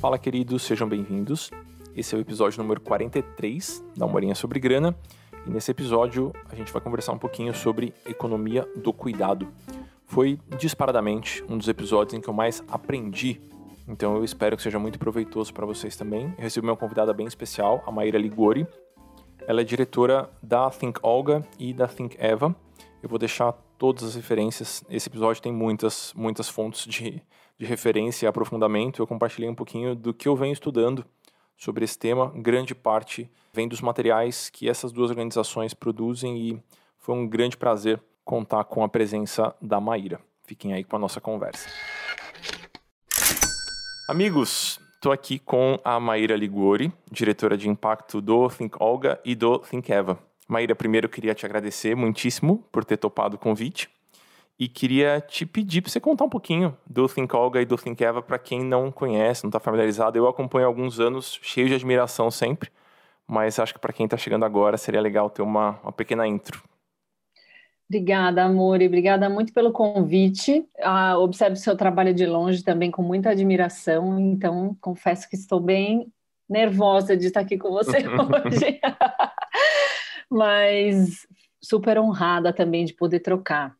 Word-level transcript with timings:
Fala, 0.00 0.18
queridos, 0.18 0.62
sejam 0.62 0.88
bem-vindos. 0.88 1.50
Esse 1.94 2.14
é 2.14 2.18
o 2.18 2.20
episódio 2.22 2.60
número 2.62 2.80
43 2.80 3.84
da 3.94 4.06
Humorinha 4.06 4.34
sobre 4.34 4.58
Grana. 4.58 4.96
E 5.46 5.50
nesse 5.50 5.70
episódio 5.70 6.32
a 6.48 6.54
gente 6.54 6.72
vai 6.72 6.80
conversar 6.80 7.12
um 7.12 7.18
pouquinho 7.18 7.54
sobre 7.54 7.92
economia 8.06 8.66
do 8.76 8.92
cuidado. 8.92 9.46
Foi 10.06 10.38
disparadamente 10.58 11.44
um 11.48 11.58
dos 11.58 11.68
episódios 11.68 12.14
em 12.14 12.20
que 12.20 12.28
eu 12.28 12.34
mais 12.34 12.64
aprendi. 12.66 13.40
Então 13.86 14.16
eu 14.16 14.24
espero 14.24 14.56
que 14.56 14.62
seja 14.62 14.78
muito 14.78 14.98
proveitoso 14.98 15.52
para 15.52 15.66
vocês 15.66 15.94
também. 15.96 16.34
Eu 16.38 16.44
recebi 16.44 16.66
uma 16.66 16.76
convidada 16.76 17.12
bem 17.12 17.26
especial, 17.26 17.82
a 17.86 17.92
Maíra 17.92 18.18
Ligori. 18.18 18.66
Ela 19.46 19.60
é 19.60 19.64
diretora 19.64 20.30
da 20.42 20.70
Think 20.70 20.98
Olga 21.02 21.44
e 21.58 21.74
da 21.74 21.86
Think 21.86 22.16
Eva. 22.18 22.56
Eu 23.02 23.08
vou 23.08 23.18
deixar 23.18 23.54
todas 23.80 24.04
as 24.04 24.14
referências. 24.14 24.84
Esse 24.90 25.08
episódio 25.08 25.40
tem 25.40 25.50
muitas, 25.50 26.12
muitas 26.14 26.50
fontes 26.50 26.84
de, 26.84 27.22
de 27.58 27.64
referência 27.64 28.26
e 28.26 28.28
aprofundamento. 28.28 29.00
Eu 29.00 29.06
compartilhei 29.06 29.48
um 29.48 29.54
pouquinho 29.54 29.96
do 29.96 30.12
que 30.12 30.28
eu 30.28 30.36
venho 30.36 30.52
estudando 30.52 31.02
sobre 31.56 31.82
esse 31.82 31.98
tema. 31.98 32.30
Grande 32.36 32.74
parte 32.74 33.30
vem 33.54 33.66
dos 33.66 33.80
materiais 33.80 34.50
que 34.50 34.68
essas 34.68 34.92
duas 34.92 35.08
organizações 35.08 35.72
produzem 35.72 36.36
e 36.36 36.62
foi 36.98 37.14
um 37.14 37.26
grande 37.26 37.56
prazer 37.56 37.98
contar 38.22 38.64
com 38.64 38.84
a 38.84 38.88
presença 38.88 39.56
da 39.62 39.80
Maíra. 39.80 40.20
Fiquem 40.44 40.74
aí 40.74 40.84
com 40.84 40.96
a 40.96 40.98
nossa 40.98 41.18
conversa. 41.18 41.66
Amigos, 44.10 44.78
estou 44.96 45.10
aqui 45.10 45.38
com 45.38 45.80
a 45.82 45.98
Maíra 45.98 46.36
Ligori, 46.36 46.92
diretora 47.10 47.56
de 47.56 47.66
impacto 47.66 48.20
do 48.20 48.50
Think 48.50 48.76
Olga 48.78 49.18
e 49.24 49.34
do 49.34 49.58
Think 49.60 49.90
Eva. 49.90 50.29
Maíra, 50.50 50.74
primeiro 50.74 51.06
eu 51.06 51.10
queria 51.10 51.32
te 51.32 51.46
agradecer 51.46 51.94
muitíssimo 51.94 52.64
por 52.72 52.84
ter 52.84 52.96
topado 52.96 53.36
o 53.36 53.38
convite. 53.38 53.88
E 54.58 54.68
queria 54.68 55.20
te 55.20 55.46
pedir 55.46 55.80
para 55.80 55.90
você 55.90 56.00
contar 56.00 56.24
um 56.24 56.28
pouquinho 56.28 56.76
do 56.84 57.08
Think 57.08 57.34
Olga 57.34 57.62
e 57.62 57.64
do 57.64 57.78
Think 57.78 58.04
Eva 58.04 58.20
para 58.20 58.38
quem 58.38 58.62
não 58.62 58.90
conhece, 58.90 59.44
não 59.44 59.48
está 59.48 59.60
familiarizado. 59.60 60.18
Eu 60.18 60.26
acompanho 60.26 60.66
há 60.66 60.68
alguns 60.68 60.98
anos, 60.98 61.38
cheio 61.40 61.68
de 61.68 61.74
admiração 61.74 62.30
sempre, 62.30 62.68
mas 63.26 63.58
acho 63.58 63.72
que 63.72 63.78
para 63.78 63.92
quem 63.92 64.04
está 64.04 64.16
chegando 64.16 64.44
agora 64.44 64.76
seria 64.76 65.00
legal 65.00 65.30
ter 65.30 65.40
uma, 65.40 65.78
uma 65.82 65.92
pequena 65.92 66.26
intro. 66.26 66.62
Obrigada, 67.88 68.44
amor, 68.44 68.82
e 68.82 68.86
obrigada 68.86 69.30
muito 69.30 69.52
pelo 69.52 69.72
convite. 69.72 70.64
Ah, 70.82 71.16
observo 71.18 71.54
o 71.54 71.58
seu 71.58 71.76
trabalho 71.76 72.12
de 72.12 72.26
longe 72.26 72.62
também 72.62 72.90
com 72.90 73.02
muita 73.02 73.30
admiração, 73.30 74.18
então 74.18 74.76
confesso 74.80 75.28
que 75.28 75.36
estou 75.36 75.60
bem 75.60 76.12
nervosa 76.48 77.16
de 77.16 77.28
estar 77.28 77.40
aqui 77.40 77.56
com 77.56 77.70
você 77.70 77.98
hoje, 78.06 78.80
mas 80.30 81.26
super 81.60 81.98
honrada 81.98 82.52
também 82.52 82.84
de 82.84 82.94
poder 82.94 83.20
trocar 83.20 83.76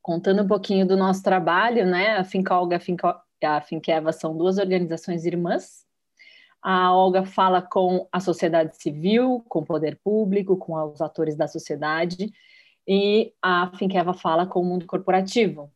contando 0.00 0.42
um 0.42 0.46
pouquinho 0.46 0.86
do 0.86 0.96
nosso 0.96 1.22
trabalho, 1.22 1.86
né? 1.86 2.16
A 2.16 2.24
Finca 2.24 2.58
Olga 2.58 2.80
e 3.42 3.46
a 3.46 3.60
Finqueva 3.60 4.12
são 4.12 4.36
duas 4.36 4.58
organizações 4.58 5.24
irmãs. 5.24 5.84
A 6.62 6.94
Olga 6.94 7.24
fala 7.24 7.60
com 7.60 8.06
a 8.12 8.20
sociedade 8.20 8.76
civil, 8.76 9.44
com 9.48 9.60
o 9.60 9.64
poder 9.64 9.98
público, 10.02 10.56
com 10.56 10.74
os 10.74 11.00
atores 11.00 11.34
da 11.36 11.48
sociedade, 11.48 12.32
e 12.86 13.32
a 13.42 13.72
Finqueva 13.76 14.14
fala 14.14 14.46
com 14.46 14.60
o 14.60 14.64
mundo 14.64 14.86
corporativo. 14.86 15.72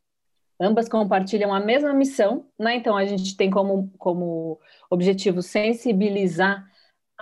Ambas 0.61 0.89
compartilham 0.89 1.53
a 1.53 1.61
mesma 1.61 1.93
missão, 1.93 2.47
né? 2.59 2.77
Então 2.77 2.97
a 2.97 3.05
gente 3.05 3.37
tem 3.37 3.51
como, 3.51 3.93
como 3.99 4.61
objetivo 4.89 5.43
sensibilizar 5.43 6.65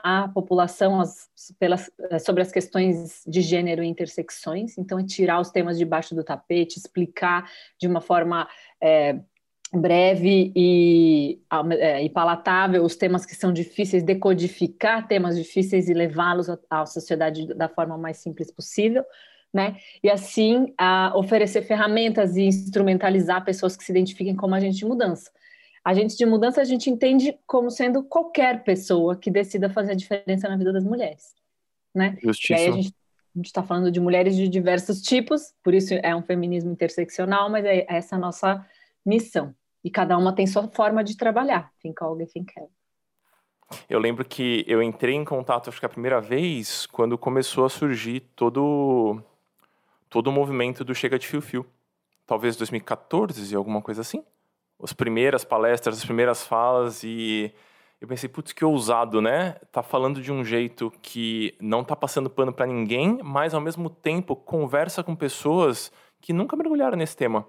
a 0.05 0.29
população 0.29 1.01
as, 1.01 1.31
pelas, 1.59 1.91
eh, 2.11 2.19
sobre 2.19 2.43
as 2.43 2.53
questões 2.53 3.23
de 3.27 3.41
gênero 3.41 3.83
e 3.83 3.87
intersecções, 3.87 4.77
então 4.77 4.99
é 4.99 5.03
tirar 5.03 5.41
os 5.41 5.51
temas 5.51 5.79
debaixo 5.79 6.15
do 6.15 6.23
tapete, 6.23 6.79
explicar 6.79 7.51
de 7.81 7.89
uma 7.89 8.03
forma 8.03 8.47
é, 8.83 9.19
breve 9.73 10.53
e, 10.55 11.41
é, 11.81 12.05
e, 12.05 12.11
palatável 12.11 12.85
os 12.85 12.97
temas 12.97 13.25
que 13.25 13.35
são 13.35 13.51
difíceis, 13.51 14.03
decodificar 14.03 15.09
temas 15.09 15.39
difíceis 15.39 15.89
e 15.89 15.95
levá-los 15.95 16.51
à, 16.51 16.59
à 16.69 16.85
sociedade 16.85 17.47
da 17.55 17.71
forma 17.71 17.97
mais 17.97 18.19
simples 18.19 18.51
possível. 18.51 19.03
Né? 19.55 19.77
E 20.03 20.11
assim 20.11 20.75
oferecer 21.15 21.63
ferramentas 21.63 22.37
e 22.37 22.43
instrumentalizar 22.43 23.43
pessoas 23.43 23.75
que 23.75 23.85
se 23.85 23.93
identifiquem 23.93 24.37
como 24.37 24.55
agentes 24.55 24.79
de 24.79 24.85
mudança. 24.85 25.31
Agente 25.85 26.17
de 26.17 26.25
mudança 26.25 26.63
a 26.63 26.65
gente 26.65 26.89
entende 26.89 27.39
como 27.47 27.71
sendo 27.71 28.03
qualquer 28.03 28.65
pessoa 28.65 29.15
que 29.15 29.31
decida 29.31 29.69
fazer 29.69 29.93
a 29.93 29.95
diferença 29.95 30.49
na 30.49 30.57
vida 30.57 30.73
das 30.73 30.83
mulheres, 30.83 31.35
né? 31.95 32.17
Justiça. 32.23 32.55
E 32.55 32.57
aí 32.57 32.69
a 32.71 32.73
gente 32.73 32.95
está 33.47 33.63
falando 33.63 33.91
de 33.91 34.01
mulheres 34.01 34.35
de 34.35 34.49
diversos 34.49 35.03
tipos, 35.03 35.53
por 35.63 35.75
isso 35.75 35.93
é 35.93 36.17
um 36.17 36.23
feminismo 36.23 36.73
interseccional, 36.73 37.51
mas 37.51 37.67
é 37.67 37.85
essa 37.87 38.17
a 38.17 38.19
nossa 38.19 38.67
missão. 39.05 39.55
E 39.83 39.91
cada 39.91 40.17
uma 40.17 40.35
tem 40.35 40.47
sua 40.47 40.67
forma 40.69 41.05
de 41.05 41.19
trabalhar. 41.19 41.71
Think 41.83 42.01
e 42.19 42.27
Think. 42.27 42.55
Eu 43.91 43.99
lembro 43.99 44.25
que 44.25 44.65
eu 44.67 44.83
entrei 44.83 45.15
em 45.15 45.25
contato, 45.25 45.69
acho 45.69 45.81
que 45.81 45.85
a 45.85 45.91
primeira 45.91 46.19
vez, 46.19 46.87
quando 46.87 47.19
começou 47.19 47.67
a 47.67 47.69
surgir 47.69 48.21
todo, 48.35 49.21
todo 50.09 50.29
o 50.29 50.33
movimento 50.33 50.83
do 50.83 50.95
Chega 50.95 51.19
de 51.19 51.27
Fio 51.27 51.43
Fio. 51.43 51.67
Talvez 52.27 52.57
2014, 52.57 53.55
alguma 53.55 53.83
coisa 53.83 54.01
assim 54.01 54.25
as 54.83 54.93
primeiras 54.93 55.45
palestras, 55.45 55.99
as 55.99 56.05
primeiras 56.05 56.47
falas 56.47 57.03
e 57.03 57.53
eu 58.01 58.09
pensei, 58.09 58.29
putz, 58.29 58.53
que 58.53 58.65
ousado, 58.65 59.23
né? 59.23 59.57
Tá 59.73 59.83
falando 59.83 60.21
de 60.21 60.31
um 60.31 60.45
jeito 60.45 60.93
que 61.01 61.55
não 61.59 61.83
tá 61.83 61.97
passando 61.97 62.29
pano 62.29 62.53
para 62.53 62.67
ninguém, 62.67 63.19
mas 63.23 63.55
ao 63.55 63.61
mesmo 63.61 63.89
tempo 63.89 64.37
conversa 64.37 65.03
com 65.03 65.17
pessoas 65.17 65.91
que 66.21 66.33
nunca 66.33 66.55
mergulharam 66.55 66.99
nesse 66.99 67.17
tema. 67.17 67.47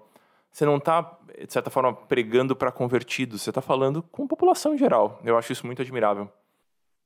Você 0.50 0.64
não 0.64 0.80
tá, 0.80 1.18
de 1.46 1.52
certa 1.52 1.68
forma, 1.68 1.92
pregando 1.92 2.56
para 2.56 2.72
convertidos, 2.72 3.42
você 3.42 3.52
tá 3.52 3.60
falando 3.60 4.02
com 4.02 4.24
a 4.24 4.26
população 4.26 4.74
em 4.74 4.78
geral. 4.78 5.20
Eu 5.22 5.36
acho 5.36 5.52
isso 5.52 5.66
muito 5.66 5.82
admirável. 5.82 6.30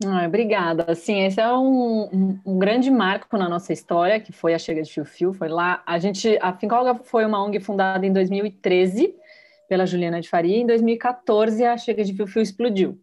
Ah, 0.06 0.24
obrigada. 0.26 0.84
Assim, 0.86 1.24
esse 1.24 1.40
é 1.40 1.52
um, 1.52 2.38
um, 2.46 2.58
grande 2.58 2.90
marco 2.90 3.36
na 3.36 3.48
nossa 3.48 3.72
história, 3.72 4.20
que 4.20 4.32
foi 4.32 4.54
a 4.54 4.58
Chega 4.58 4.82
de 4.82 4.92
Fio 4.92 5.04
Fio. 5.04 5.32
Foi 5.32 5.48
lá, 5.48 5.82
a 5.84 5.98
gente, 5.98 6.38
a 6.40 6.52
Fincolga 6.52 6.94
foi 6.94 7.26
uma 7.26 7.42
ONG 7.44 7.58
fundada 7.58 8.06
em 8.06 8.12
2013 8.12 9.14
pela 9.70 9.86
Juliana 9.86 10.20
de 10.20 10.28
Faria. 10.28 10.56
Em 10.56 10.66
2014, 10.66 11.64
a 11.64 11.78
Chega 11.78 12.02
de 12.02 12.12
Fio 12.12 12.26
Fio 12.26 12.42
explodiu. 12.42 13.00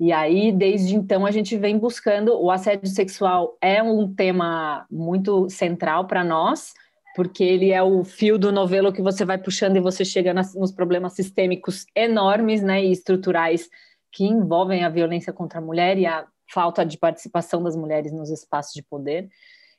E 0.00 0.12
aí, 0.12 0.50
desde 0.50 0.96
então, 0.96 1.24
a 1.24 1.30
gente 1.30 1.56
vem 1.56 1.78
buscando. 1.78 2.36
O 2.36 2.50
assédio 2.50 2.88
sexual 2.88 3.56
é 3.60 3.80
um 3.80 4.12
tema 4.12 4.84
muito 4.90 5.48
central 5.48 6.08
para 6.08 6.24
nós, 6.24 6.74
porque 7.14 7.44
ele 7.44 7.70
é 7.70 7.80
o 7.80 8.02
fio 8.02 8.36
do 8.36 8.50
novelo 8.50 8.92
que 8.92 9.00
você 9.00 9.24
vai 9.24 9.38
puxando 9.38 9.76
e 9.76 9.80
você 9.80 10.04
chega 10.04 10.34
nas, 10.34 10.52
nos 10.56 10.72
problemas 10.72 11.12
sistêmicos 11.12 11.86
enormes 11.94 12.60
né, 12.60 12.84
e 12.84 12.90
estruturais 12.90 13.70
que 14.10 14.24
envolvem 14.24 14.82
a 14.82 14.88
violência 14.88 15.32
contra 15.32 15.60
a 15.60 15.62
mulher 15.62 15.96
e 15.96 16.06
a 16.06 16.26
falta 16.52 16.84
de 16.84 16.98
participação 16.98 17.62
das 17.62 17.76
mulheres 17.76 18.10
nos 18.10 18.30
espaços 18.30 18.74
de 18.74 18.82
poder. 18.82 19.28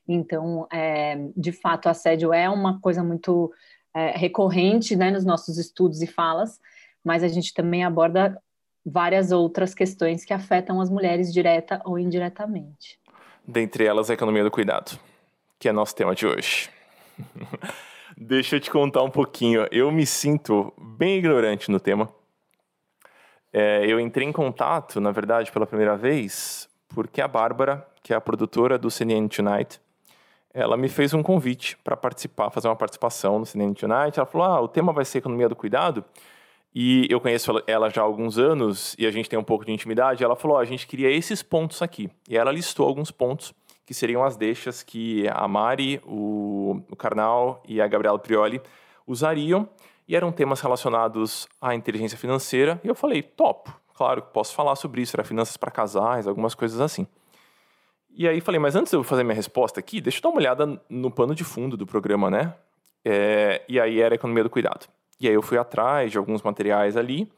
Então, 0.08 0.66
é, 0.72 1.28
de 1.36 1.52
fato, 1.52 1.88
o 1.88 1.90
assédio 1.90 2.32
é 2.32 2.50
uma 2.50 2.80
coisa 2.80 3.04
muito 3.04 3.52
é, 3.96 4.12
recorrente 4.18 4.96
né, 4.96 5.10
nos 5.10 5.24
nossos 5.24 5.58
estudos 5.58 6.02
e 6.02 6.08
falas, 6.08 6.60
mas 7.02 7.24
a 7.24 7.30
gente 7.30 7.54
também 7.54 7.86
aborda 7.86 8.38
várias 8.86 9.32
outras 9.32 9.74
questões 9.74 10.26
que 10.26 10.34
afetam 10.34 10.82
as 10.82 10.90
mulheres 10.90 11.34
direta 11.34 11.82
ou 11.86 11.98
indiretamente. 11.98 13.00
Dentre 13.48 13.86
elas, 13.86 14.10
a 14.10 14.14
economia 14.14 14.44
do 14.44 14.52
cuidado, 14.52 15.00
que 15.58 15.70
é 15.70 15.72
nosso 15.72 15.96
tema 15.96 16.14
de 16.14 16.28
hoje. 16.28 16.70
Deixa 18.18 18.58
eu 18.58 18.60
te 18.60 18.70
contar 18.70 19.02
um 19.04 19.10
pouquinho. 19.10 19.68
Eu 19.72 19.92
me 19.92 20.06
sinto 20.06 20.74
bem 20.78 21.18
ignorante 21.18 21.72
no 21.72 21.80
tema. 21.80 22.10
É, 23.52 23.86
eu 23.86 24.00
entrei 24.00 24.28
em 24.28 24.32
contato, 24.32 25.00
na 25.00 25.12
verdade, 25.12 25.52
pela 25.52 25.66
primeira 25.66 25.96
vez, 25.96 26.68
porque 26.90 27.22
a 27.22 27.28
Bárbara, 27.28 27.86
que 28.04 28.14
é 28.14 28.16
a 28.16 28.22
produtora 28.22 28.78
do 28.78 28.92
CNN 28.92 29.28
Tonight, 29.28 29.80
ela 30.56 30.78
me 30.78 30.88
fez 30.88 31.14
um 31.14 31.22
convite 31.22 31.78
para 31.84 31.98
participar, 31.98 32.50
fazer 32.50 32.70
uma 32.70 32.78
participação 32.78 33.38
no 33.38 33.46
Cinema 33.46 33.74
Tonight. 33.74 34.18
Ela 34.18 34.26
falou: 34.26 34.48
ah, 34.48 34.62
o 34.62 34.70
tema 34.70 34.94
vai 34.94 35.04
ser 35.04 35.18
economia 35.18 35.50
do 35.50 35.56
cuidado. 35.56 36.04
E 36.74 37.06
eu 37.10 37.20
conheço 37.20 37.52
ela 37.68 37.90
já 37.90 38.02
há 38.02 38.06
alguns 38.06 38.38
anos 38.38 38.96
e 38.98 39.06
a 39.06 39.12
gente 39.12 39.30
tem 39.30 39.38
um 39.38 39.44
pouco 39.44 39.66
de 39.66 39.74
intimidade. 39.74 40.24
Ela 40.24 40.36
falou: 40.36 40.56
oh, 40.56 40.60
a 40.60 40.66
gente 40.66 40.88
queria 40.88 41.12
esses 41.12 41.44
pontos 41.44 41.82
aqui. 41.82 42.10
E 42.30 42.38
ela 42.38 42.54
listou 42.54 42.88
alguns 42.88 43.12
pontos 43.12 43.54
que 43.86 43.94
seriam 43.94 44.24
as 44.24 44.38
deixas 44.38 44.82
que 44.82 45.28
a 45.28 45.46
Mari, 45.46 46.02
o, 46.06 46.82
o 46.90 46.96
Karnal 46.96 47.62
e 47.68 47.82
a 47.82 47.88
Gabriela 47.88 48.18
Prioli 48.18 48.62
usariam. 49.06 49.68
E 50.08 50.16
eram 50.16 50.32
temas 50.32 50.62
relacionados 50.62 51.50
à 51.60 51.76
inteligência 51.76 52.18
financeira. 52.18 52.80
E 52.82 52.88
eu 52.88 52.96
falei: 52.96 53.22
topo, 53.22 53.78
claro, 53.94 54.22
posso 54.22 54.56
falar 54.56 54.78
sobre 54.78 55.02
isso. 55.02 55.18
Era 55.18 55.26
finanças 55.26 55.58
para 55.58 55.70
casais, 55.70 56.26
algumas 56.26 56.56
coisas 56.56 56.80
assim. 56.80 57.06
E 58.18 58.30
aí 58.30 58.40
falei, 58.40 58.60
mas 58.60 58.78
antes 58.78 58.92
de 58.92 58.98
eu 58.98 59.04
fazer 59.04 59.24
minha 59.26 59.36
resposta 59.36 59.78
aqui, 59.78 60.00
deixa 60.00 60.20
eu 60.20 60.22
dar 60.24 60.30
uma 60.30 60.38
olhada 60.38 60.82
no 60.90 61.12
pano 61.12 61.36
de 61.36 61.44
fundo 61.44 61.76
do 61.76 61.86
programa, 61.86 62.32
né? 62.32 62.56
É, 63.04 63.62
e 63.68 63.78
aí 63.78 64.00
era 64.00 64.14
a 64.14 64.18
economia 64.18 64.42
do 64.42 64.50
cuidado. 64.50 64.88
E 65.20 65.28
aí 65.28 65.34
eu 65.34 65.42
fui 65.42 65.58
atrás 65.58 66.14
de 66.14 66.18
alguns 66.18 66.42
materiais 66.42 66.96
ali, 66.96 67.30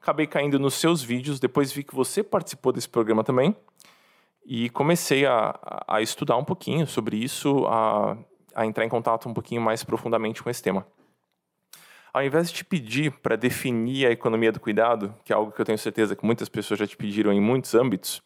acabei 0.00 0.26
caindo 0.26 0.58
nos 0.58 0.74
seus 0.74 1.02
vídeos, 1.02 1.40
depois 1.40 1.72
vi 1.72 1.82
que 1.82 1.94
você 1.94 2.22
participou 2.22 2.72
desse 2.72 2.88
programa 2.88 3.24
também, 3.24 3.56
e 4.44 4.68
comecei 4.68 5.24
a, 5.24 5.58
a 5.88 6.02
estudar 6.02 6.36
um 6.36 6.44
pouquinho 6.44 6.86
sobre 6.86 7.16
isso, 7.16 7.66
a, 7.66 8.14
a 8.54 8.66
entrar 8.66 8.84
em 8.84 8.88
contato 8.88 9.30
um 9.30 9.34
pouquinho 9.34 9.62
mais 9.62 9.82
profundamente 9.82 10.42
com 10.42 10.50
esse 10.50 10.62
tema. 10.62 10.86
Ao 12.12 12.22
invés 12.22 12.48
de 12.48 12.56
te 12.56 12.64
pedir 12.66 13.12
para 13.12 13.34
definir 13.34 14.06
a 14.06 14.10
economia 14.10 14.52
do 14.52 14.60
cuidado, 14.60 15.14
que 15.24 15.32
é 15.32 15.36
algo 15.36 15.52
que 15.52 15.60
eu 15.60 15.64
tenho 15.64 15.78
certeza 15.78 16.14
que 16.14 16.24
muitas 16.24 16.50
pessoas 16.50 16.80
já 16.80 16.86
te 16.86 16.98
pediram 16.98 17.32
em 17.32 17.40
muitos 17.40 17.74
âmbitos, 17.74 18.22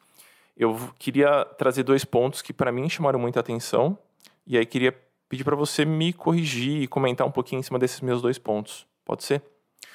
eu 0.57 0.77
queria 0.99 1.45
trazer 1.45 1.83
dois 1.83 2.05
pontos 2.05 2.43
que 2.43 2.53
para 2.53 2.71
mim 2.71 2.89
chamaram 2.89 3.19
muita 3.19 3.41
atenção 3.41 3.99
e 4.47 4.59
aí 4.59 4.67
queria 4.67 4.93
pedir 5.29 5.45
para 5.45 5.57
você 5.57 5.85
me 5.85 6.13
corrigir 6.13 6.83
e 6.83 6.87
comentar 6.87 7.27
um 7.27 7.31
pouquinho 7.31 7.61
em 7.61 7.63
cima 7.63 7.79
desses 7.79 8.01
meus 8.01 8.21
dois 8.21 8.39
pontos. 8.39 8.87
Pode 9.05 9.25
ser? 9.25 9.43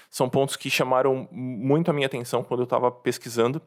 São 0.09 0.30
pontos 0.30 0.56
que 0.56 0.69
chamaram 0.69 1.27
muito 1.31 1.92
a 1.92 1.94
minha 1.94 2.07
atenção 2.07 2.44
quando 2.44 2.62
eu 2.62 2.65
estava 2.65 2.89
pesquisando. 2.92 3.62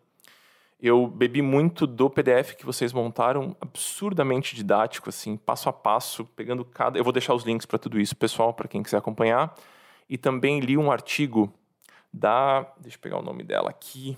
Eu 0.82 1.06
bebi 1.06 1.42
muito 1.42 1.86
do 1.86 2.08
PDF 2.08 2.54
que 2.56 2.64
vocês 2.64 2.92
montaram, 2.92 3.54
absurdamente 3.60 4.56
didático, 4.56 5.10
assim, 5.10 5.36
passo 5.36 5.68
a 5.68 5.72
passo, 5.72 6.24
pegando 6.24 6.64
cada. 6.64 6.98
Eu 6.98 7.04
vou 7.04 7.12
deixar 7.12 7.34
os 7.34 7.44
links 7.44 7.66
para 7.66 7.78
tudo 7.78 8.00
isso, 8.00 8.16
pessoal, 8.16 8.54
para 8.54 8.66
quem 8.66 8.82
quiser 8.82 8.96
acompanhar. 8.96 9.54
E 10.08 10.16
também 10.16 10.58
li 10.58 10.78
um 10.78 10.90
artigo 10.90 11.52
da. 12.12 12.66
Deixa 12.80 12.96
eu 12.96 13.00
pegar 13.00 13.18
o 13.18 13.22
nome 13.22 13.44
dela 13.44 13.68
aqui 13.68 14.16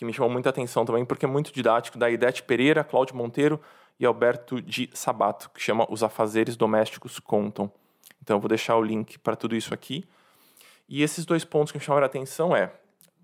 que 0.00 0.04
me 0.06 0.14
chamou 0.14 0.30
muita 0.30 0.48
atenção 0.48 0.82
também, 0.86 1.04
porque 1.04 1.26
é 1.26 1.28
muito 1.28 1.52
didático, 1.52 1.98
da 1.98 2.08
Idete 2.08 2.42
Pereira, 2.42 2.82
Cláudio 2.82 3.14
Monteiro 3.14 3.60
e 3.98 4.06
Alberto 4.06 4.58
de 4.62 4.88
Sabato, 4.94 5.50
que 5.50 5.60
chama 5.60 5.86
Os 5.90 6.02
Afazeres 6.02 6.56
Domésticos 6.56 7.18
Contam. 7.18 7.70
Então 8.22 8.38
eu 8.38 8.40
vou 8.40 8.48
deixar 8.48 8.78
o 8.78 8.82
link 8.82 9.18
para 9.18 9.36
tudo 9.36 9.54
isso 9.54 9.74
aqui. 9.74 10.08
E 10.88 11.02
esses 11.02 11.26
dois 11.26 11.44
pontos 11.44 11.70
que 11.70 11.76
me 11.76 11.84
chamaram 11.84 12.04
a 12.04 12.06
atenção 12.06 12.56
é, 12.56 12.72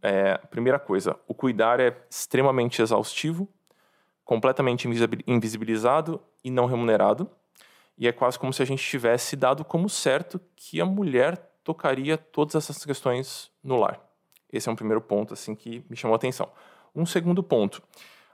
é, 0.03 0.37
primeira 0.51 0.79
coisa, 0.79 1.19
o 1.27 1.33
cuidar 1.33 1.81
é 1.81 1.97
extremamente 2.11 2.83
exaustivo, 2.83 3.49
completamente 4.23 4.87
invisibilizado 5.27 6.21
e 6.45 6.51
não 6.51 6.67
remunerado. 6.67 7.27
E 7.97 8.07
é 8.07 8.13
quase 8.13 8.39
como 8.39 8.53
se 8.53 8.63
a 8.63 8.67
gente 8.67 8.85
tivesse 8.85 9.35
dado 9.35 9.65
como 9.65 9.89
certo 9.89 10.39
que 10.55 10.79
a 10.79 10.85
mulher 10.85 11.39
tocaria 11.65 12.19
todas 12.19 12.55
essas 12.55 12.85
questões 12.85 13.51
no 13.65 13.77
lar. 13.77 14.06
Esse 14.57 14.69
é 14.69 14.73
um 14.73 14.77
primeiro 14.77 15.01
ponto 15.01 15.35
assim 15.35 15.55
que 15.55 15.85
me 15.89 15.97
chamou 15.97 16.15
a 16.15 16.17
atenção. 16.17 16.49
Um 16.95 17.07
segundo 17.07 17.43
ponto: 17.43 17.83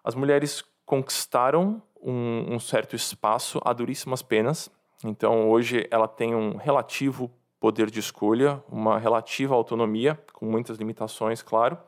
as 0.04 0.14
mulheres 0.14 0.64
conquistaram 0.84 1.82
um, 2.02 2.54
um 2.54 2.60
certo 2.60 2.96
espaço 2.96 3.60
a 3.64 3.72
duríssimas 3.72 4.22
penas. 4.22 4.70
Então, 5.04 5.50
hoje 5.50 5.86
ela 5.90 6.06
tem 6.06 6.34
um 6.34 6.56
relativo 6.56 7.30
poder 7.58 7.90
de 7.90 8.00
escolha, 8.00 8.62
uma 8.68 8.98
relativa 8.98 9.54
autonomia, 9.54 10.18
com 10.32 10.46
muitas 10.46 10.78
limitações, 10.78 11.42
claro. 11.42 11.78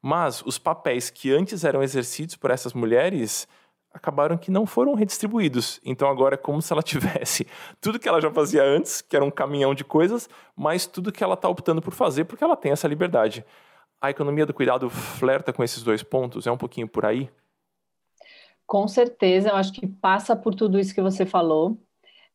Mas 0.00 0.42
os 0.46 0.58
papéis 0.58 1.10
que 1.10 1.30
antes 1.30 1.62
eram 1.62 1.82
exercidos 1.82 2.36
por 2.36 2.50
essas 2.50 2.72
mulheres 2.72 3.46
acabaram 3.92 4.38
que 4.38 4.50
não 4.50 4.64
foram 4.64 4.94
redistribuídos. 4.94 5.80
Então 5.84 6.08
agora 6.08 6.34
é 6.34 6.38
como 6.38 6.62
se 6.62 6.72
ela 6.72 6.82
tivesse 6.82 7.46
tudo 7.80 7.98
que 7.98 8.08
ela 8.08 8.20
já 8.20 8.30
fazia 8.30 8.62
antes, 8.62 9.02
que 9.02 9.14
era 9.14 9.24
um 9.24 9.30
caminhão 9.30 9.74
de 9.74 9.84
coisas, 9.84 10.28
mas 10.56 10.86
tudo 10.86 11.12
que 11.12 11.22
ela 11.22 11.34
está 11.34 11.48
optando 11.48 11.82
por 11.82 11.92
fazer 11.92 12.24
porque 12.24 12.42
ela 12.42 12.56
tem 12.56 12.72
essa 12.72 12.88
liberdade. 12.88 13.44
A 14.00 14.10
economia 14.10 14.46
do 14.46 14.54
cuidado 14.54 14.88
flerta 14.88 15.52
com 15.52 15.62
esses 15.62 15.82
dois 15.82 16.02
pontos? 16.02 16.46
É 16.46 16.50
um 16.50 16.56
pouquinho 16.56 16.88
por 16.88 17.04
aí? 17.04 17.28
Com 18.66 18.88
certeza, 18.88 19.50
eu 19.50 19.56
acho 19.56 19.72
que 19.72 19.86
passa 19.86 20.34
por 20.34 20.54
tudo 20.54 20.78
isso 20.78 20.94
que 20.94 21.02
você 21.02 21.26
falou. 21.26 21.76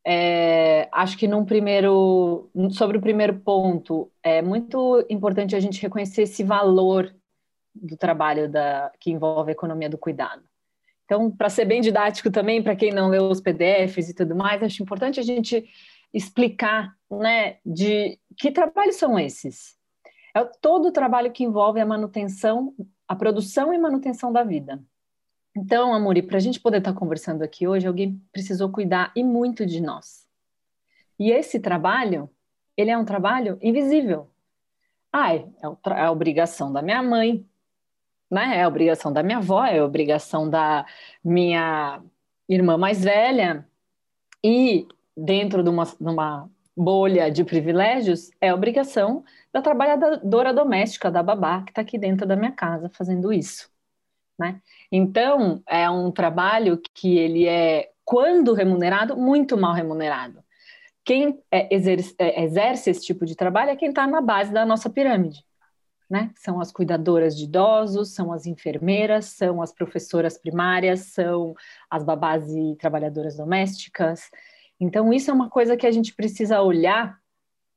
É, 0.06 0.88
acho 0.92 1.18
que 1.18 1.28
num 1.28 1.44
primeiro, 1.44 2.52
sobre 2.70 2.98
o 2.98 3.02
primeiro 3.02 3.40
ponto, 3.40 4.12
é 4.22 4.42
muito 4.42 5.04
importante 5.10 5.56
a 5.56 5.60
gente 5.60 5.82
reconhecer 5.82 6.24
esse 6.24 6.44
valor 6.44 7.16
do 7.74 7.98
trabalho 7.98 8.48
da, 8.48 8.92
que 9.00 9.10
envolve 9.10 9.50
a 9.50 9.54
economia 9.54 9.90
do 9.90 9.98
cuidado. 9.98 10.44
Então, 11.06 11.32
para 11.32 11.50
ser 11.50 11.66
bem 11.66 11.82
didático 11.82 12.30
também, 12.30 12.62
para 12.62 12.76
quem 12.76 12.92
não 12.92 13.10
leu 13.10 13.28
os 13.28 13.42
PDFs 13.42 14.10
e 14.10 14.14
tudo 14.14 14.36
mais, 14.36 14.62
acho 14.62 14.84
importante 14.84 15.20
a 15.20 15.24
gente 15.24 15.68
explicar, 16.14 16.96
né, 17.10 17.58
de 17.66 18.20
que 18.38 18.52
trabalhos 18.52 18.96
são 18.96 19.18
esses. 19.20 19.75
É 20.36 20.44
todo 20.44 20.90
o 20.90 20.92
trabalho 20.92 21.32
que 21.32 21.46
envolve 21.46 21.80
a 21.80 21.86
manutenção, 21.86 22.76
a 23.08 23.16
produção 23.16 23.74
e 23.74 23.78
manutenção 23.78 24.34
da 24.34 24.44
vida. 24.44 24.84
Então, 25.56 25.94
Amori, 25.94 26.22
para 26.22 26.36
a 26.36 26.42
gente 26.42 26.60
poder 26.60 26.80
estar 26.80 26.92
tá 26.92 27.00
conversando 27.00 27.42
aqui 27.42 27.66
hoje, 27.66 27.88
alguém 27.88 28.22
precisou 28.34 28.70
cuidar 28.70 29.14
e 29.16 29.24
muito 29.24 29.66
de 29.66 29.82
nós. 29.82 30.28
E 31.18 31.32
esse 31.32 31.58
trabalho, 31.60 32.30
ele 32.76 32.92
é 32.92 32.98
um 32.98 33.06
trabalho 33.06 33.58
invisível. 33.62 34.30
Ai, 35.14 35.48
é, 35.64 35.92
é 35.92 36.02
a 36.02 36.12
obrigação 36.12 36.74
da 36.74 36.82
minha 36.82 37.02
mãe, 37.02 37.46
né? 38.30 38.58
É 38.58 38.64
a 38.64 38.68
obrigação 38.68 39.14
da 39.14 39.24
minha 39.24 39.38
avó, 39.38 39.64
é 39.64 39.80
a 39.80 39.86
obrigação 39.86 40.50
da 40.50 40.86
minha 41.24 42.02
irmã 42.50 42.78
mais 42.78 43.02
velha, 43.06 43.66
e 44.44 44.86
dentro 45.16 45.64
de 45.64 45.70
uma, 45.70 45.86
de 45.86 45.96
uma 46.00 46.50
bolha 46.76 47.32
de 47.32 47.44
privilégios, 47.44 48.30
é 48.42 48.50
a 48.50 48.56
obrigação 48.56 49.24
da 49.56 49.62
trabalhadora 49.62 50.54
doméstica, 50.54 51.10
da 51.10 51.24
babá, 51.24 51.64
que 51.64 51.72
está 51.72 51.82
aqui 51.82 51.98
dentro 51.98 52.28
da 52.28 52.36
minha 52.36 52.52
casa 52.52 52.90
fazendo 52.90 53.32
isso. 53.32 53.70
Né? 54.38 54.62
Então, 54.92 55.64
é 55.66 55.90
um 55.90 56.12
trabalho 56.12 56.78
que 56.94 57.18
ele 57.18 57.48
é, 57.48 57.90
quando 58.04 58.54
remunerado, 58.54 59.16
muito 59.16 59.56
mal 59.56 59.74
remunerado. 59.74 60.44
Quem 61.06 61.42
é, 61.50 61.74
exerce, 61.74 62.14
é, 62.20 62.44
exerce 62.44 62.90
esse 62.90 63.06
tipo 63.06 63.26
de 63.26 63.34
trabalho 63.34 63.70
é 63.70 63.78
quem 63.78 63.90
está 63.90 64.06
na 64.06 64.20
base 64.20 64.52
da 64.52 64.66
nossa 64.66 64.90
pirâmide 64.90 65.46
né? 66.10 66.32
São 66.36 66.60
as 66.60 66.72
cuidadoras 66.72 67.36
de 67.36 67.46
idosos, 67.46 68.14
são 68.14 68.32
as 68.32 68.46
enfermeiras, 68.46 69.26
são 69.26 69.62
as 69.62 69.74
professoras 69.74 70.38
primárias, 70.38 71.12
são 71.14 71.56
as 71.90 72.04
babás 72.04 72.48
e 72.50 72.76
trabalhadoras 72.76 73.36
domésticas. 73.36 74.30
Então, 74.80 75.12
isso 75.12 75.32
é 75.32 75.34
uma 75.34 75.50
coisa 75.50 75.76
que 75.76 75.88
a 75.88 75.92
gente 75.92 76.14
precisa 76.14 76.62
olhar 76.62 77.18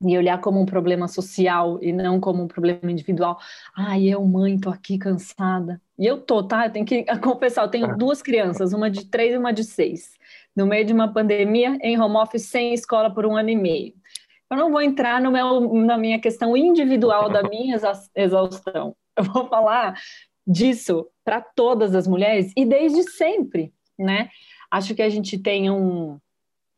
e 0.00 0.16
olhar 0.16 0.40
como 0.40 0.60
um 0.60 0.66
problema 0.66 1.08
social 1.08 1.78
e 1.82 1.92
não 1.92 2.20
como 2.20 2.42
um 2.42 2.48
problema 2.48 2.90
individual. 2.90 3.38
Ai, 3.76 4.04
eu, 4.04 4.24
mãe, 4.24 4.58
tô 4.58 4.70
aqui 4.70 4.96
cansada. 4.96 5.80
E 5.98 6.06
eu 6.06 6.20
tô, 6.20 6.42
tá? 6.42 6.66
Eu 6.66 6.72
tenho 6.72 6.86
que 6.86 7.04
confessar, 7.20 7.62
eu 7.64 7.70
tenho 7.70 7.90
é. 7.90 7.96
duas 7.96 8.22
crianças, 8.22 8.72
uma 8.72 8.90
de 8.90 9.06
três 9.06 9.34
e 9.34 9.38
uma 9.38 9.52
de 9.52 9.64
seis. 9.64 10.10
No 10.54 10.66
meio 10.66 10.84
de 10.84 10.92
uma 10.92 11.12
pandemia, 11.12 11.76
em 11.82 12.00
home 12.00 12.16
office, 12.16 12.46
sem 12.46 12.72
escola 12.72 13.12
por 13.12 13.26
um 13.26 13.36
ano 13.36 13.50
e 13.50 13.56
meio. 13.56 13.94
Eu 14.50 14.56
não 14.56 14.70
vou 14.70 14.80
entrar 14.80 15.20
no 15.20 15.30
meu, 15.30 15.74
na 15.74 15.98
minha 15.98 16.20
questão 16.20 16.56
individual 16.56 17.28
da 17.28 17.42
minha 17.48 17.76
exaustão. 18.14 18.96
Eu 19.16 19.24
vou 19.24 19.48
falar 19.48 19.94
disso 20.46 21.06
para 21.24 21.40
todas 21.40 21.94
as 21.94 22.06
mulheres 22.06 22.52
e 22.56 22.64
desde 22.64 23.02
sempre, 23.02 23.72
né? 23.98 24.30
Acho 24.70 24.94
que 24.94 25.02
a 25.02 25.08
gente 25.08 25.38
tem 25.38 25.70
um, 25.70 26.18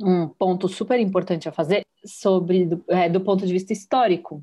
um 0.01 0.29
ponto 0.29 0.69
super 0.69 0.99
importante 0.99 1.49
a 1.49 1.53
fazer 1.53 1.85
sobre 2.05 2.65
do, 2.65 2.85
é, 2.89 3.09
do 3.09 3.21
ponto 3.21 3.47
de 3.47 3.53
vista 3.53 3.73
histórico, 3.73 4.43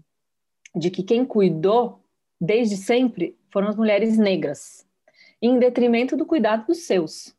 de 0.76 0.90
que 0.90 1.04
quem 1.04 1.26
cuidou 1.26 2.00
desde 2.40 2.78
sempre 2.78 3.36
foram 3.52 3.68
as 3.68 3.76
mulheres 3.76 4.18
negras, 4.18 4.86
em 5.42 5.58
detrimento 5.58 6.16
do 6.16 6.26
cuidado 6.26 6.68
dos 6.68 6.80
seus. 6.80 7.36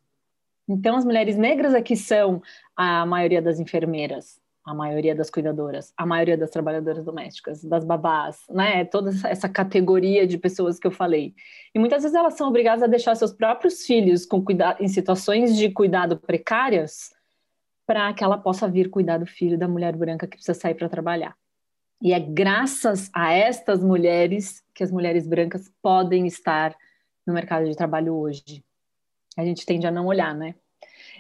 Então, 0.68 0.96
as 0.96 1.04
mulheres 1.04 1.37
negras 1.37 1.75
aqui 1.75 1.96
são 1.96 2.42
a 2.76 3.06
maioria 3.06 3.40
das 3.40 3.58
enfermeiras, 3.58 4.40
a 4.64 4.75
maioria 4.75 5.14
das 5.14 5.30
cuidadoras, 5.30 5.94
a 5.96 6.04
maioria 6.04 6.37
das 6.37 6.50
trabalhadoras 6.50 7.02
domésticas, 7.02 7.64
das 7.64 7.84
babás, 7.84 8.44
né? 8.50 8.84
Toda 8.84 9.10
essa 9.26 9.48
categoria 9.48 10.26
de 10.26 10.37
pessoas 10.37 10.78
que 10.78 10.87
eu 10.87 10.90
falei. 10.90 11.34
E 11.75 11.78
muitas 11.78 12.02
vezes 12.02 12.14
elas 12.14 12.34
são 12.34 12.48
obrigadas 12.48 12.82
a 12.82 12.87
deixar 12.87 13.14
seus 13.14 13.32
próprios 13.32 13.87
filhos 13.87 14.26
com 14.26 14.44
cuidado, 14.44 14.82
em 14.82 14.88
situações 14.88 15.56
de 15.56 15.70
cuidado 15.70 16.18
precárias 16.18 17.16
para 17.88 18.12
que 18.12 18.23
ela 18.23 18.37
possa 18.37 18.68
vir 18.68 18.90
cuidar 18.90 19.16
do 19.16 19.25
filho 19.25 19.57
da 19.57 19.66
mulher 19.66 19.97
branca 19.97 20.26
que 20.26 20.37
precisa 20.37 20.52
sair 20.52 20.75
para 20.75 20.90
trabalhar. 20.90 21.35
E 22.02 22.12
é 22.12 22.21
graças 22.21 23.11
a 23.14 23.33
estas 23.33 23.83
mulheres 23.83 24.62
que 24.75 24.85
as 24.85 24.92
mulheres 24.92 25.26
brancas 25.26 25.73
podem 25.80 26.26
estar 26.26 26.76
no 27.26 27.33
mercado 27.33 27.64
de 27.64 27.75
trabalho 27.75 28.14
hoje. 28.14 28.62
A 29.38 29.42
gente 29.42 29.64
tende 29.64 29.87
a 29.87 29.90
não 29.90 30.04
olhar, 30.04 30.35
né? 30.35 30.54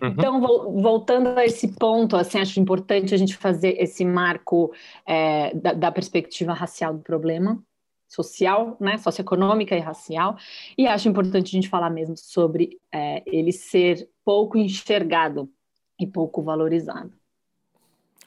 Uhum. 0.02 0.08
Então, 0.10 0.40
voltando 0.82 1.38
a 1.38 1.44
esse 1.46 1.68
ponto, 1.74 2.16
assim, 2.16 2.38
acho 2.38 2.60
importante 2.60 3.14
a 3.14 3.18
gente 3.18 3.34
fazer 3.34 3.80
esse 3.82 4.04
marco 4.04 4.70
é, 5.06 5.54
da, 5.54 5.72
da, 5.72 5.90
perspectiva 5.90 6.52
racial 6.52 6.92
do 6.92 7.00
problema, 7.00 7.58
social, 8.06 8.76
né, 8.78 8.98
socioeconômica 8.98 9.74
e 9.74 9.80
racial, 9.80 10.36
e 10.76 10.86
acho 10.86 11.08
importante 11.08 11.46
a 11.46 11.56
gente 11.60 11.68
falar 11.68 11.88
mesmo 11.88 12.14
sobre 12.14 12.78
é, 12.92 13.22
ele 13.26 13.52
ser 13.52 14.06
pouco 14.22 14.58
enxergado 14.58 15.50
e 15.98 16.06
pouco 16.06 16.42
valorizado. 16.42 17.12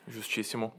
Justíssimo. 0.07 0.73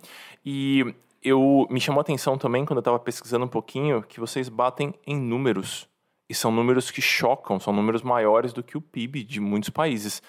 E 0.45 0.95
eu 1.23 1.67
me 1.71 1.81
chamou 1.81 2.01
a 2.01 2.03
atenção 2.03 2.37
também 2.37 2.65
quando 2.65 2.79
eu 2.79 2.83
estava 2.83 2.99
pesquisando 2.99 3.45
um 3.45 3.49
pouquinho 3.49 4.03
que 4.03 4.21
vocês 4.21 4.49
batem 4.49 4.93
em 5.07 5.19
números 5.19 5.89
e 6.29 6.35
são 6.35 6.51
números 6.51 6.91
que 6.91 7.03
chocam, 7.03 7.61
são 7.61 7.73
números 7.73 8.03
maiores 8.03 8.53
do 8.53 8.63
que 8.63 8.77
o 8.77 8.81
PIB 8.81 9.23
de 9.23 9.41
muitos 9.41 9.71
países. 9.71 10.23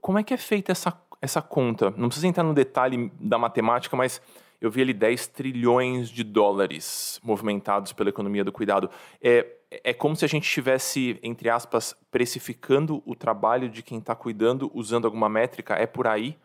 Como 0.00 0.18
é 0.18 0.22
que 0.22 0.34
é 0.34 0.36
feita 0.36 0.72
essa, 0.72 1.00
essa 1.22 1.40
conta? 1.40 1.90
Não 1.96 2.08
precisa 2.08 2.26
entrar 2.26 2.42
no 2.42 2.52
detalhe 2.52 3.10
da 3.20 3.38
matemática, 3.38 3.96
mas 3.96 4.20
eu 4.60 4.70
vi 4.70 4.82
ali 4.82 4.92
10 4.92 5.28
trilhões 5.28 6.08
de 6.08 6.24
dólares 6.24 7.20
movimentados 7.22 7.92
pela 7.92 8.10
economia 8.10 8.44
do 8.44 8.52
cuidado. 8.52 8.90
É, 9.22 9.46
é 9.70 9.94
como 9.94 10.16
se 10.16 10.24
a 10.24 10.28
gente 10.28 10.44
estivesse, 10.44 11.18
entre 11.22 11.48
aspas, 11.48 11.94
precificando 12.10 13.02
o 13.06 13.14
trabalho 13.14 13.68
de 13.68 13.82
quem 13.82 13.98
está 13.98 14.14
cuidando 14.14 14.70
usando 14.74 15.04
alguma 15.04 15.28
métrica? 15.28 15.74
É 15.74 15.86
por 15.86 16.06
aí? 16.06 16.36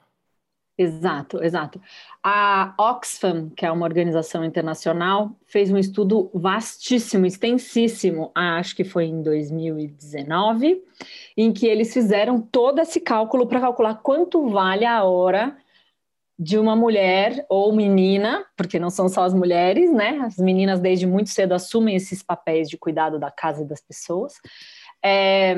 Exato, 0.75 1.43
exato. 1.43 1.79
A 2.23 2.73
Oxfam, 2.79 3.51
que 3.55 3.63
é 3.63 3.71
uma 3.71 3.85
organização 3.85 4.43
internacional, 4.43 5.31
fez 5.45 5.71
um 5.71 5.77
estudo 5.77 6.31
vastíssimo, 6.33 7.27
extensíssimo, 7.27 8.31
acho 8.33 8.75
que 8.75 8.83
foi 8.83 9.05
em 9.05 9.21
2019, 9.21 10.83
em 11.37 11.53
que 11.53 11.67
eles 11.67 11.93
fizeram 11.93 12.41
todo 12.41 12.81
esse 12.81 12.99
cálculo 12.99 13.45
para 13.45 13.59
calcular 13.59 13.95
quanto 13.95 14.49
vale 14.49 14.83
a 14.83 15.03
hora 15.03 15.55
de 16.37 16.57
uma 16.57 16.75
mulher 16.75 17.45
ou 17.47 17.73
menina, 17.73 18.45
porque 18.57 18.79
não 18.79 18.89
são 18.89 19.07
só 19.07 19.23
as 19.23 19.33
mulheres, 19.33 19.91
né? 19.91 20.19
As 20.25 20.37
meninas 20.37 20.79
desde 20.79 21.05
muito 21.05 21.29
cedo 21.29 21.53
assumem 21.53 21.95
esses 21.95 22.23
papéis 22.23 22.69
de 22.69 22.77
cuidado 22.77 23.19
da 23.19 23.29
casa 23.29 23.63
e 23.63 23.67
das 23.67 23.81
pessoas. 23.81 24.33
É, 25.03 25.55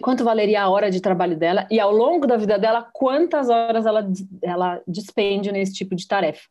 quanto 0.00 0.24
valeria 0.24 0.62
a 0.62 0.68
hora 0.68 0.90
de 0.90 1.00
trabalho 1.00 1.36
dela 1.36 1.66
e 1.70 1.78
ao 1.78 1.92
longo 1.92 2.26
da 2.26 2.36
vida 2.36 2.58
dela, 2.58 2.88
quantas 2.92 3.48
horas 3.48 3.86
ela, 3.86 4.06
ela 4.42 4.82
despende 4.86 5.52
nesse 5.52 5.72
tipo 5.72 5.94
de 5.94 6.06
tarefa. 6.06 6.48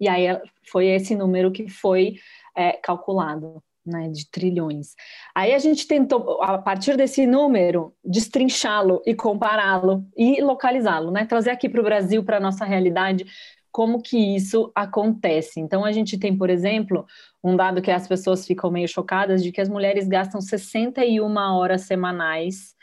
E 0.00 0.08
aí 0.08 0.26
foi 0.70 0.86
esse 0.86 1.14
número 1.14 1.52
que 1.52 1.68
foi 1.68 2.16
é, 2.56 2.72
calculado, 2.72 3.62
né, 3.84 4.08
de 4.08 4.28
trilhões. 4.30 4.94
Aí 5.34 5.52
a 5.54 5.58
gente 5.58 5.86
tentou, 5.86 6.42
a 6.42 6.58
partir 6.58 6.96
desse 6.96 7.26
número, 7.26 7.94
destrinchá-lo 8.04 9.02
e 9.06 9.14
compará-lo 9.14 10.06
e 10.16 10.40
localizá-lo, 10.42 11.10
né, 11.10 11.24
trazer 11.26 11.50
aqui 11.50 11.68
para 11.68 11.80
o 11.80 11.84
Brasil, 11.84 12.24
para 12.24 12.38
a 12.38 12.40
nossa 12.40 12.64
realidade, 12.64 13.26
como 13.70 14.00
que 14.00 14.36
isso 14.36 14.70
acontece. 14.74 15.60
Então 15.60 15.84
a 15.84 15.92
gente 15.92 16.16
tem, 16.16 16.36
por 16.36 16.48
exemplo, 16.48 17.04
um 17.42 17.56
dado 17.56 17.82
que 17.82 17.90
as 17.90 18.06
pessoas 18.06 18.46
ficam 18.46 18.70
meio 18.70 18.88
chocadas 18.88 19.42
de 19.42 19.50
que 19.50 19.60
as 19.60 19.68
mulheres 19.68 20.06
gastam 20.06 20.40
61 20.40 21.36
horas 21.36 21.82
semanais 21.82 22.74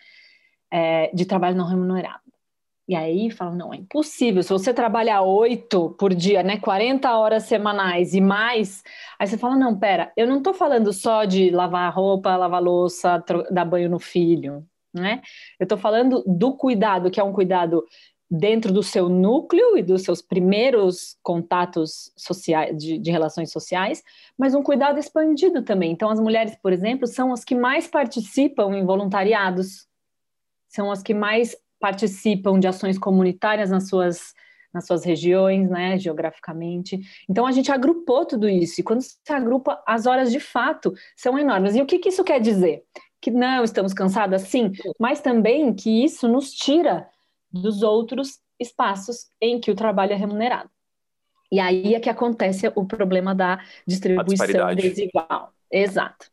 é, 0.69 1.09
de 1.13 1.25
trabalho 1.25 1.55
não 1.55 1.65
remunerado. 1.65 2.30
E 2.91 2.95
aí 2.95 3.31
falam, 3.31 3.55
não, 3.55 3.73
é 3.73 3.77
impossível. 3.77 4.43
Se 4.43 4.49
você 4.49 4.73
trabalha 4.73 5.21
oito 5.21 5.95
por 5.97 6.13
dia, 6.13 6.43
né, 6.43 6.57
40 6.57 7.09
horas 7.17 7.43
semanais 7.43 8.13
e 8.13 8.19
mais, 8.19 8.83
aí 9.17 9.25
você 9.25 9.37
fala, 9.37 9.55
não, 9.55 9.79
pera, 9.79 10.11
eu 10.17 10.27
não 10.27 10.39
estou 10.39 10.53
falando 10.53 10.91
só 10.91 11.23
de 11.23 11.49
lavar 11.51 11.89
roupa, 11.95 12.35
lavar 12.35 12.61
louça, 12.61 13.23
dar 13.49 13.63
banho 13.63 13.89
no 13.89 13.97
filho, 13.97 14.67
né? 14.93 15.21
Eu 15.57 15.63
estou 15.63 15.77
falando 15.77 16.21
do 16.27 16.53
cuidado, 16.57 17.09
que 17.09 17.17
é 17.17 17.23
um 17.23 17.31
cuidado 17.31 17.85
dentro 18.29 18.73
do 18.73 18.83
seu 18.83 19.07
núcleo 19.07 19.77
e 19.77 19.81
dos 19.81 20.01
seus 20.01 20.21
primeiros 20.21 21.17
contatos 21.23 22.11
sociais, 22.17 22.75
de, 22.75 22.97
de, 22.97 23.09
relações 23.09 23.53
sociais, 23.53 24.03
mas 24.37 24.53
um 24.53 24.61
cuidado 24.61 24.99
expandido 24.99 25.61
também. 25.61 25.93
Então, 25.93 26.09
as 26.09 26.19
mulheres, 26.19 26.57
por 26.61 26.73
exemplo, 26.73 27.07
são 27.07 27.31
as 27.31 27.45
que 27.45 27.55
mais 27.55 27.87
participam 27.87 28.75
em 28.75 28.85
voluntariados, 28.85 29.87
são 30.67 30.91
as 30.91 31.01
que 31.01 31.13
mais 31.13 31.55
participam 31.81 32.57
de 32.59 32.67
ações 32.67 32.97
comunitárias 32.97 33.69
nas 33.69 33.89
suas 33.89 34.33
nas 34.73 34.87
suas 34.87 35.03
regiões, 35.03 35.69
né, 35.69 35.97
geograficamente. 35.99 36.97
Então 37.29 37.45
a 37.45 37.51
gente 37.51 37.69
agrupou 37.69 38.25
tudo 38.25 38.47
isso 38.47 38.79
e 38.79 38.83
quando 38.85 39.01
se 39.01 39.17
agrupa, 39.27 39.83
as 39.85 40.05
horas 40.05 40.31
de 40.31 40.39
fato 40.39 40.93
são 41.13 41.37
enormes. 41.37 41.75
E 41.75 41.81
o 41.81 41.85
que, 41.85 41.99
que 41.99 42.07
isso 42.07 42.23
quer 42.23 42.39
dizer? 42.39 42.81
Que 43.19 43.29
não 43.29 43.65
estamos 43.65 43.93
cansadas, 43.93 44.43
sim, 44.43 44.71
mas 44.97 45.19
também 45.19 45.73
que 45.73 46.05
isso 46.05 46.25
nos 46.25 46.53
tira 46.53 47.05
dos 47.51 47.83
outros 47.83 48.39
espaços 48.57 49.29
em 49.41 49.59
que 49.59 49.69
o 49.69 49.75
trabalho 49.75 50.13
é 50.13 50.15
remunerado. 50.15 50.69
E 51.51 51.59
aí 51.59 51.93
é 51.93 51.99
que 51.99 52.09
acontece 52.09 52.71
o 52.73 52.85
problema 52.85 53.35
da 53.35 53.59
distribuição 53.85 54.73
desigual. 54.73 55.53
Exato. 55.69 56.31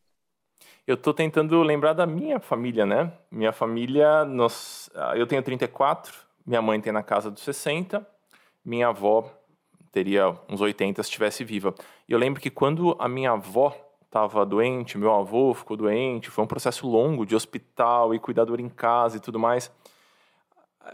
Eu 0.88 0.96
tô 0.96 1.12
tentando 1.12 1.62
lembrar 1.62 1.92
da 1.92 2.06
minha 2.06 2.40
família, 2.40 2.86
né? 2.86 3.12
Minha 3.30 3.52
família, 3.52 4.24
nós, 4.24 4.88
eu 5.16 5.26
tenho 5.26 5.42
34, 5.42 6.14
minha 6.46 6.62
mãe 6.62 6.80
tem 6.80 6.90
na 6.90 7.02
casa 7.02 7.30
dos 7.30 7.42
60, 7.42 8.08
minha 8.64 8.88
avó 8.88 9.30
teria 9.92 10.34
uns 10.48 10.62
80 10.62 11.02
se 11.02 11.10
estivesse 11.10 11.44
viva. 11.44 11.74
E 12.08 12.12
eu 12.12 12.18
lembro 12.18 12.40
que 12.40 12.48
quando 12.48 12.96
a 12.98 13.06
minha 13.06 13.32
avó 13.32 13.76
estava 14.02 14.46
doente, 14.46 14.96
meu 14.96 15.14
avô 15.14 15.52
ficou 15.52 15.76
doente, 15.76 16.30
foi 16.30 16.42
um 16.42 16.48
processo 16.48 16.88
longo 16.88 17.26
de 17.26 17.36
hospital 17.36 18.14
e 18.14 18.18
cuidador 18.18 18.58
em 18.58 18.70
casa 18.70 19.18
e 19.18 19.20
tudo 19.20 19.38
mais. 19.38 19.70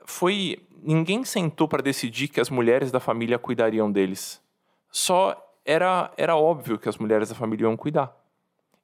Foi 0.06 0.58
ninguém 0.82 1.24
sentou 1.24 1.68
para 1.68 1.80
decidir 1.80 2.26
que 2.26 2.40
as 2.40 2.50
mulheres 2.50 2.90
da 2.90 2.98
família 2.98 3.38
cuidariam 3.38 3.92
deles. 3.92 4.42
Só 4.90 5.40
era 5.64 6.10
era 6.16 6.34
óbvio 6.34 6.80
que 6.80 6.88
as 6.88 6.98
mulheres 6.98 7.28
da 7.28 7.36
família 7.36 7.66
iam 7.66 7.76
cuidar. 7.76 8.24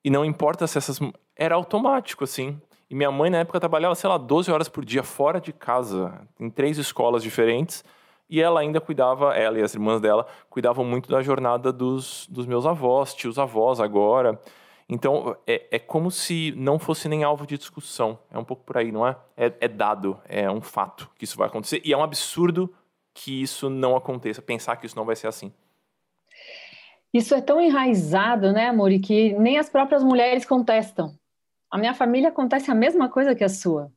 E 0.04 0.11
não 0.11 0.25
importa 0.25 0.66
se 0.66 0.78
essas. 0.78 0.99
Era 1.37 1.54
automático, 1.54 2.25
assim. 2.25 2.61
E 2.88 2.95
minha 2.95 3.11
mãe, 3.11 3.30
na 3.30 3.38
época, 3.38 3.61
trabalhava, 3.61 3.95
sei 3.95 4.09
lá, 4.11 4.19
12 4.19 4.50
horas 4.50 4.69
por 4.69 4.85
dia 4.85 5.02
fora 5.02 5.40
de 5.40 5.52
casa, 5.52 6.26
em 6.38 6.50
três 6.50 6.76
escolas 6.76 7.23
diferentes. 7.23 7.85
E 8.28 8.40
ela 8.40 8.61
ainda 8.61 8.80
cuidava, 8.80 9.35
ela 9.35 9.59
e 9.59 9.62
as 9.62 9.75
irmãs 9.75 10.00
dela, 10.00 10.26
cuidavam 10.49 10.85
muito 10.85 11.11
da 11.11 11.21
jornada 11.21 11.73
dos, 11.73 12.28
dos 12.28 12.47
meus 12.47 12.64
avós, 12.64 13.12
tios 13.12 13.38
avós 13.38 13.80
agora. 13.80 14.40
Então, 14.88 15.37
é, 15.47 15.66
é 15.71 15.78
como 15.78 16.11
se 16.11 16.52
não 16.57 16.78
fosse 16.78 17.09
nem 17.09 17.23
alvo 17.23 17.47
de 17.47 17.57
discussão. 17.57 18.19
É 18.30 18.38
um 18.38 18.45
pouco 18.45 18.64
por 18.64 18.76
aí, 18.76 18.90
não 18.90 19.07
é? 19.07 19.16
é? 19.37 19.52
É 19.61 19.69
dado, 19.69 20.19
é 20.28 20.50
um 20.50 20.61
fato 20.61 21.09
que 21.16 21.25
isso 21.25 21.37
vai 21.37 21.49
acontecer. 21.49 21.80
E 21.85 21.92
é 21.92 21.97
um 21.97 22.02
absurdo 22.02 22.73
que 23.14 23.42
isso 23.42 23.71
não 23.71 23.97
aconteça, 23.97 24.40
pensar 24.42 24.76
que 24.76 24.87
isso 24.87 24.97
não 24.97 25.04
vai 25.04 25.14
ser 25.14 25.26
assim. 25.26 25.52
Isso 27.12 27.34
é 27.34 27.40
tão 27.40 27.60
enraizado, 27.60 28.52
né, 28.52 28.68
Amori, 28.68 29.00
que 29.00 29.32
nem 29.34 29.58
as 29.58 29.68
próprias 29.68 30.02
mulheres 30.02 30.44
contestam. 30.44 31.14
A 31.70 31.78
minha 31.78 31.94
família 31.94 32.28
acontece 32.28 32.70
a 32.70 32.74
mesma 32.74 33.08
coisa 33.08 33.34
que 33.34 33.44
a 33.44 33.48
sua. 33.48 33.92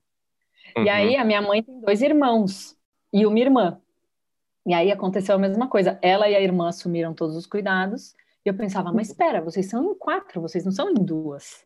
Uhum. 0.75 0.83
E 0.83 0.89
aí 0.89 1.15
a 1.15 1.23
minha 1.23 1.41
mãe 1.41 1.61
tem 1.61 1.79
dois 1.79 2.01
irmãos 2.01 2.75
e 3.11 3.25
uma 3.25 3.39
irmã. 3.39 3.79
E 4.65 4.73
aí 4.73 4.91
aconteceu 4.91 5.35
a 5.35 5.39
mesma 5.39 5.67
coisa. 5.67 5.99
Ela 6.01 6.29
e 6.29 6.35
a 6.35 6.41
irmã 6.41 6.69
assumiram 6.69 7.13
todos 7.13 7.35
os 7.35 7.45
cuidados. 7.45 8.15
E 8.45 8.49
eu 8.49 8.53
pensava, 8.53 8.91
mas 8.91 9.09
espera, 9.09 9.41
vocês 9.41 9.67
são 9.67 9.91
em 9.91 9.95
quatro, 9.95 10.41
vocês 10.41 10.65
não 10.65 10.71
são 10.71 10.89
em 10.89 10.95
duas, 10.95 11.65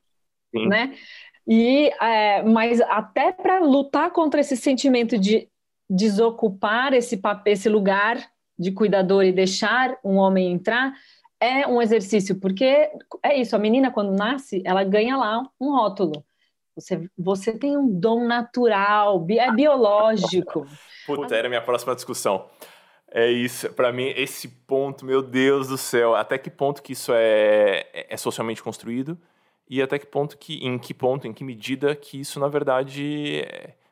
Sim. 0.56 0.68
né? 0.68 0.96
E 1.48 1.90
é, 2.02 2.44
mas 2.44 2.82
até 2.82 3.32
para 3.32 3.60
lutar 3.60 4.12
contra 4.12 4.42
esse 4.42 4.58
sentimento 4.58 5.18
de 5.18 5.48
desocupar 5.90 6.94
esse 6.94 7.18
papel, 7.18 7.54
esse 7.54 7.70
lugar 7.70 8.18
de 8.60 8.72
cuidador 8.72 9.24
e 9.24 9.32
deixar 9.32 9.98
um 10.04 10.16
homem 10.16 10.52
entrar, 10.52 10.94
é 11.40 11.68
um 11.68 11.82
exercício, 11.82 12.40
porque 12.40 12.90
é 13.24 13.36
isso, 13.40 13.56
a 13.56 13.60
menina 13.60 13.92
quando 13.92 14.12
nasce, 14.12 14.62
ela 14.66 14.84
ganha 14.84 15.16
lá 15.16 15.44
um 15.60 15.72
rótulo. 15.72 16.24
Você, 16.76 17.10
você 17.18 17.58
tem 17.58 17.76
um 17.76 17.88
dom 17.88 18.26
natural, 18.26 19.26
é 19.30 19.52
biológico. 19.52 20.68
Puta, 21.06 21.36
era 21.36 21.50
minha 21.50 21.62
próxima 21.62 21.96
discussão. 21.96 22.46
É 23.10 23.32
isso, 23.32 23.70
para 23.74 23.92
mim, 23.92 24.14
esse 24.16 24.48
ponto, 24.48 25.06
meu 25.06 25.22
Deus 25.22 25.70
do 25.70 25.78
céu, 25.78 26.14
até 26.14 26.38
que 26.38 26.50
ponto 26.50 26.84
que 26.84 26.94
isso 26.94 27.12
é, 27.14 27.86
é, 27.94 28.08
é 28.10 28.18
socialmente 28.18 28.62
construído 28.62 29.18
e 29.70 29.82
até 29.82 29.98
que 29.98 30.06
ponto 30.06 30.38
que, 30.38 30.66
em 30.66 30.78
que 30.78 30.94
ponto, 30.94 31.28
em 31.28 31.34
que 31.34 31.44
medida 31.44 31.96
que 31.96 32.20
isso, 32.20 32.40
na 32.40 32.48
verdade, 32.48 33.44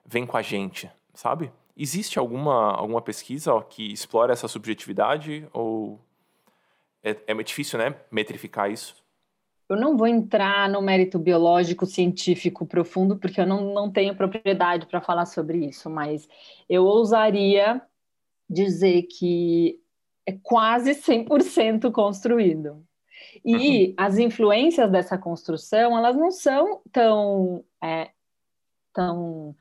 vem 0.05 0.25
com 0.25 0.37
a 0.37 0.41
gente, 0.41 0.89
sabe? 1.13 1.51
Existe 1.77 2.19
alguma, 2.19 2.71
alguma 2.73 3.01
pesquisa 3.01 3.51
que 3.69 3.91
explora 3.91 4.31
essa 4.31 4.47
subjetividade 4.47 5.47
ou 5.51 5.99
é, 7.05 7.15
é 7.27 7.33
muito 7.33 7.47
difícil, 7.47 7.77
né? 7.77 7.95
Metrificar 8.11 8.69
isso. 8.71 8.95
Eu 9.69 9.77
não 9.77 9.95
vou 9.95 10.07
entrar 10.07 10.69
no 10.69 10.81
mérito 10.81 11.17
biológico, 11.17 11.85
científico 11.85 12.65
profundo, 12.65 13.17
porque 13.17 13.41
eu 13.41 13.45
não, 13.45 13.73
não 13.73 13.91
tenho 13.91 14.15
propriedade 14.15 14.85
para 14.87 15.01
falar 15.01 15.25
sobre 15.25 15.65
isso, 15.65 15.89
mas 15.89 16.27
eu 16.67 16.83
ousaria 16.83 17.81
dizer 18.49 19.03
que 19.03 19.79
é 20.25 20.33
quase 20.43 20.91
100% 20.91 21.91
construído. 21.91 22.85
E 23.43 23.87
uhum. 23.87 23.93
as 23.97 24.17
influências 24.17 24.91
dessa 24.91 25.17
construção, 25.17 25.97
elas 25.97 26.15
não 26.15 26.31
são 26.31 26.81
tão, 26.91 27.63
é, 27.83 28.09
tão 28.93 29.55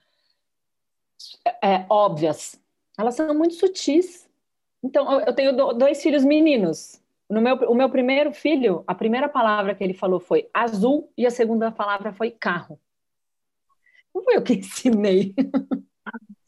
é, 1.62 1.84
óbvias, 1.88 2.60
elas 2.98 3.14
são 3.14 3.34
muito 3.34 3.54
sutis. 3.54 4.28
Então, 4.82 5.20
eu 5.20 5.34
tenho 5.34 5.52
dois 5.74 6.02
filhos 6.02 6.24
meninos, 6.24 7.00
no 7.28 7.40
meu, 7.40 7.56
o 7.56 7.74
meu 7.74 7.88
primeiro 7.88 8.32
filho, 8.32 8.84
a 8.86 8.94
primeira 8.94 9.28
palavra 9.28 9.74
que 9.74 9.82
ele 9.82 9.94
falou 9.94 10.20
foi 10.20 10.48
azul 10.52 11.10
e 11.16 11.26
a 11.26 11.30
segunda 11.30 11.70
palavra 11.70 12.12
foi 12.12 12.30
carro. 12.30 12.78
Não 14.14 14.22
foi 14.22 14.36
eu 14.36 14.42
que 14.42 14.54
ensinei, 14.58 15.34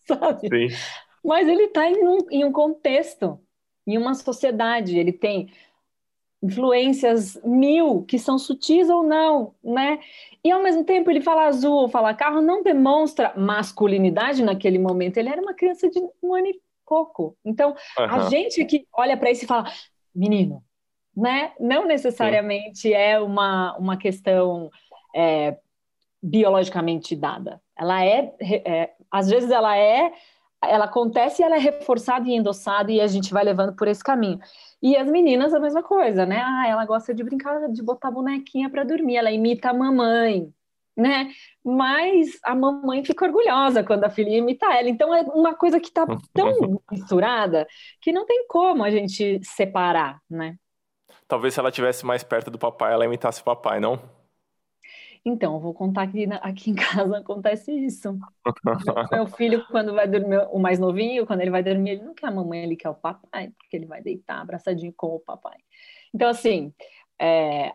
sabe? 0.07 0.49
Sim. 0.49 0.77
Mas 1.25 1.49
ele 1.49 1.65
está 1.65 1.89
em, 1.89 2.07
um, 2.07 2.19
em 2.31 2.45
um 2.45 2.53
contexto, 2.53 3.41
em 3.87 3.99
uma 3.99 4.15
sociedade, 4.15 4.99
ele 4.99 5.13
tem 5.13 5.51
influências 6.43 7.41
mil 7.45 8.03
que 8.03 8.19
são 8.19 8.39
sutis 8.39 8.89
ou 8.89 9.03
não, 9.03 9.55
né? 9.65 9.99
E 10.45 10.51
ao 10.51 10.63
mesmo 10.63 10.85
tempo 10.85 11.11
ele 11.11 11.21
fala 11.21 11.47
azul, 11.47 11.89
fala 11.89 12.15
carro, 12.15 12.41
não 12.41 12.63
demonstra 12.63 13.33
masculinidade 13.37 14.45
naquele 14.45 14.79
momento. 14.79 15.17
Ele 15.17 15.31
era 15.31 15.41
uma 15.41 15.55
criança 15.55 15.89
de 15.91 15.99
um 16.23 16.35
ano 16.35 16.47
e 16.47 16.61
pouco. 16.87 17.37
Então, 17.45 17.71
uhum. 17.99 18.05
a 18.05 18.29
gente 18.29 18.65
que 18.65 18.87
olha 18.93 19.17
para 19.17 19.31
isso 19.31 19.45
e 19.45 19.49
fala, 19.49 19.69
menino, 20.15 20.63
né? 21.17 21.53
Não 21.59 21.87
necessariamente 21.87 22.81
Sim. 22.81 22.93
é 22.93 23.19
uma, 23.19 23.77
uma 23.79 23.97
questão 23.97 24.71
é, 25.15 25.57
biologicamente 26.23 27.17
dada. 27.17 27.61
Ela 27.79 28.05
é, 28.05 28.35
é, 28.41 28.91
às 29.11 29.29
vezes 29.29 29.51
ela 29.51 29.77
é, 29.77 30.13
ela 30.63 30.85
acontece 30.85 31.41
e 31.41 31.45
ela 31.45 31.57
é 31.57 31.59
reforçada 31.59 32.29
e 32.29 32.35
endossada 32.35 32.93
e 32.93 33.01
a 33.01 33.07
gente 33.07 33.33
vai 33.33 33.45
levando 33.45 33.75
por 33.75 33.89
esse 33.89 34.05
caminho. 34.05 34.41
E 34.83 34.97
as 34.97 35.09
meninas 35.11 35.55
a 35.55 35.61
mesma 35.61 35.83
coisa, 35.83 36.27
né? 36.27 36.43
Ah, 36.45 36.69
ela 36.69 36.85
gosta 36.85 37.15
de 37.15 37.25
brincar, 37.25 37.69
de 37.71 37.83
botar 37.83 38.11
bonequinha 38.11 38.69
para 38.69 38.85
dormir, 38.85 39.17
ela 39.17 39.31
imita 39.31 39.71
a 39.71 39.75
mamãe, 39.75 40.53
né? 40.97 41.31
Mas 41.65 42.39
a 42.43 42.55
mamãe 42.55 43.05
fica 43.05 43.25
orgulhosa 43.25 43.83
quando 43.85 44.05
a 44.05 44.11
filha 44.11 44.37
imita 44.37 44.67
ela. 44.67 44.89
Então 44.89 45.15
é 45.15 45.23
uma 45.23 45.55
coisa 45.55 45.81
que 45.81 45.89
está 45.89 46.07
tão 46.35 46.81
misturada 46.91 47.67
que 48.01 48.13
não 48.13 48.27
tem 48.27 48.47
como 48.49 48.85
a 48.85 48.91
gente 48.91 49.41
separar, 49.45 50.21
né? 50.29 50.57
Talvez 51.29 51.55
se 51.55 51.61
ela 51.61 51.71
estivesse 51.71 52.07
mais 52.07 52.23
perto 52.23 52.51
do 52.51 52.59
papai, 52.59 52.93
ela 52.93 53.05
imitasse 53.05 53.41
o 53.41 53.45
papai, 53.45 53.81
não? 53.81 54.01
Então, 55.25 55.59
vou 55.59 55.75
contar 55.75 56.07
que 56.07 56.25
aqui 56.41 56.71
em 56.71 56.75
casa 56.77 57.19
acontece 57.19 57.73
isso. 57.73 58.17
Meu 59.11 59.27
filho, 59.27 59.67
quando 59.67 59.93
vai 59.93 60.07
dormir, 60.07 60.47
o 60.53 60.59
mais 60.61 60.79
novinho, 60.79 61.27
quando 61.27 61.41
ele 61.41 61.51
vai 61.51 61.65
dormir, 61.65 61.91
ele 61.91 62.05
não 62.05 62.15
quer 62.15 62.29
a 62.29 62.31
mamãe, 62.31 62.63
ele 62.63 62.77
quer 62.77 62.91
o 62.91 62.95
papai, 62.95 63.51
porque 63.59 63.77
ele 63.77 63.87
vai 63.87 64.01
deitar 64.01 64.41
abraçadinho 64.41 64.93
com 64.97 65.17
o 65.17 65.19
papai. 65.19 65.57
Então, 66.15 66.29
assim, 66.29 66.73
é, 67.19 67.73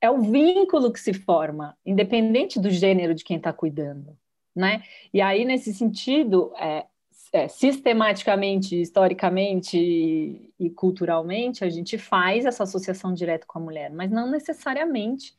é 0.00 0.10
o 0.10 0.18
vínculo 0.22 0.90
que 0.90 0.98
se 0.98 1.12
forma, 1.12 1.76
independente 1.84 2.58
do 2.58 2.70
gênero 2.70 3.14
de 3.14 3.22
quem 3.22 3.36
está 3.36 3.52
cuidando, 3.52 4.16
né? 4.56 4.82
E 5.12 5.20
aí, 5.20 5.44
nesse 5.44 5.74
sentido, 5.74 6.54
é, 6.58 6.86
é, 7.34 7.48
sistematicamente, 7.48 8.80
historicamente 8.80 9.76
e, 9.76 10.70
culturalmente, 10.70 11.64
a 11.64 11.68
gente 11.68 11.98
faz 11.98 12.44
essa 12.44 12.62
associação 12.62 13.12
direta 13.12 13.44
com 13.44 13.58
a 13.58 13.62
mulher, 13.62 13.90
mas 13.90 14.08
não 14.08 14.30
necessariamente, 14.30 15.36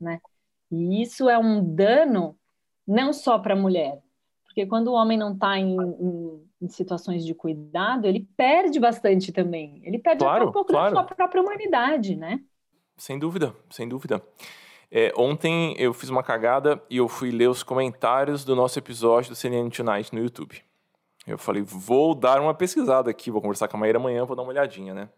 né? 0.00 0.22
E 0.72 1.02
isso 1.02 1.28
é 1.28 1.36
um 1.36 1.62
dano 1.62 2.34
não 2.88 3.12
só 3.12 3.38
para 3.38 3.52
a 3.52 3.56
mulher, 3.58 4.02
porque 4.42 4.64
quando 4.64 4.88
o 4.88 4.94
homem 4.94 5.18
não 5.18 5.34
está 5.34 5.58
em, 5.58 5.76
em, 5.76 6.48
em, 6.62 6.68
situações 6.68 7.22
de 7.26 7.34
cuidado, 7.34 8.06
ele 8.06 8.26
perde 8.38 8.80
bastante 8.80 9.30
também. 9.30 9.82
Ele 9.84 9.98
perde 9.98 10.24
claro, 10.24 10.48
um 10.48 10.52
pouco 10.52 10.70
claro. 10.70 10.94
da 10.94 11.02
sua 11.02 11.14
própria 11.14 11.42
humanidade, 11.42 12.16
né? 12.16 12.40
Sem 12.96 13.18
dúvida, 13.18 13.54
sem 13.68 13.86
dúvida. 13.86 14.22
É, 14.90 15.12
ontem 15.14 15.74
eu 15.76 15.92
fiz 15.92 16.08
uma 16.08 16.22
cagada 16.22 16.82
e 16.88 16.96
eu 16.96 17.06
fui 17.06 17.30
ler 17.30 17.50
os 17.50 17.62
comentários 17.62 18.46
do 18.46 18.56
nosso 18.56 18.78
episódio 18.78 19.32
do 19.32 19.36
CNN 19.36 19.68
Tonight 19.68 20.14
no 20.14 20.22
YouTube. 20.22 20.64
Eu 21.26 21.38
falei, 21.38 21.62
vou 21.62 22.14
dar 22.14 22.40
uma 22.40 22.52
pesquisada 22.52 23.10
aqui, 23.10 23.30
vou 23.30 23.40
conversar 23.40 23.68
com 23.68 23.76
a 23.76 23.80
Maíra 23.80 23.98
amanhã, 23.98 24.24
vou 24.24 24.36
dar 24.36 24.42
uma 24.42 24.50
olhadinha, 24.50 24.92
né? 24.92 25.08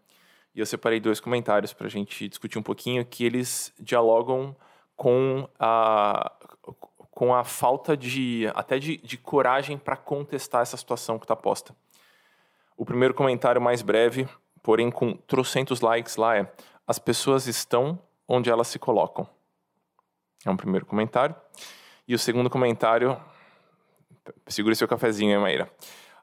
E 0.55 0.59
eu 0.59 0.65
separei 0.65 0.99
dois 0.99 1.19
comentários 1.19 1.73
para 1.73 1.87
a 1.87 1.89
gente 1.89 2.27
discutir 2.27 2.57
um 2.57 2.63
pouquinho 2.63 3.05
que 3.05 3.23
eles 3.23 3.73
dialogam 3.79 4.55
com 4.95 5.47
a, 5.59 6.31
com 7.11 7.35
a 7.35 7.43
falta 7.43 7.95
de 7.95 8.49
até 8.55 8.79
de, 8.79 8.97
de 8.97 9.17
coragem 9.17 9.77
para 9.77 9.95
contestar 9.95 10.61
essa 10.61 10.77
situação 10.77 11.19
que 11.19 11.25
está 11.25 11.35
posta. 11.35 11.75
O 12.75 12.85
primeiro 12.85 13.13
comentário 13.13 13.61
mais 13.61 13.81
breve, 13.81 14.27
porém 14.63 14.89
com 14.89 15.13
trocentos 15.13 15.81
likes 15.81 16.15
lá 16.15 16.37
é: 16.37 16.51
as 16.87 16.97
pessoas 16.97 17.47
estão 17.47 17.99
onde 18.27 18.49
elas 18.49 18.67
se 18.67 18.79
colocam. 18.79 19.27
É 20.45 20.49
um 20.49 20.57
primeiro 20.57 20.85
comentário. 20.85 21.35
E 22.07 22.15
o 22.15 22.19
segundo 22.19 22.49
comentário, 22.49 23.19
segure 24.47 24.75
seu 24.75 24.87
cafezinho 24.87 25.35
aí, 25.35 25.41
Maíra. 25.41 25.71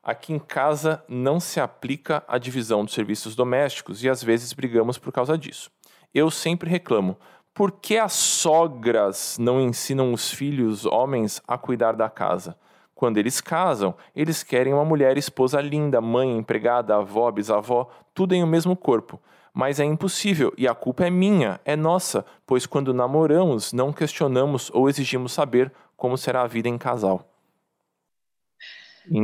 Aqui 0.02 0.34
em 0.34 0.38
casa 0.38 1.02
não 1.08 1.40
se 1.40 1.58
aplica 1.58 2.22
a 2.28 2.36
divisão 2.36 2.84
dos 2.84 2.92
serviços 2.92 3.34
domésticos 3.34 4.04
e 4.04 4.08
às 4.08 4.22
vezes 4.22 4.52
brigamos 4.52 4.98
por 4.98 5.10
causa 5.10 5.38
disso. 5.38 5.70
Eu 6.12 6.30
sempre 6.30 6.68
reclamo, 6.68 7.16
por 7.54 7.72
que 7.72 7.96
as 7.96 8.12
sogras 8.12 9.38
não 9.38 9.60
ensinam 9.60 10.12
os 10.12 10.30
filhos 10.30 10.84
homens 10.84 11.40
a 11.48 11.56
cuidar 11.56 11.92
da 11.92 12.10
casa? 12.10 12.56
Quando 12.94 13.16
eles 13.16 13.40
casam, 13.40 13.94
eles 14.14 14.42
querem 14.42 14.74
uma 14.74 14.84
mulher 14.84 15.16
esposa 15.16 15.60
linda, 15.60 16.00
mãe, 16.00 16.36
empregada, 16.36 16.96
avó, 16.96 17.30
bisavó, 17.30 17.88
tudo 18.12 18.34
em 18.34 18.42
o 18.42 18.46
mesmo 18.46 18.76
corpo. 18.76 19.20
Mas 19.52 19.80
é 19.80 19.84
impossível 19.84 20.52
e 20.58 20.68
a 20.68 20.74
culpa 20.74 21.06
é 21.06 21.10
minha, 21.10 21.60
é 21.64 21.76
nossa, 21.76 22.26
pois 22.46 22.66
quando 22.66 22.92
namoramos 22.92 23.72
não 23.72 23.92
questionamos 23.92 24.70
ou 24.74 24.88
exigimos 24.88 25.32
saber 25.32 25.72
como 25.96 26.18
será 26.18 26.42
a 26.42 26.46
vida 26.46 26.68
em 26.68 26.76
casal. 26.76 27.33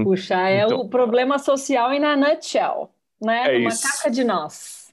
Puxa, 0.05 0.49
é 0.49 0.63
então, 0.63 0.81
o 0.81 0.89
problema 0.89 1.39
social 1.39 1.93
e 1.93 1.99
na 1.99 2.17
nutshell, 2.17 2.91
né? 3.21 3.57
É 3.57 3.59
Uma 3.59 3.69
isso. 3.69 4.11
de 4.11 4.25
nós. 4.25 4.93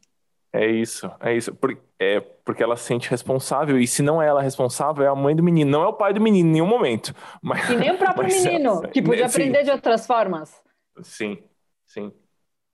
É 0.54 0.65
isso, 0.65 1.12
é 1.19 1.36
isso. 1.36 1.54
Por, 1.54 1.78
é 2.00 2.19
porque 2.19 2.63
ela 2.63 2.76
se 2.76 2.84
sente 2.84 3.10
responsável, 3.10 3.78
e 3.80 3.86
se 3.86 4.02
não 4.02 4.21
é 4.21 4.28
ela 4.28 4.41
responsável, 4.41 5.04
é 5.04 5.08
a 5.08 5.15
mãe 5.15 5.36
do 5.36 5.43
menino, 5.43 5.69
não 5.69 5.84
é 5.84 5.88
o 5.88 5.93
pai 5.93 6.13
do 6.13 6.21
menino 6.21 6.47
em 6.47 6.52
nenhum 6.54 6.67
momento. 6.67 7.13
Mas, 7.41 7.69
e 7.69 7.76
nem 7.76 7.91
o 7.91 7.97
próprio 7.97 8.28
menino, 8.32 8.86
é, 8.86 8.88
que 8.89 9.02
podia 9.02 9.26
aprender 9.26 9.63
de 9.63 9.71
outras 9.71 10.08
formas. 10.08 10.56
Sim, 11.02 11.38
sim. 11.86 12.12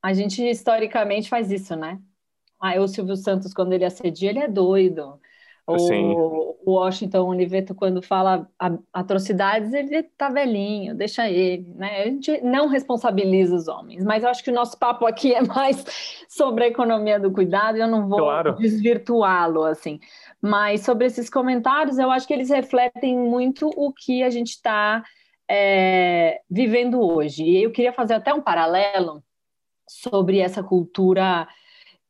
A 0.01 0.13
gente 0.13 0.41
historicamente 0.47 1.29
faz 1.29 1.51
isso, 1.51 1.75
né? 1.75 1.99
Ah, 2.59 2.79
o 2.79 2.87
Silvio 2.87 3.15
Santos, 3.15 3.53
quando 3.53 3.73
ele 3.73 3.85
assedia, 3.85 4.29
ele 4.29 4.39
é 4.39 4.47
doido. 4.47 5.19
O, 5.65 6.57
o 6.65 6.71
Washington 6.73 7.25
Oliveto, 7.25 7.73
quando 7.73 8.01
fala 8.01 8.49
atrocidades, 8.91 9.71
ele 9.73 10.03
tá 10.03 10.27
velhinho, 10.27 10.93
deixa 10.93 11.29
ele, 11.29 11.65
né? 11.75 12.01
A 12.01 12.05
gente 12.05 12.41
não 12.41 12.67
responsabiliza 12.67 13.55
os 13.55 13.69
homens, 13.69 14.03
mas 14.03 14.23
eu 14.23 14.29
acho 14.29 14.43
que 14.43 14.51
o 14.51 14.53
nosso 14.53 14.77
papo 14.77 15.05
aqui 15.05 15.33
é 15.33 15.41
mais 15.41 15.85
sobre 16.27 16.65
a 16.65 16.67
economia 16.67 17.17
do 17.17 17.31
cuidado, 17.31 17.77
eu 17.77 17.87
não 17.87 18.09
vou 18.09 18.19
claro. 18.19 18.55
desvirtuá-lo, 18.57 19.63
assim. 19.63 20.01
Mas 20.41 20.81
sobre 20.81 21.07
esses 21.07 21.29
comentários, 21.29 21.97
eu 21.97 22.11
acho 22.11 22.27
que 22.27 22.33
eles 22.33 22.49
refletem 22.49 23.17
muito 23.17 23.69
o 23.77 23.93
que 23.93 24.21
a 24.21 24.29
gente 24.29 24.49
está 24.49 25.01
é, 25.49 26.41
vivendo 26.49 26.99
hoje. 26.99 27.43
E 27.43 27.63
eu 27.63 27.71
queria 27.71 27.93
fazer 27.93 28.15
até 28.15 28.33
um 28.33 28.41
paralelo 28.41 29.23
sobre 29.87 30.39
essa 30.39 30.61
cultura 30.61 31.47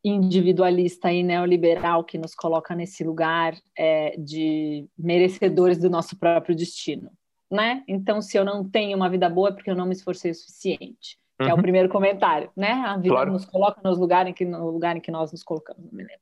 individualista 0.03 1.11
e 1.11 1.23
neoliberal 1.23 2.03
que 2.03 2.17
nos 2.17 2.35
coloca 2.35 2.75
nesse 2.75 3.03
lugar 3.03 3.55
é, 3.77 4.15
de 4.17 4.85
merecedores 4.97 5.77
do 5.77 5.89
nosso 5.89 6.17
próprio 6.17 6.55
destino, 6.55 7.09
né? 7.49 7.83
Então, 7.87 8.21
se 8.21 8.37
eu 8.37 8.43
não 8.43 8.67
tenho 8.67 8.97
uma 8.97 9.09
vida 9.09 9.29
boa 9.29 9.49
é 9.49 9.51
porque 9.53 9.71
eu 9.71 9.75
não 9.75 9.85
me 9.85 9.93
esforcei 9.93 10.31
o 10.31 10.35
suficiente. 10.35 11.17
Uhum. 11.39 11.47
é 11.47 11.53
o 11.53 11.55
uhum. 11.55 11.61
primeiro 11.61 11.89
comentário, 11.89 12.49
né? 12.55 12.71
A 12.71 12.97
vida 12.97 13.15
claro. 13.15 13.31
nos 13.31 13.45
coloca 13.45 13.81
nos 13.83 13.97
lugar 13.97 14.27
em 14.27 14.33
que, 14.33 14.45
no 14.45 14.69
lugar 14.69 14.95
em 14.95 15.01
que 15.01 15.11
nós 15.11 15.31
nos 15.31 15.43
colocamos, 15.43 15.83
não 15.83 15.91
me 15.91 16.03
lembro. 16.03 16.21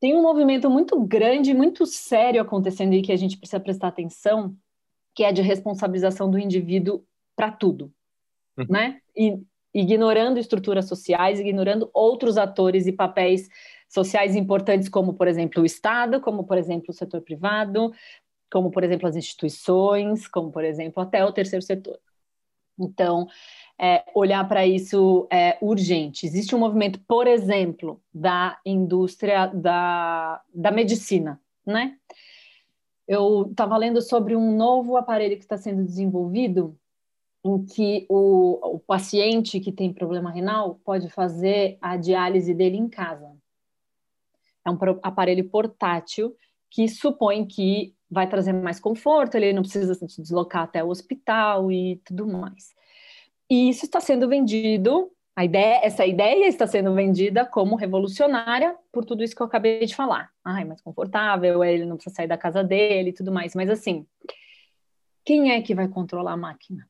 Tem 0.00 0.14
um 0.14 0.22
movimento 0.22 0.70
muito 0.70 0.98
grande, 1.00 1.52
muito 1.52 1.84
sério 1.86 2.40
acontecendo 2.40 2.94
e 2.94 3.02
que 3.02 3.12
a 3.12 3.16
gente 3.16 3.36
precisa 3.36 3.60
prestar 3.60 3.88
atenção, 3.88 4.56
que 5.14 5.22
é 5.22 5.32
de 5.32 5.42
responsabilização 5.42 6.30
do 6.30 6.38
indivíduo 6.38 7.04
para 7.36 7.50
tudo, 7.50 7.92
uhum. 8.58 8.66
né? 8.68 9.00
E 9.16 9.38
ignorando 9.74 10.38
estruturas 10.38 10.86
sociais, 10.86 11.40
ignorando 11.40 11.90
outros 11.92 12.36
atores 12.36 12.86
e 12.86 12.92
papéis 12.92 13.48
sociais 13.88 14.36
importantes, 14.36 14.88
como, 14.88 15.14
por 15.14 15.28
exemplo, 15.28 15.62
o 15.62 15.66
Estado, 15.66 16.20
como, 16.20 16.44
por 16.44 16.56
exemplo, 16.56 16.86
o 16.90 16.94
setor 16.94 17.20
privado, 17.20 17.92
como, 18.50 18.70
por 18.70 18.84
exemplo, 18.84 19.08
as 19.08 19.16
instituições, 19.16 20.26
como, 20.28 20.50
por 20.50 20.64
exemplo, 20.64 21.02
até 21.02 21.24
o 21.24 21.32
terceiro 21.32 21.64
setor. 21.64 21.98
Então, 22.78 23.28
é, 23.78 24.04
olhar 24.14 24.46
para 24.48 24.66
isso 24.66 25.26
é 25.30 25.58
urgente. 25.60 26.26
Existe 26.26 26.54
um 26.54 26.58
movimento, 26.58 27.00
por 27.06 27.26
exemplo, 27.26 28.02
da 28.12 28.58
indústria 28.64 29.46
da, 29.46 30.40
da 30.52 30.70
medicina, 30.70 31.40
né? 31.66 31.96
Eu 33.06 33.48
estava 33.50 33.76
lendo 33.76 34.00
sobre 34.00 34.36
um 34.36 34.56
novo 34.56 34.96
aparelho 34.96 35.36
que 35.36 35.42
está 35.42 35.56
sendo 35.56 35.82
desenvolvido 35.84 36.78
em 37.44 37.64
que 37.64 38.06
o, 38.08 38.76
o 38.76 38.78
paciente 38.80 39.60
que 39.60 39.72
tem 39.72 39.92
problema 39.92 40.30
renal 40.30 40.80
pode 40.84 41.08
fazer 41.08 41.78
a 41.80 41.96
diálise 41.96 42.52
dele 42.54 42.76
em 42.76 42.88
casa. 42.88 43.30
É 44.66 44.70
um 44.70 44.78
aparelho 45.02 45.48
portátil 45.48 46.36
que 46.68 46.86
supõe 46.88 47.46
que 47.46 47.94
vai 48.10 48.28
trazer 48.28 48.52
mais 48.52 48.78
conforto, 48.78 49.36
ele 49.36 49.52
não 49.52 49.62
precisa 49.62 49.94
se 49.94 50.20
deslocar 50.20 50.64
até 50.64 50.82
o 50.82 50.88
hospital 50.88 51.70
e 51.70 52.00
tudo 52.04 52.26
mais. 52.26 52.74
E 53.48 53.68
isso 53.68 53.84
está 53.84 54.00
sendo 54.00 54.28
vendido, 54.28 55.10
a 55.34 55.44
ideia, 55.44 55.80
essa 55.82 56.04
ideia 56.04 56.46
está 56.46 56.66
sendo 56.66 56.94
vendida 56.94 57.46
como 57.46 57.76
revolucionária 57.76 58.76
por 58.92 59.04
tudo 59.04 59.22
isso 59.22 59.34
que 59.34 59.40
eu 59.40 59.46
acabei 59.46 59.86
de 59.86 59.94
falar. 59.94 60.30
Ai, 60.44 60.64
mais 60.64 60.80
confortável, 60.82 61.64
ele 61.64 61.86
não 61.86 61.96
precisa 61.96 62.16
sair 62.16 62.26
da 62.26 62.36
casa 62.36 62.62
dele 62.62 63.10
e 63.10 63.12
tudo 63.12 63.32
mais. 63.32 63.54
Mas 63.54 63.70
assim, 63.70 64.06
quem 65.24 65.52
é 65.52 65.62
que 65.62 65.74
vai 65.74 65.88
controlar 65.88 66.32
a 66.32 66.36
máquina? 66.36 66.89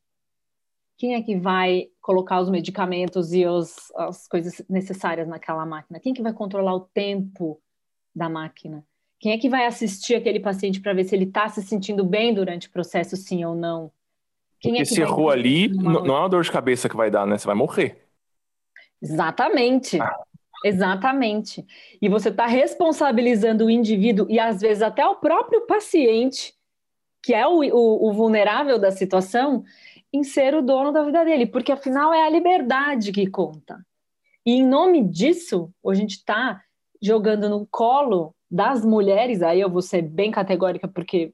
Quem 1.01 1.15
é 1.15 1.23
que 1.23 1.35
vai 1.35 1.89
colocar 1.99 2.39
os 2.43 2.51
medicamentos 2.51 3.33
e 3.33 3.47
os, 3.47 3.91
as 3.97 4.29
coisas 4.29 4.63
necessárias 4.69 5.27
naquela 5.27 5.65
máquina? 5.65 5.99
Quem 5.99 6.13
é 6.13 6.15
que 6.15 6.21
vai 6.21 6.35
controlar 6.35 6.75
o 6.75 6.81
tempo 6.81 7.59
da 8.15 8.29
máquina? 8.29 8.85
Quem 9.19 9.33
é 9.33 9.39
que 9.39 9.49
vai 9.49 9.65
assistir 9.65 10.15
aquele 10.15 10.39
paciente 10.39 10.79
para 10.79 10.93
ver 10.93 11.05
se 11.05 11.15
ele 11.15 11.25
está 11.25 11.49
se 11.49 11.63
sentindo 11.63 12.05
bem 12.05 12.35
durante 12.35 12.69
o 12.69 12.71
processo, 12.71 13.17
sim 13.17 13.43
ou 13.47 13.55
não? 13.55 13.91
Quem 14.61 14.73
Porque 14.73 14.83
é 14.83 14.85
que 14.85 14.95
se 14.95 15.01
errou 15.01 15.31
ali, 15.31 15.69
não 15.69 16.05
é 16.05 16.21
uma 16.21 16.29
dor 16.29 16.43
de 16.43 16.53
cabeça 16.53 16.87
que 16.87 16.97
vai 16.97 17.11
dar, 17.11 17.27
né? 17.27 17.39
Você 17.39 17.47
vai 17.47 17.57
morrer. 17.57 18.07
Exatamente. 19.01 19.99
Ah. 19.99 20.21
Exatamente. 20.63 21.67
E 22.03 22.11
você 22.11 22.29
está 22.29 22.45
responsabilizando 22.45 23.65
o 23.65 23.71
indivíduo 23.71 24.27
e 24.29 24.39
às 24.39 24.61
vezes 24.61 24.83
até 24.83 25.07
o 25.07 25.17
próprio 25.17 25.63
paciente, 25.63 26.53
que 27.23 27.33
é 27.33 27.47
o, 27.47 27.61
o, 27.61 28.11
o 28.11 28.13
vulnerável 28.13 28.79
da 28.79 28.91
situação, 28.91 29.65
em 30.13 30.25
ser 30.25 30.55
o 30.55 30.63
dono 30.63 30.93
da 30.93 31.05
vida 31.05 31.25
dele, 31.25 31.47
porque 31.47 31.73
afinal 31.73 32.13
é 32.13 32.27
a 32.27 32.31
liberdade 32.31 33.13
que 33.13 33.29
conta. 33.29 33.79
E 34.45 34.53
em 34.53 34.67
nome 34.67 35.03
disso, 35.05 35.73
a 35.87 35.95
gente 35.95 36.13
está 36.13 36.61
jogando 37.01 37.49
no 37.49 37.67
colo 37.67 38.35
das 38.51 38.85
mulheres, 38.85 39.43
aí 39.43 39.61
eu 39.61 39.71
vou 39.71 39.83
ser 39.83 40.03
bem 40.03 40.31
categórica, 40.31 40.89
porque 40.89 41.33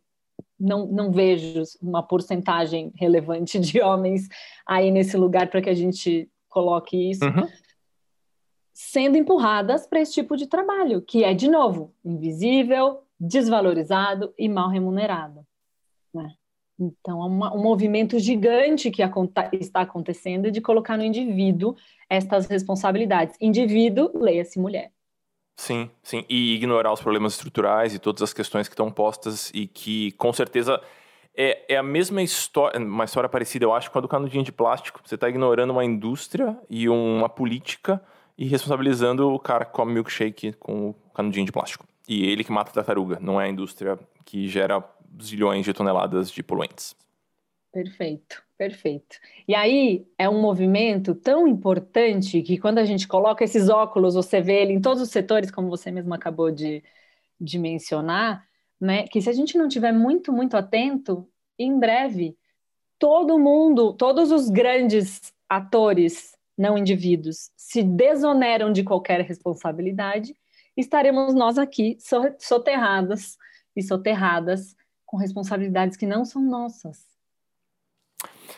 não, 0.58 0.86
não 0.86 1.10
vejo 1.10 1.62
uma 1.80 2.02
porcentagem 2.02 2.92
relevante 2.94 3.58
de 3.58 3.80
homens 3.80 4.28
aí 4.66 4.90
nesse 4.90 5.16
lugar 5.16 5.48
para 5.48 5.62
que 5.62 5.70
a 5.70 5.74
gente 5.74 6.30
coloque 6.48 7.10
isso, 7.10 7.24
uhum. 7.24 7.48
sendo 8.72 9.16
empurradas 9.16 9.86
para 9.86 10.00
esse 10.00 10.12
tipo 10.12 10.36
de 10.36 10.46
trabalho, 10.46 11.02
que 11.02 11.24
é, 11.24 11.34
de 11.34 11.48
novo, 11.48 11.94
invisível, 12.04 13.02
desvalorizado 13.18 14.32
e 14.38 14.48
mal 14.48 14.68
remunerado. 14.68 15.46
Né? 16.14 16.34
Então, 16.78 17.22
é 17.22 17.26
uma, 17.26 17.54
um 17.54 17.62
movimento 17.62 18.18
gigante 18.18 18.90
que 18.90 19.02
está 19.02 19.80
acontecendo 19.80 20.50
de 20.50 20.60
colocar 20.60 20.96
no 20.96 21.04
indivíduo 21.04 21.74
estas 22.08 22.46
responsabilidades. 22.46 23.36
Indivíduo, 23.40 24.10
leia-se 24.14 24.58
mulher. 24.58 24.92
Sim, 25.56 25.90
sim. 26.02 26.24
E 26.28 26.54
ignorar 26.54 26.92
os 26.92 27.00
problemas 27.00 27.32
estruturais 27.32 27.94
e 27.94 27.98
todas 27.98 28.22
as 28.22 28.32
questões 28.32 28.68
que 28.68 28.74
estão 28.74 28.90
postas 28.90 29.50
e 29.54 29.66
que, 29.66 30.12
com 30.12 30.32
certeza, 30.32 30.80
é, 31.34 31.74
é 31.74 31.76
a 31.78 31.82
mesma 31.82 32.22
história, 32.22 32.78
uma 32.78 33.04
história 33.04 33.28
parecida, 33.28 33.64
eu 33.64 33.72
acho, 33.72 33.90
com 33.90 33.98
a 33.98 34.02
do 34.02 34.08
canudinho 34.08 34.44
de 34.44 34.52
plástico. 34.52 35.00
Você 35.02 35.14
está 35.14 35.28
ignorando 35.28 35.70
uma 35.70 35.84
indústria 35.84 36.58
e 36.68 36.88
uma 36.88 37.28
política 37.28 38.02
e 38.36 38.46
responsabilizando 38.46 39.32
o 39.32 39.38
cara 39.38 39.64
que 39.64 39.72
come 39.72 39.94
milkshake 39.94 40.52
com 40.54 40.90
o 40.90 40.94
canudinho 41.14 41.46
de 41.46 41.52
plástico. 41.52 41.86
E 42.06 42.26
ele 42.26 42.44
que 42.44 42.52
mata 42.52 42.70
a 42.70 42.74
tartaruga, 42.74 43.18
não 43.20 43.40
é 43.40 43.46
a 43.46 43.48
indústria 43.48 43.98
que 44.24 44.48
gera 44.48 44.84
zilhões 45.22 45.64
de 45.64 45.72
toneladas 45.72 46.30
de 46.30 46.42
poluentes. 46.42 46.94
Perfeito, 47.72 48.42
perfeito. 48.56 49.18
E 49.46 49.54
aí 49.54 50.06
é 50.16 50.28
um 50.28 50.40
movimento 50.40 51.14
tão 51.14 51.46
importante 51.46 52.40
que 52.40 52.56
quando 52.58 52.78
a 52.78 52.84
gente 52.84 53.06
coloca 53.06 53.44
esses 53.44 53.68
óculos, 53.68 54.14
você 54.14 54.40
vê 54.40 54.62
ele 54.62 54.72
em 54.72 54.80
todos 54.80 55.02
os 55.02 55.10
setores, 55.10 55.50
como 55.50 55.68
você 55.68 55.90
mesmo 55.90 56.14
acabou 56.14 56.50
de, 56.50 56.82
de 57.38 57.58
mencionar, 57.58 58.46
né? 58.80 59.06
Que 59.06 59.20
se 59.20 59.28
a 59.28 59.32
gente 59.32 59.58
não 59.58 59.68
tiver 59.68 59.92
muito, 59.92 60.32
muito 60.32 60.56
atento, 60.56 61.28
em 61.58 61.78
breve 61.78 62.36
todo 62.98 63.38
mundo, 63.38 63.92
todos 63.92 64.30
os 64.30 64.48
grandes 64.48 65.34
atores, 65.48 66.34
não 66.56 66.78
indivíduos, 66.78 67.50
se 67.56 67.82
desoneram 67.82 68.72
de 68.72 68.82
qualquer 68.82 69.20
responsabilidade, 69.20 70.34
estaremos 70.74 71.34
nós 71.34 71.58
aqui 71.58 71.98
soterradas 72.38 73.36
e 73.74 73.82
soterradas 73.82 74.74
com 75.06 75.16
responsabilidades 75.16 75.96
que 75.96 76.04
não 76.04 76.24
são 76.24 76.42
nossas. 76.42 77.06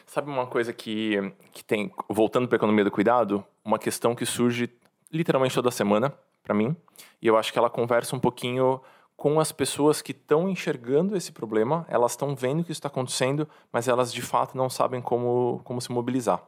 Sabe 0.07 0.31
uma 0.31 0.47
coisa 0.47 0.73
que, 0.73 1.33
que 1.53 1.63
tem, 1.63 1.93
voltando 2.09 2.49
para 2.49 2.57
a 2.57 2.61
economia 2.61 2.85
do 2.85 2.91
cuidado, 2.91 3.45
uma 3.65 3.79
questão 3.79 4.15
que 4.15 4.25
surge 4.25 4.71
literalmente 5.13 5.55
toda 5.55 5.71
semana 5.71 6.13
para 6.43 6.55
mim, 6.55 6.75
e 7.21 7.27
eu 7.27 7.37
acho 7.37 7.53
que 7.53 7.59
ela 7.59 7.69
conversa 7.69 8.17
um 8.17 8.19
pouquinho 8.19 8.81
com 9.19 9.41
as 9.41 9.51
pessoas 9.51 10.01
que 10.01 10.13
estão 10.13 10.49
enxergando 10.49 11.17
esse 11.17 11.33
problema, 11.33 11.85
elas 11.89 12.13
estão 12.13 12.35
vendo 12.37 12.63
que 12.63 12.71
está 12.71 12.87
acontecendo, 12.87 13.49
mas 13.73 13.89
elas 13.89 14.13
de 14.13 14.23
fato 14.23 14.57
não 14.57 14.71
sabem 14.71 15.03
como, 15.03 15.61
como 15.65 15.81
se 15.81 15.91
mobilizar. 15.91 16.41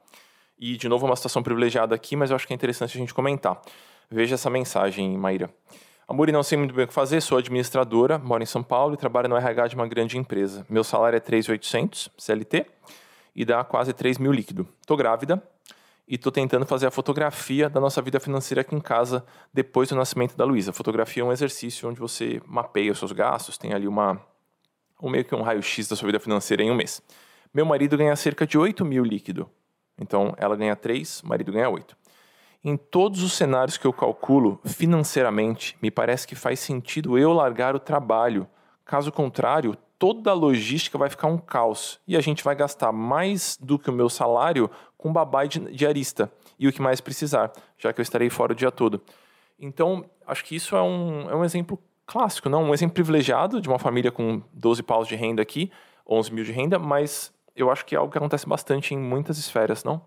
E, 0.57 0.77
de 0.77 0.89
novo, 0.89 1.05
uma 1.05 1.17
situação 1.17 1.43
privilegiada 1.43 1.95
aqui, 1.95 2.15
mas 2.15 2.31
eu 2.31 2.37
acho 2.37 2.47
que 2.47 2.53
é 2.53 2.57
interessante 2.57 2.97
a 2.97 3.01
gente 3.01 3.13
comentar. 3.13 3.61
Veja 4.09 4.37
essa 4.37 4.49
mensagem, 4.49 5.19
Maíra. 5.19 5.53
Amor, 6.11 6.29
não 6.33 6.43
sei 6.43 6.59
muito 6.59 6.75
bem 6.75 6.87
o 6.87 6.89
que 6.89 6.93
fazer, 6.93 7.21
sou 7.21 7.39
administradora, 7.39 8.19
moro 8.19 8.43
em 8.43 8.47
São 8.47 8.65
Paulo 8.65 8.95
e 8.95 8.97
trabalho 8.97 9.29
no 9.29 9.37
RH 9.37 9.69
de 9.69 9.77
uma 9.77 9.87
grande 9.87 10.19
empresa. 10.19 10.67
Meu 10.69 10.83
salário 10.83 11.17
é 11.17 11.21
3.800 11.21 12.11
CLT 12.19 12.67
e 13.33 13.45
dá 13.45 13.63
quase 13.63 13.93
3 13.93 14.19
mil 14.19 14.33
líquido. 14.33 14.67
Estou 14.81 14.97
grávida 14.97 15.41
e 16.09 16.17
estou 16.17 16.33
tentando 16.33 16.67
fazer 16.67 16.89
a 16.89 16.91
fotografia 16.91 17.71
da 17.71 17.81
nossa 17.81 18.03
vida 18.03 18.19
financeira 18.19 18.63
aqui 18.63 18.75
em 18.75 18.81
casa 18.81 19.25
depois 19.55 19.89
do 19.89 19.95
nascimento 19.95 20.37
da 20.37 20.45
Luísa. 20.45 20.73
Fotografia 20.73 21.23
é 21.23 21.27
um 21.27 21.31
exercício 21.31 21.89
onde 21.89 22.01
você 22.01 22.43
mapeia 22.45 22.91
os 22.91 22.99
seus 22.99 23.13
gastos, 23.13 23.57
tem 23.57 23.73
ali 23.73 23.87
uma 23.87 24.21
um 25.01 25.09
meio 25.09 25.25
que 25.25 25.33
um 25.33 25.43
raio-x 25.43 25.87
da 25.87 25.95
sua 25.95 26.07
vida 26.07 26.19
financeira 26.19 26.61
em 26.61 26.73
um 26.73 26.75
mês. 26.75 27.01
Meu 27.55 27.65
marido 27.65 27.97
ganha 27.97 28.17
cerca 28.17 28.45
de 28.45 28.59
8 28.59 28.85
mil 28.85 29.05
líquido. 29.05 29.49
Então, 29.97 30.35
ela 30.39 30.57
ganha 30.57 30.75
3, 30.75 31.21
o 31.21 31.29
marido 31.29 31.53
ganha 31.53 31.71
8. 31.71 32.00
Em 32.63 32.77
todos 32.77 33.23
os 33.23 33.33
cenários 33.33 33.79
que 33.79 33.87
eu 33.87 33.93
calculo 33.93 34.61
financeiramente, 34.67 35.79
me 35.81 35.91
parece 35.91 36.27
que 36.27 36.35
faz 36.35 36.61
sentido 36.61 37.17
eu 37.17 37.33
largar 37.33 37.75
o 37.75 37.81
trabalho. 37.81 38.47
Caso 38.85 39.11
contrário, 39.11 39.75
toda 39.99 40.31
a 40.31 40.35
logística 40.35 40.99
vai 40.99 41.09
ficar 41.09 41.29
um 41.29 41.39
caos 41.39 41.99
e 42.07 42.19
a 42.19 42.21
gente 42.21 42.45
vai 42.45 42.55
gastar 42.55 42.93
mais 42.93 43.57
do 43.59 43.79
que 43.79 43.89
o 43.89 43.93
meu 43.93 44.11
salário 44.11 44.71
com 44.99 45.11
babá 45.11 45.47
diarista 45.47 46.31
e 46.59 46.69
o 46.69 46.73
que 46.73 46.83
mais 46.83 47.01
precisar, 47.01 47.51
já 47.79 47.95
que 47.95 48.01
eu 48.01 48.03
estarei 48.03 48.29
fora 48.29 48.53
o 48.53 48.57
dia 48.57 48.71
todo. 48.71 49.01
Então, 49.59 50.05
acho 50.27 50.45
que 50.45 50.55
isso 50.55 50.77
é 50.77 50.83
um, 50.83 51.31
é 51.31 51.35
um 51.35 51.45
exemplo 51.45 51.79
clássico, 52.05 52.51
não? 52.51 52.65
Um 52.65 52.75
exemplo 52.75 52.93
privilegiado 52.93 53.59
de 53.59 53.69
uma 53.69 53.79
família 53.79 54.13
com 54.13 54.43
12 54.53 54.83
paus 54.83 55.09
de 55.09 55.17
renda 55.17 55.41
aqui, 55.41 55.73
11 56.07 56.31
mil 56.31 56.45
de 56.45 56.53
renda, 56.53 56.79
mas 56.79 57.33
eu 57.57 57.71
acho 57.71 57.87
que 57.87 57.95
é 57.95 57.99
algo 57.99 58.13
que 58.13 58.19
acontece 58.19 58.47
bastante 58.47 58.95
em 58.95 58.99
muitas 58.99 59.39
esferas, 59.39 59.83
não? 59.83 60.05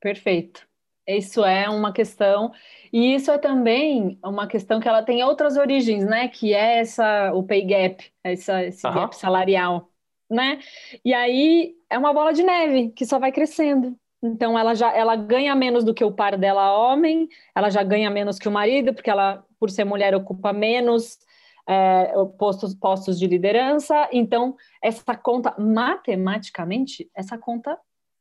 Perfeito. 0.00 0.68
Isso 1.06 1.44
é 1.44 1.68
uma 1.68 1.92
questão, 1.92 2.52
e 2.92 3.14
isso 3.14 3.30
é 3.30 3.38
também 3.38 4.18
uma 4.24 4.46
questão 4.46 4.80
que 4.80 4.88
ela 4.88 5.02
tem 5.02 5.22
outras 5.22 5.56
origens, 5.56 6.04
né? 6.06 6.28
Que 6.28 6.54
é 6.54 6.78
essa, 6.78 7.32
o 7.34 7.42
pay 7.42 7.62
gap, 7.64 8.10
essa, 8.22 8.64
esse 8.64 8.86
uhum. 8.86 8.94
gap 8.94 9.16
salarial, 9.16 9.90
né? 10.30 10.60
E 11.04 11.12
aí 11.12 11.74
é 11.90 11.98
uma 11.98 12.14
bola 12.14 12.32
de 12.32 12.42
neve 12.42 12.90
que 12.90 13.04
só 13.04 13.18
vai 13.18 13.32
crescendo. 13.32 13.96
Então 14.22 14.58
ela 14.58 14.74
já 14.74 14.90
ela 14.96 15.14
ganha 15.16 15.54
menos 15.54 15.84
do 15.84 15.92
que 15.92 16.02
o 16.02 16.12
par 16.12 16.38
dela 16.38 16.78
homem, 16.78 17.28
ela 17.54 17.68
já 17.68 17.82
ganha 17.82 18.10
menos 18.10 18.38
que 18.38 18.48
o 18.48 18.52
marido, 18.52 18.94
porque 18.94 19.10
ela, 19.10 19.44
por 19.60 19.70
ser 19.70 19.84
mulher, 19.84 20.14
ocupa 20.14 20.52
menos 20.52 21.18
é, 21.66 22.12
postos, 22.38 22.74
postos 22.74 23.18
de 23.18 23.26
liderança. 23.26 24.08
Então, 24.12 24.56
essa 24.82 25.14
conta, 25.14 25.54
matematicamente, 25.58 27.10
essa 27.14 27.36
conta 27.36 27.78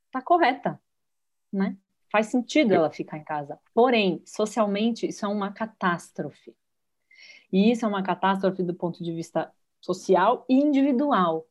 está 0.07 0.21
correta, 0.21 0.79
né? 1.51 1.77
Faz 2.13 2.27
sentido 2.27 2.75
ela 2.75 2.91
ficar 2.91 3.17
em 3.17 3.23
casa. 3.23 3.59
Porém, 3.73 4.21
socialmente, 4.23 5.07
isso 5.07 5.25
é 5.25 5.27
uma 5.27 5.51
catástrofe. 5.51 6.55
E 7.51 7.71
isso 7.71 7.85
é 7.85 7.87
uma 7.87 8.03
catástrofe 8.03 8.61
do 8.61 8.75
ponto 8.75 9.03
de 9.03 9.11
vista 9.11 9.51
social 9.81 10.45
e 10.47 10.53
individual. 10.53 11.39
O 11.39 11.45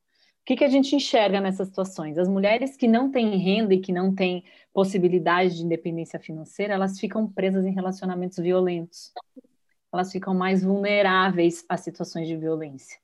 que, 0.44 0.54
que 0.54 0.62
a 0.62 0.68
gente 0.68 0.94
enxerga 0.94 1.40
nessas 1.40 1.66
situações? 1.66 2.16
As 2.16 2.28
mulheres 2.28 2.76
que 2.76 2.86
não 2.86 3.10
têm 3.10 3.36
renda 3.38 3.74
e 3.74 3.80
que 3.80 3.90
não 3.90 4.14
têm 4.14 4.44
possibilidade 4.72 5.56
de 5.56 5.64
independência 5.64 6.20
financeira, 6.20 6.74
elas 6.74 7.00
ficam 7.00 7.28
presas 7.28 7.66
em 7.66 7.72
relacionamentos 7.72 8.38
violentos. 8.38 9.12
Elas 9.92 10.12
ficam 10.12 10.32
mais 10.32 10.62
vulneráveis 10.62 11.64
a 11.68 11.76
situações 11.76 12.28
de 12.28 12.36
violência. 12.36 13.00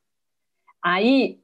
Aí, 0.80 1.42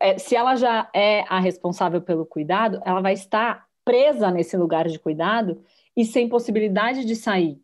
é, 0.00 0.18
se 0.18 0.34
ela 0.34 0.56
já 0.56 0.90
é 0.92 1.20
a 1.28 1.38
responsável 1.38 2.02
pelo 2.02 2.26
cuidado, 2.26 2.82
ela 2.84 3.00
vai 3.00 3.12
estar 3.12 3.70
presa 3.84 4.30
nesse 4.30 4.56
lugar 4.56 4.88
de 4.88 4.98
cuidado 4.98 5.62
e 5.96 6.04
sem 6.04 6.28
possibilidade 6.28 7.04
de 7.04 7.14
sair. 7.16 7.60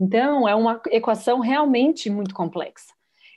Então, 0.00 0.48
é 0.48 0.54
uma 0.54 0.80
equação 0.90 1.40
realmente 1.40 2.10
muito 2.10 2.34
complexa. 2.34 2.92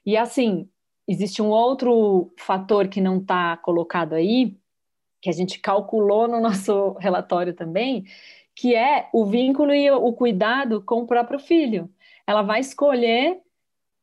E 0.06 0.18
assim, 0.18 0.70
existe 1.08 1.42
um 1.42 1.50
outro 1.50 2.32
fator 2.38 2.88
que 2.88 3.02
não 3.02 3.18
está 3.18 3.58
colocado 3.58 4.14
aí, 4.14 4.58
que 5.22 5.30
a 5.30 5.34
gente 5.34 5.60
calculou 5.60 6.28
no 6.28 6.40
nosso 6.40 6.94
relatório 7.00 7.54
também, 7.54 8.06
que 8.56 8.74
é 8.74 9.10
o 9.14 9.26
vínculo 9.26 9.74
e 9.74 9.92
o 9.92 10.14
cuidado 10.14 10.82
com 10.82 11.02
o 11.02 11.08
próprio 11.08 11.40
filho. 11.40 11.90
Ela 12.26 12.42
vai 12.42 12.62
escolher 12.62 13.42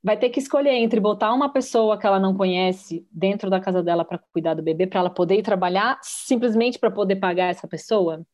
vai 0.02 0.16
ter 0.16 0.30
que 0.30 0.40
escolher 0.40 0.72
entre 0.72 0.98
botar 0.98 1.32
uma 1.32 1.52
pessoa 1.52 1.96
que 1.96 2.06
ela 2.06 2.18
não 2.18 2.36
conhece 2.36 3.06
dentro 3.10 3.48
da 3.48 3.60
casa 3.60 3.82
dela 3.82 4.04
para 4.04 4.18
cuidar 4.18 4.54
do 4.54 4.62
bebê, 4.62 4.86
para 4.86 5.00
ela 5.00 5.10
poder 5.10 5.38
ir 5.38 5.42
trabalhar, 5.42 5.98
simplesmente 6.02 6.78
para 6.78 6.90
poder 6.90 7.16
pagar 7.16 7.50
essa 7.50 7.68
pessoa, 7.68 8.26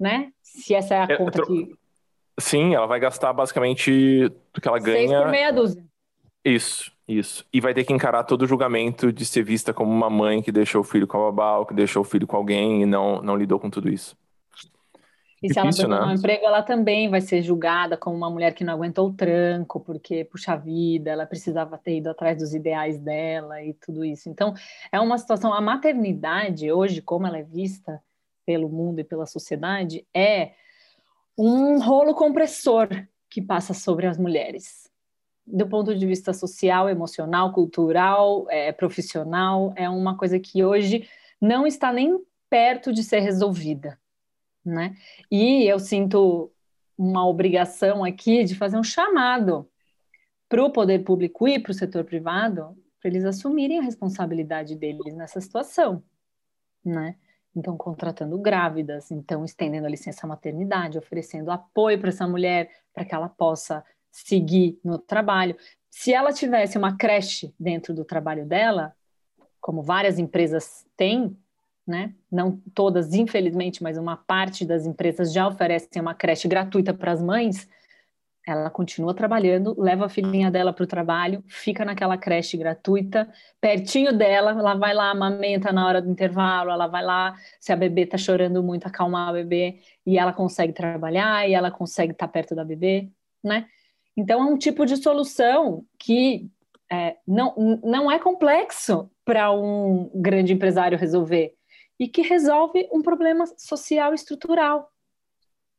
né? 0.00 0.32
Se 0.42 0.74
essa 0.74 0.94
é 0.94 0.98
a 0.98 1.06
é, 1.10 1.16
conta 1.16 1.44
que. 1.44 1.74
Sim, 2.38 2.74
ela 2.74 2.86
vai 2.86 2.98
gastar 2.98 3.32
basicamente 3.32 4.28
do 4.54 4.60
que 4.60 4.66
ela 4.66 4.78
ganha. 4.78 5.08
Seis 5.08 5.22
por 5.22 5.30
meia 5.30 5.52
dúzia. 5.52 5.84
Isso, 6.44 6.90
isso. 7.06 7.44
E 7.52 7.60
vai 7.60 7.74
ter 7.74 7.84
que 7.84 7.92
encarar 7.92 8.24
todo 8.24 8.42
o 8.42 8.46
julgamento 8.46 9.12
de 9.12 9.24
ser 9.26 9.44
vista 9.44 9.74
como 9.74 9.92
uma 9.92 10.08
mãe 10.08 10.42
que 10.42 10.50
deixou 10.50 10.80
o 10.80 10.84
filho 10.84 11.06
com 11.06 11.18
a 11.18 11.30
babá, 11.30 11.58
ou 11.58 11.66
que 11.66 11.74
deixou 11.74 12.02
o 12.02 12.04
filho 12.04 12.26
com 12.26 12.36
alguém 12.36 12.82
e 12.82 12.86
não, 12.86 13.20
não 13.20 13.36
lidou 13.36 13.60
com 13.60 13.68
tudo 13.68 13.90
isso. 13.90 14.16
E 15.42 15.48
Difícil, 15.48 15.72
se 15.72 15.82
ela 15.82 15.90
perder 15.90 16.06
né? 16.06 16.12
um 16.12 16.16
emprego, 16.16 16.44
ela 16.46 16.62
também 16.62 17.08
vai 17.10 17.20
ser 17.20 17.42
julgada 17.42 17.96
como 17.96 18.16
uma 18.16 18.30
mulher 18.30 18.54
que 18.54 18.62
não 18.62 18.74
aguentou 18.74 19.08
o 19.08 19.12
tranco, 19.12 19.80
porque, 19.80 20.24
puxa 20.24 20.54
vida, 20.54 21.10
ela 21.10 21.26
precisava 21.26 21.76
ter 21.76 21.96
ido 21.96 22.10
atrás 22.10 22.38
dos 22.38 22.54
ideais 22.54 22.96
dela 23.00 23.60
e 23.60 23.74
tudo 23.74 24.04
isso. 24.04 24.28
Então, 24.28 24.54
é 24.92 25.00
uma 25.00 25.18
situação. 25.18 25.52
A 25.52 25.60
maternidade, 25.60 26.70
hoje, 26.70 27.02
como 27.02 27.26
ela 27.26 27.38
é 27.38 27.42
vista 27.42 28.00
pelo 28.46 28.68
mundo 28.68 29.00
e 29.00 29.04
pela 29.04 29.26
sociedade, 29.26 30.06
é 30.14 30.52
um 31.36 31.80
rolo 31.80 32.14
compressor 32.14 32.88
que 33.28 33.42
passa 33.42 33.74
sobre 33.74 34.06
as 34.06 34.16
mulheres. 34.16 34.88
Do 35.44 35.66
ponto 35.66 35.92
de 35.92 36.06
vista 36.06 36.32
social, 36.32 36.88
emocional, 36.88 37.52
cultural, 37.52 38.46
é, 38.48 38.70
profissional, 38.70 39.72
é 39.74 39.88
uma 39.88 40.16
coisa 40.16 40.38
que 40.38 40.62
hoje 40.62 41.08
não 41.40 41.66
está 41.66 41.92
nem 41.92 42.20
perto 42.48 42.92
de 42.92 43.02
ser 43.02 43.20
resolvida, 43.20 43.98
né? 44.64 44.96
E 45.30 45.64
eu 45.64 45.78
sinto 45.78 46.52
uma 46.96 47.26
obrigação 47.26 48.04
aqui 48.04 48.44
de 48.44 48.54
fazer 48.54 48.76
um 48.76 48.84
chamado 48.84 49.68
para 50.48 50.64
o 50.64 50.70
poder 50.70 51.04
público 51.04 51.48
e 51.48 51.58
para 51.58 51.70
o 51.70 51.74
setor 51.74 52.04
privado 52.04 52.76
para 53.00 53.10
eles 53.10 53.24
assumirem 53.24 53.80
a 53.80 53.82
responsabilidade 53.82 54.76
deles 54.76 55.14
nessa 55.14 55.40
situação, 55.40 56.04
né? 56.84 57.16
Então, 57.54 57.76
contratando 57.76 58.38
grávidas, 58.38 59.10
então 59.10 59.44
estendendo 59.44 59.86
a 59.86 59.90
licença 59.90 60.26
maternidade, 60.26 60.96
oferecendo 60.96 61.50
apoio 61.50 61.98
para 61.98 62.08
essa 62.08 62.26
mulher 62.26 62.70
para 62.94 63.04
que 63.04 63.14
ela 63.14 63.28
possa 63.28 63.84
seguir 64.10 64.78
no 64.84 64.98
trabalho. 64.98 65.56
Se 65.90 66.14
ela 66.14 66.32
tivesse 66.32 66.78
uma 66.78 66.96
creche 66.96 67.52
dentro 67.58 67.92
do 67.92 68.04
trabalho 68.04 68.46
dela, 68.46 68.94
como 69.60 69.82
várias 69.82 70.18
empresas 70.18 70.86
têm, 70.96 71.36
né? 71.86 72.14
Não 72.30 72.60
todas, 72.74 73.12
infelizmente, 73.14 73.82
mas 73.82 73.98
uma 73.98 74.16
parte 74.16 74.64
das 74.64 74.86
empresas 74.86 75.32
já 75.32 75.46
oferecem 75.46 76.00
uma 76.00 76.14
creche 76.14 76.48
gratuita 76.48 76.94
para 76.94 77.12
as 77.12 77.22
mães. 77.22 77.68
Ela 78.46 78.70
continua 78.70 79.14
trabalhando, 79.14 79.74
leva 79.80 80.06
a 80.06 80.08
filhinha 80.08 80.50
dela 80.50 80.72
para 80.72 80.82
o 80.82 80.86
trabalho, 80.86 81.44
fica 81.46 81.84
naquela 81.84 82.16
creche 82.16 82.56
gratuita, 82.56 83.28
pertinho 83.60 84.12
dela, 84.12 84.50
ela 84.50 84.74
vai 84.74 84.92
lá, 84.92 85.10
amamenta 85.10 85.72
na 85.72 85.86
hora 85.86 86.02
do 86.02 86.10
intervalo, 86.10 86.70
ela 86.70 86.88
vai 86.88 87.04
lá, 87.04 87.36
se 87.60 87.72
a 87.72 87.76
bebê 87.76 88.02
está 88.02 88.18
chorando 88.18 88.60
muito, 88.62 88.86
acalmar 88.86 89.28
a 89.28 89.32
bebê, 89.32 89.78
e 90.04 90.18
ela 90.18 90.32
consegue 90.32 90.72
trabalhar, 90.72 91.48
e 91.48 91.54
ela 91.54 91.70
consegue 91.70 92.12
estar 92.12 92.26
tá 92.26 92.32
perto 92.32 92.54
da 92.54 92.64
bebê, 92.64 93.08
né? 93.44 93.66
Então, 94.16 94.40
é 94.40 94.44
um 94.44 94.58
tipo 94.58 94.84
de 94.84 94.96
solução 94.96 95.84
que 95.98 96.50
é, 96.90 97.16
não, 97.26 97.80
não 97.82 98.10
é 98.10 98.18
complexo 98.18 99.08
para 99.24 99.50
um 99.52 100.10
grande 100.14 100.52
empresário 100.52 100.98
resolver 100.98 101.54
e 102.02 102.08
que 102.08 102.20
resolve 102.20 102.88
um 102.92 103.00
problema 103.00 103.44
social 103.56 104.12
estrutural. 104.12 104.90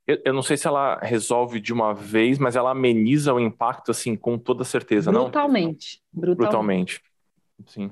Eu, 0.08 0.22
eu, 0.24 0.34
não 0.34 0.42
sei 0.42 0.56
se 0.56 0.66
ela 0.66 0.98
resolve 1.00 1.60
de 1.60 1.74
uma 1.74 1.94
vez, 1.94 2.40
mas 2.40 2.56
ela 2.56 2.72
ameniza 2.72 3.34
o 3.34 3.42
impacto, 3.42 3.92
assim, 3.92 4.16
com 4.16 4.38
toda 4.38 4.64
certeza, 4.64 5.12
brutalmente, 5.12 6.02
não? 6.14 6.22
Brutalmente. 6.22 7.02
Brutalmente. 7.60 7.64
Sim. 7.68 7.92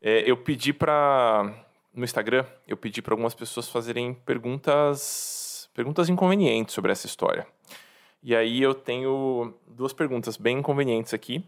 É, 0.00 0.30
eu 0.30 0.36
pedi 0.36 0.72
para 0.72 1.52
no 1.92 2.04
Instagram, 2.04 2.44
eu 2.68 2.76
pedi 2.76 3.02
para 3.02 3.14
algumas 3.14 3.34
pessoas 3.34 3.68
fazerem 3.68 4.14
perguntas, 4.14 5.68
perguntas 5.74 6.08
inconvenientes 6.08 6.72
sobre 6.72 6.92
essa 6.92 7.06
história. 7.06 7.48
E 8.22 8.36
aí 8.36 8.62
eu 8.62 8.74
tenho 8.74 9.54
duas 9.66 9.92
perguntas 9.92 10.36
bem 10.36 10.58
inconvenientes 10.58 11.12
aqui 11.12 11.44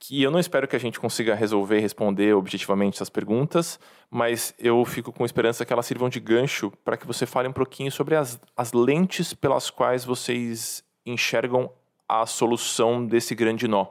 que 0.00 0.22
eu 0.22 0.30
não 0.30 0.40
espero 0.40 0.66
que 0.66 0.74
a 0.74 0.80
gente 0.80 0.98
consiga 0.98 1.34
resolver 1.34 1.78
responder 1.78 2.34
objetivamente 2.34 2.96
essas 2.96 3.10
perguntas, 3.10 3.78
mas 4.10 4.54
eu 4.58 4.82
fico 4.86 5.12
com 5.12 5.26
esperança 5.26 5.64
que 5.64 5.72
elas 5.72 5.84
sirvam 5.84 6.08
de 6.08 6.18
gancho 6.18 6.72
para 6.82 6.96
que 6.96 7.06
você 7.06 7.26
fale 7.26 7.46
um 7.46 7.52
pouquinho 7.52 7.92
sobre 7.92 8.16
as, 8.16 8.40
as 8.56 8.72
lentes 8.72 9.34
pelas 9.34 9.68
quais 9.68 10.02
vocês 10.02 10.82
enxergam 11.04 11.70
a 12.08 12.24
solução 12.24 13.06
desse 13.06 13.34
grande 13.34 13.68
nó. 13.68 13.86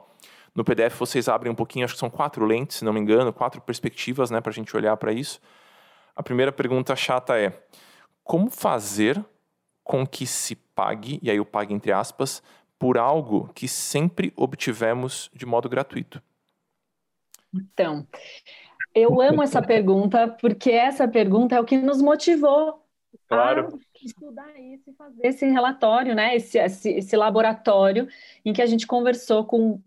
No 0.52 0.64
PDF 0.64 0.98
vocês 0.98 1.28
abrem 1.28 1.52
um 1.52 1.54
pouquinho, 1.54 1.84
acho 1.84 1.94
que 1.94 2.00
são 2.00 2.10
quatro 2.10 2.44
lentes, 2.44 2.78
se 2.78 2.84
não 2.84 2.92
me 2.92 2.98
engano, 2.98 3.32
quatro 3.32 3.60
perspectivas 3.60 4.32
né, 4.32 4.40
para 4.40 4.50
a 4.50 4.54
gente 4.54 4.76
olhar 4.76 4.96
para 4.96 5.12
isso. 5.12 5.40
A 6.16 6.24
primeira 6.24 6.50
pergunta 6.50 6.96
chata 6.96 7.38
é: 7.38 7.62
como 8.24 8.50
fazer 8.50 9.24
com 9.84 10.04
que 10.04 10.26
se 10.26 10.56
pague, 10.56 11.20
e 11.22 11.30
aí 11.30 11.38
o 11.38 11.44
pague 11.44 11.72
entre 11.72 11.92
aspas, 11.92 12.42
por 12.80 12.96
algo 12.96 13.52
que 13.54 13.68
sempre 13.68 14.32
obtivemos 14.34 15.30
de 15.34 15.44
modo 15.44 15.68
gratuito? 15.68 16.22
Então, 17.52 18.06
eu 18.94 19.20
amo 19.20 19.42
essa 19.42 19.60
pergunta 19.60 20.26
porque 20.40 20.70
essa 20.70 21.06
pergunta 21.06 21.54
é 21.54 21.60
o 21.60 21.64
que 21.64 21.76
nos 21.76 22.00
motivou 22.00 22.82
claro. 23.28 23.78
a 23.78 24.06
estudar 24.06 24.58
isso 24.58 24.88
e 24.88 24.94
fazer 24.94 25.26
esse 25.26 25.46
relatório, 25.46 26.14
né? 26.14 26.34
Esse, 26.34 26.58
esse, 26.58 26.90
esse, 26.90 27.16
laboratório 27.16 28.08
em 28.42 28.52
que 28.54 28.62
a 28.62 28.66
gente 28.66 28.86
conversou 28.86 29.44
com 29.44 29.78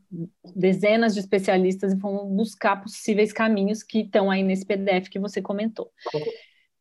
dezenas 0.55 1.15
de 1.15 1.19
especialistas 1.19 1.93
e 1.93 1.99
fomos 1.99 2.29
buscar 2.29 2.79
possíveis 2.79 3.33
caminhos 3.33 3.81
que 3.81 4.01
estão 4.01 4.29
aí 4.29 4.43
nesse 4.43 4.67
PDF 4.67 5.09
que 5.09 5.17
você 5.17 5.41
comentou. 5.41 5.91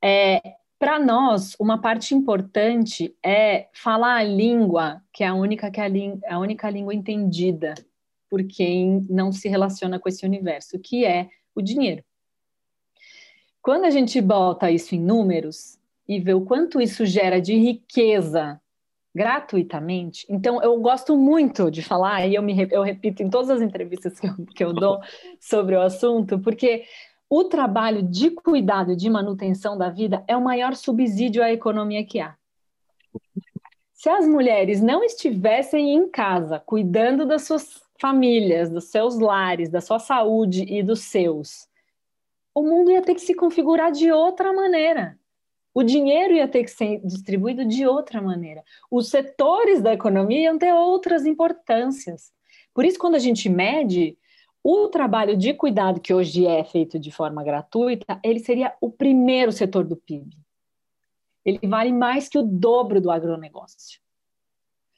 É, 0.04 0.42
para 0.82 0.98
nós, 0.98 1.54
uma 1.60 1.80
parte 1.80 2.12
importante 2.12 3.16
é 3.24 3.68
falar 3.72 4.16
a 4.16 4.24
língua, 4.24 5.00
que 5.12 5.22
é 5.22 5.28
a 5.28 5.32
única, 5.32 5.70
que 5.70 5.80
é 5.80 5.86
a, 5.86 6.34
a 6.34 6.38
única 6.40 6.68
língua 6.68 6.92
entendida 6.92 7.74
por 8.28 8.42
quem 8.42 9.06
não 9.08 9.30
se 9.30 9.48
relaciona 9.48 10.00
com 10.00 10.08
esse 10.08 10.26
universo, 10.26 10.80
que 10.80 11.04
é 11.04 11.28
o 11.54 11.62
dinheiro. 11.62 12.02
Quando 13.62 13.84
a 13.84 13.90
gente 13.90 14.20
bota 14.20 14.72
isso 14.72 14.96
em 14.96 15.00
números 15.00 15.78
e 16.08 16.18
vê 16.18 16.34
o 16.34 16.44
quanto 16.44 16.80
isso 16.80 17.06
gera 17.06 17.40
de 17.40 17.54
riqueza 17.54 18.60
gratuitamente, 19.14 20.26
então 20.28 20.60
eu 20.64 20.80
gosto 20.80 21.16
muito 21.16 21.70
de 21.70 21.80
falar, 21.80 22.26
e 22.26 22.34
eu, 22.34 22.42
me, 22.42 22.56
eu 22.72 22.82
repito 22.82 23.22
em 23.22 23.30
todas 23.30 23.50
as 23.50 23.60
entrevistas 23.60 24.18
que 24.18 24.26
eu, 24.26 24.34
que 24.52 24.64
eu 24.64 24.72
dou 24.72 24.98
sobre 25.38 25.76
o 25.76 25.80
assunto, 25.80 26.40
porque 26.40 26.82
o 27.34 27.44
trabalho 27.44 28.02
de 28.02 28.30
cuidado 28.30 28.94
de 28.94 29.08
manutenção 29.08 29.78
da 29.78 29.88
vida 29.88 30.22
é 30.28 30.36
o 30.36 30.44
maior 30.44 30.76
subsídio 30.76 31.42
à 31.42 31.50
economia 31.50 32.04
que 32.04 32.20
há. 32.20 32.36
Se 33.94 34.10
as 34.10 34.28
mulheres 34.28 34.82
não 34.82 35.02
estivessem 35.02 35.94
em 35.94 36.10
casa 36.10 36.60
cuidando 36.60 37.24
das 37.24 37.44
suas 37.44 37.82
famílias, 37.98 38.68
dos 38.68 38.90
seus 38.90 39.18
lares, 39.18 39.70
da 39.70 39.80
sua 39.80 39.98
saúde 39.98 40.64
e 40.64 40.82
dos 40.82 41.04
seus, 41.04 41.66
o 42.54 42.62
mundo 42.62 42.90
ia 42.90 43.00
ter 43.00 43.14
que 43.14 43.22
se 43.22 43.34
configurar 43.34 43.92
de 43.92 44.12
outra 44.12 44.52
maneira. 44.52 45.18
O 45.72 45.82
dinheiro 45.82 46.34
ia 46.34 46.46
ter 46.46 46.64
que 46.64 46.70
ser 46.70 47.00
distribuído 47.02 47.64
de 47.64 47.86
outra 47.86 48.20
maneira. 48.20 48.62
Os 48.90 49.08
setores 49.08 49.80
da 49.80 49.94
economia 49.94 50.40
iam 50.40 50.58
ter 50.58 50.74
outras 50.74 51.24
importâncias. 51.24 52.30
Por 52.74 52.84
isso, 52.84 52.98
quando 52.98 53.14
a 53.14 53.18
gente 53.18 53.48
mede, 53.48 54.18
o 54.64 54.88
trabalho 54.88 55.36
de 55.36 55.52
cuidado, 55.54 56.00
que 56.00 56.14
hoje 56.14 56.46
é 56.46 56.62
feito 56.64 56.98
de 56.98 57.10
forma 57.10 57.42
gratuita, 57.42 58.20
ele 58.22 58.38
seria 58.38 58.74
o 58.80 58.90
primeiro 58.90 59.50
setor 59.50 59.84
do 59.84 59.96
PIB. 59.96 60.36
Ele 61.44 61.58
vale 61.66 61.92
mais 61.92 62.28
que 62.28 62.38
o 62.38 62.42
dobro 62.42 63.00
do 63.00 63.10
agronegócio. 63.10 64.00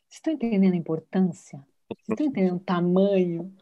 Vocês 0.08 0.18
estão 0.18 0.32
entendendo 0.32 0.74
a 0.74 0.76
importância? 0.76 1.58
Vocês 1.88 2.08
estão 2.10 2.26
entendendo 2.26 2.56
o 2.56 2.60
tamanho? 2.60 3.52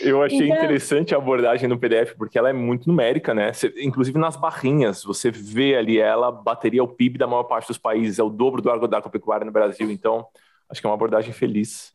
Eu 0.00 0.22
achei 0.22 0.46
então... 0.46 0.56
interessante 0.56 1.14
a 1.14 1.18
abordagem 1.18 1.68
no 1.68 1.78
PDF, 1.78 2.14
porque 2.16 2.38
ela 2.38 2.50
é 2.50 2.52
muito 2.52 2.88
numérica, 2.88 3.34
né? 3.34 3.52
Você, 3.52 3.72
inclusive 3.78 4.16
nas 4.18 4.36
barrinhas, 4.36 5.02
você 5.02 5.30
vê 5.30 5.74
ali, 5.76 5.98
ela 5.98 6.30
bateria 6.30 6.84
o 6.84 6.88
PIB 6.88 7.18
da 7.18 7.26
maior 7.26 7.44
parte 7.44 7.66
dos 7.66 7.78
países, 7.78 8.20
é 8.20 8.22
o 8.22 8.30
dobro 8.30 8.62
do 8.62 8.70
agropecuário 8.70 9.44
no 9.44 9.52
Brasil, 9.52 9.90
então 9.90 10.26
acho 10.68 10.80
que 10.80 10.86
é 10.86 10.88
uma 10.90 10.94
abordagem 10.94 11.32
feliz 11.32 11.92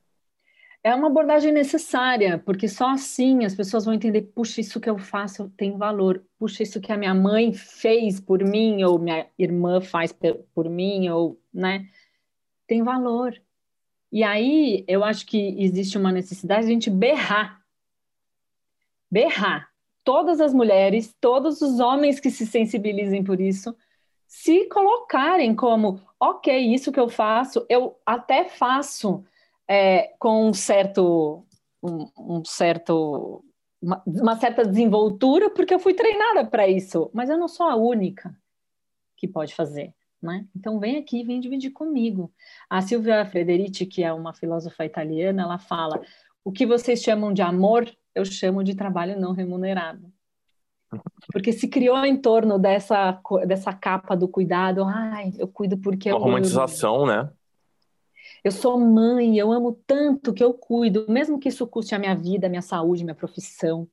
é 0.83 0.93
uma 0.95 1.07
abordagem 1.07 1.51
necessária, 1.51 2.37
porque 2.39 2.67
só 2.67 2.89
assim 2.89 3.43
as 3.43 3.55
pessoas 3.55 3.85
vão 3.85 3.93
entender, 3.93 4.21
puxa, 4.21 4.61
isso 4.61 4.79
que 4.79 4.89
eu 4.89 4.97
faço 4.97 5.51
tem 5.57 5.77
valor, 5.77 6.23
puxa, 6.39 6.63
isso 6.63 6.79
que 6.79 6.91
a 6.91 6.97
minha 6.97 7.13
mãe 7.13 7.53
fez 7.53 8.19
por 8.19 8.43
mim, 8.43 8.83
ou 8.83 8.97
minha 8.97 9.27
irmã 9.37 9.81
faz 9.81 10.15
por 10.53 10.69
mim, 10.69 11.09
ou, 11.09 11.39
né, 11.53 11.89
tem 12.65 12.83
valor. 12.83 13.39
E 14.11 14.23
aí, 14.23 14.85
eu 14.87 15.03
acho 15.03 15.25
que 15.25 15.61
existe 15.61 15.97
uma 15.97 16.11
necessidade 16.11 16.61
de 16.61 16.71
a 16.71 16.73
gente 16.73 16.89
berrar. 16.89 17.61
Berrar. 19.11 19.69
Todas 20.03 20.39
as 20.39 20.53
mulheres, 20.53 21.13
todos 21.19 21.61
os 21.61 21.79
homens 21.79 22.19
que 22.19 22.29
se 22.29 22.45
sensibilizem 22.45 23.23
por 23.23 23.41
isso, 23.41 23.75
se 24.25 24.65
colocarem 24.69 25.53
como, 25.53 25.99
ok, 26.17 26.57
isso 26.57 26.91
que 26.91 26.99
eu 26.99 27.09
faço, 27.09 27.65
eu 27.69 27.99
até 28.05 28.45
faço 28.45 29.25
é, 29.67 30.13
com 30.19 30.47
um 30.47 30.53
certo, 30.53 31.45
um, 31.83 32.09
um 32.17 32.45
certo 32.45 33.43
uma, 33.81 34.01
uma, 34.05 34.35
certa 34.37 34.65
desenvoltura, 34.65 35.49
porque 35.49 35.73
eu 35.73 35.79
fui 35.79 35.93
treinada 35.93 36.45
para 36.45 36.67
isso, 36.67 37.11
mas 37.13 37.29
eu 37.29 37.37
não 37.37 37.47
sou 37.47 37.67
a 37.67 37.75
única 37.75 38.35
que 39.15 39.27
pode 39.27 39.53
fazer. 39.53 39.93
Né? 40.21 40.47
Então 40.55 40.79
vem 40.79 40.97
aqui, 40.97 41.23
vem 41.23 41.39
dividir 41.39 41.71
comigo. 41.71 42.33
A 42.69 42.81
Silvia 42.81 43.23
Frederici, 43.25 43.85
que 43.85 44.03
é 44.03 44.11
uma 44.11 44.33
filósofa 44.33 44.83
italiana, 44.83 45.43
ela 45.43 45.59
fala: 45.59 46.01
o 46.43 46.51
que 46.51 46.65
vocês 46.65 47.03
chamam 47.03 47.31
de 47.31 47.41
amor, 47.41 47.87
eu 48.15 48.25
chamo 48.25 48.63
de 48.63 48.73
trabalho 48.73 49.19
não 49.19 49.31
remunerado. 49.31 50.11
Porque 51.31 51.51
se 51.51 51.67
criou 51.67 52.03
em 52.05 52.15
torno 52.15 52.57
dessa, 52.57 53.21
dessa 53.45 53.73
capa 53.73 54.15
do 54.15 54.27
cuidado, 54.27 54.83
ai, 54.85 55.33
eu 55.37 55.47
cuido 55.47 55.77
porque 55.77 56.09
a 56.09 56.13
eu. 56.13 56.17
romantização, 56.17 57.05
né? 57.05 57.29
Eu 58.43 58.51
sou 58.51 58.79
mãe, 58.79 59.37
eu 59.37 59.51
amo 59.51 59.73
tanto 59.85 60.33
que 60.33 60.43
eu 60.43 60.53
cuido, 60.53 61.05
mesmo 61.09 61.39
que 61.39 61.49
isso 61.49 61.67
custe 61.67 61.95
a 61.95 61.99
minha 61.99 62.15
vida, 62.15 62.47
a 62.47 62.49
minha 62.49 62.61
saúde, 62.61 63.03
minha 63.03 63.15
profissão. 63.15 63.87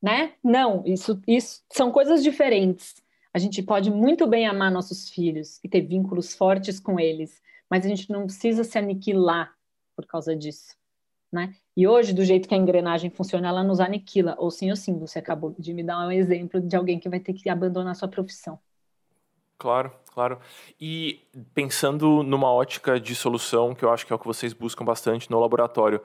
Né? 0.00 0.34
Não, 0.42 0.84
isso, 0.86 1.20
isso 1.26 1.62
são 1.72 1.90
coisas 1.90 2.22
diferentes. 2.22 3.02
A 3.32 3.38
gente 3.38 3.62
pode 3.62 3.90
muito 3.90 4.26
bem 4.26 4.46
amar 4.46 4.70
nossos 4.70 5.08
filhos 5.10 5.60
e 5.62 5.68
ter 5.68 5.82
vínculos 5.82 6.34
fortes 6.34 6.80
com 6.80 6.98
eles, 7.00 7.42
mas 7.68 7.84
a 7.84 7.88
gente 7.88 8.10
não 8.10 8.24
precisa 8.24 8.64
se 8.64 8.78
aniquilar 8.78 9.54
por 9.96 10.06
causa 10.06 10.34
disso. 10.36 10.76
né? 11.32 11.54
E 11.76 11.86
hoje, 11.88 12.12
do 12.12 12.24
jeito 12.24 12.48
que 12.48 12.54
a 12.54 12.58
engrenagem 12.58 13.10
funciona, 13.10 13.48
ela 13.48 13.64
nos 13.64 13.80
aniquila, 13.80 14.36
ou 14.38 14.50
sim 14.50 14.70
ou 14.70 14.76
sim. 14.76 14.98
Você 15.00 15.18
acabou 15.20 15.54
de 15.58 15.74
me 15.74 15.82
dar 15.84 16.06
um 16.06 16.12
exemplo 16.12 16.60
de 16.60 16.76
alguém 16.76 16.98
que 17.00 17.08
vai 17.08 17.20
ter 17.20 17.34
que 17.34 17.48
abandonar 17.50 17.94
sua 17.96 18.08
profissão. 18.08 18.58
Claro, 19.58 19.92
claro. 20.14 20.38
E 20.80 21.20
pensando 21.52 22.22
numa 22.22 22.50
ótica 22.50 23.00
de 23.00 23.14
solução, 23.14 23.74
que 23.74 23.84
eu 23.84 23.90
acho 23.90 24.06
que 24.06 24.12
é 24.12 24.16
o 24.16 24.18
que 24.18 24.26
vocês 24.26 24.52
buscam 24.52 24.84
bastante 24.84 25.30
no 25.30 25.40
laboratório, 25.40 26.00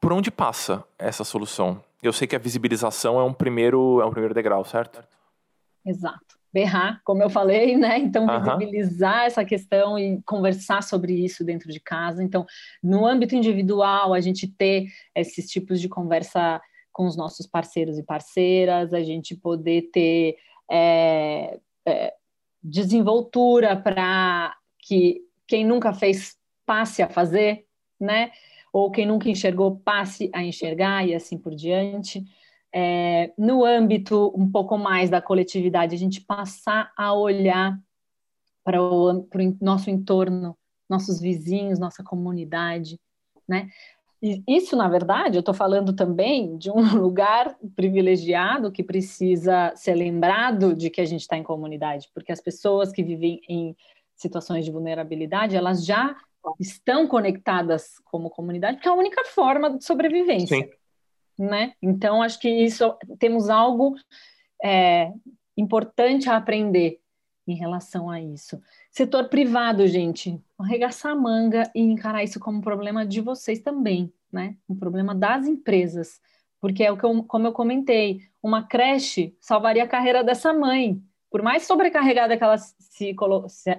por 0.00 0.12
onde 0.12 0.30
passa 0.30 0.84
essa 0.98 1.24
solução? 1.24 1.82
Eu 2.02 2.12
sei 2.12 2.26
que 2.26 2.36
a 2.36 2.38
visibilização 2.38 3.18
é 3.18 3.24
um 3.24 3.32
primeiro, 3.32 4.00
é 4.00 4.06
um 4.06 4.10
primeiro 4.10 4.34
degrau, 4.34 4.64
certo? 4.64 5.02
Exato 5.84 6.38
berrar, 6.52 7.00
como 7.04 7.22
eu 7.22 7.30
falei, 7.30 7.76
né? 7.78 7.98
Então, 7.98 8.26
visibilizar 8.42 9.24
essa 9.24 9.44
questão 9.44 9.98
e 9.98 10.20
conversar 10.22 10.82
sobre 10.82 11.12
isso 11.12 11.44
dentro 11.44 11.70
de 11.70 11.80
casa. 11.80 12.22
Então, 12.22 12.46
no 12.82 13.06
âmbito 13.06 13.34
individual, 13.34 14.14
a 14.14 14.20
gente 14.20 14.46
ter 14.46 14.86
esses 15.14 15.50
tipos 15.50 15.80
de 15.80 15.88
conversa 15.88 16.60
com 16.92 17.06
os 17.06 17.16
nossos 17.16 17.46
parceiros 17.46 17.98
e 17.98 18.02
parceiras, 18.02 18.92
a 18.92 19.00
gente 19.00 19.36
poder 19.36 19.90
ter 19.92 20.36
é, 20.70 21.58
é, 21.86 22.14
desenvoltura 22.68 23.76
para 23.76 24.56
que 24.78 25.22
quem 25.46 25.64
nunca 25.64 25.92
fez 25.92 26.36
passe 26.66 27.02
a 27.02 27.08
fazer, 27.08 27.66
né? 28.00 28.30
Ou 28.72 28.90
quem 28.90 29.06
nunca 29.06 29.28
enxergou 29.28 29.76
passe 29.76 30.30
a 30.34 30.42
enxergar 30.42 31.06
e 31.06 31.14
assim 31.14 31.38
por 31.38 31.54
diante 31.54 32.24
é, 32.72 33.32
no 33.38 33.64
âmbito 33.64 34.32
um 34.36 34.50
pouco 34.50 34.76
mais 34.76 35.08
da 35.10 35.22
coletividade, 35.22 35.94
a 35.94 35.98
gente 35.98 36.20
passar 36.20 36.92
a 36.96 37.14
olhar 37.14 37.78
para 38.62 38.82
o, 38.82 39.22
para 39.24 39.42
o 39.42 39.56
nosso 39.60 39.88
entorno, 39.90 40.56
nossos 40.88 41.20
vizinhos, 41.20 41.78
nossa 41.78 42.02
comunidade, 42.04 43.00
né? 43.48 43.70
E 44.22 44.42
isso, 44.48 44.76
na 44.76 44.88
verdade, 44.88 45.36
eu 45.36 45.40
estou 45.40 45.54
falando 45.54 45.92
também 45.92 46.56
de 46.56 46.70
um 46.70 46.80
lugar 46.98 47.56
privilegiado 47.76 48.72
que 48.72 48.82
precisa 48.82 49.72
ser 49.76 49.94
lembrado 49.94 50.74
de 50.74 50.90
que 50.90 51.00
a 51.00 51.04
gente 51.04 51.20
está 51.20 51.36
em 51.36 51.42
comunidade, 51.42 52.08
porque 52.12 52.32
as 52.32 52.40
pessoas 52.40 52.90
que 52.90 53.02
vivem 53.02 53.40
em 53.48 53.76
situações 54.16 54.64
de 54.64 54.70
vulnerabilidade, 54.70 55.56
elas 55.56 55.84
já 55.84 56.16
estão 56.58 57.06
conectadas 57.06 57.98
como 58.04 58.30
comunidade, 58.30 58.76
porque 58.76 58.88
é 58.88 58.90
a 58.90 58.94
única 58.94 59.24
forma 59.26 59.76
de 59.76 59.84
sobrevivência. 59.84 60.56
Sim 60.56 60.70
né? 61.38 61.74
Então, 61.80 62.20
acho 62.20 62.40
que 62.40 62.48
isso 62.48 62.96
temos 63.18 63.48
algo 63.48 63.94
é, 64.62 65.12
importante 65.56 66.28
a 66.28 66.36
aprender 66.36 67.00
em 67.46 67.54
relação 67.54 68.10
a 68.10 68.20
isso. 68.20 68.60
Setor 68.98 69.28
privado, 69.28 69.86
gente, 69.86 70.42
arregaçar 70.58 71.12
a 71.12 71.14
manga 71.14 71.70
e 71.72 71.80
encarar 71.80 72.24
isso 72.24 72.40
como 72.40 72.58
um 72.58 72.60
problema 72.60 73.06
de 73.06 73.20
vocês 73.20 73.60
também, 73.60 74.12
né? 74.32 74.56
Um 74.68 74.74
problema 74.74 75.14
das 75.14 75.46
empresas, 75.46 76.20
porque 76.60 76.82
é 76.82 76.90
o 76.90 76.96
que 76.96 77.06
eu, 77.06 77.22
como 77.22 77.46
eu 77.46 77.52
comentei, 77.52 78.22
uma 78.42 78.64
creche 78.64 79.36
salvaria 79.40 79.84
a 79.84 79.86
carreira 79.86 80.24
dessa 80.24 80.52
mãe. 80.52 81.00
Por 81.30 81.42
mais 81.42 81.62
sobrecarregada 81.62 82.36
que 82.36 82.42
ela, 82.42 82.58
se, 82.58 83.14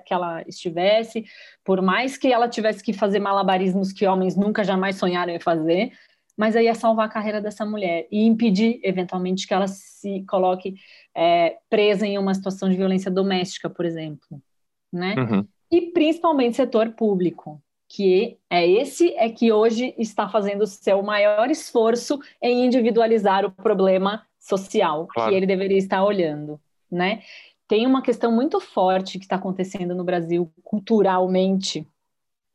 que 0.06 0.14
ela 0.14 0.42
estivesse, 0.48 1.26
por 1.66 1.82
mais 1.82 2.18
que 2.18 2.32
ela 2.32 2.48
tivesse 2.48 2.82
que 2.82 2.94
fazer 2.94 3.20
malabarismos 3.20 3.92
que 3.92 4.08
homens 4.08 4.38
nunca 4.38 4.64
jamais 4.64 4.96
sonharam 4.96 5.34
em 5.34 5.40
fazer, 5.42 5.92
mas 6.38 6.56
aí 6.56 6.68
é 6.68 6.74
salvar 6.74 7.08
a 7.08 7.12
carreira 7.12 7.42
dessa 7.42 7.66
mulher 7.66 8.08
e 8.10 8.26
impedir, 8.26 8.80
eventualmente, 8.84 9.46
que 9.46 9.54
ela 9.54 9.68
se 9.68 10.24
coloque 10.30 10.76
é, 11.14 11.58
presa 11.70 12.08
em 12.08 12.18
uma 12.18 12.34
situação 12.34 12.70
de 12.70 12.78
violência 12.78 13.12
doméstica, 13.12 13.70
por 13.70 13.84
exemplo, 13.84 14.42
né? 14.92 15.16
Uhum. 15.18 15.48
E 15.72 15.92
principalmente 15.92 16.56
setor 16.56 16.92
público, 16.92 17.62
que 17.88 18.38
é 18.50 18.68
esse 18.68 19.14
é 19.16 19.30
que 19.30 19.52
hoje 19.52 19.94
está 19.98 20.28
fazendo 20.30 20.62
o 20.62 20.68
seu 20.68 21.02
maior 21.04 21.50
esforço 21.50 22.20
em 22.42 22.66
individualizar 22.66 23.46
o 23.46 23.52
problema 23.52 24.26
social 24.40 25.08
claro. 25.08 25.30
que 25.30 25.36
ele 25.36 25.46
deveria 25.46 25.78
estar 25.78 26.04
olhando, 26.04 26.60
né? 26.92 27.22
Tem 27.68 27.86
uma 27.86 28.02
questão 28.02 28.32
muito 28.32 28.60
forte 28.60 29.20
que 29.20 29.26
está 29.26 29.36
acontecendo 29.36 29.94
no 29.94 30.04
Brasil 30.04 30.52
culturalmente, 30.64 31.88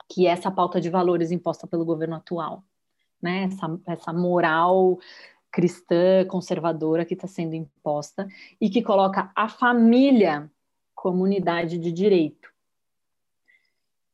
que 0.09 0.27
é 0.27 0.31
essa 0.31 0.51
pauta 0.51 0.81
de 0.81 0.91
valores 0.91 1.31
imposta 1.31 1.67
pelo 1.67 1.85
governo 1.85 2.17
atual 2.17 2.65
né? 3.25 3.45
Essa, 3.45 3.81
essa 3.87 4.13
moral 4.13 4.99
cristã 5.51 6.27
conservadora 6.29 7.07
que 7.07 7.15
está 7.15 7.27
sendo 7.27 7.55
imposta 7.55 8.29
e 8.61 8.69
que 8.69 8.83
coloca 8.83 9.33
a 9.35 9.49
família 9.49 10.51
como 11.05 11.23
unidade 11.23 11.77
de 11.77 11.93
direito. 11.93 12.49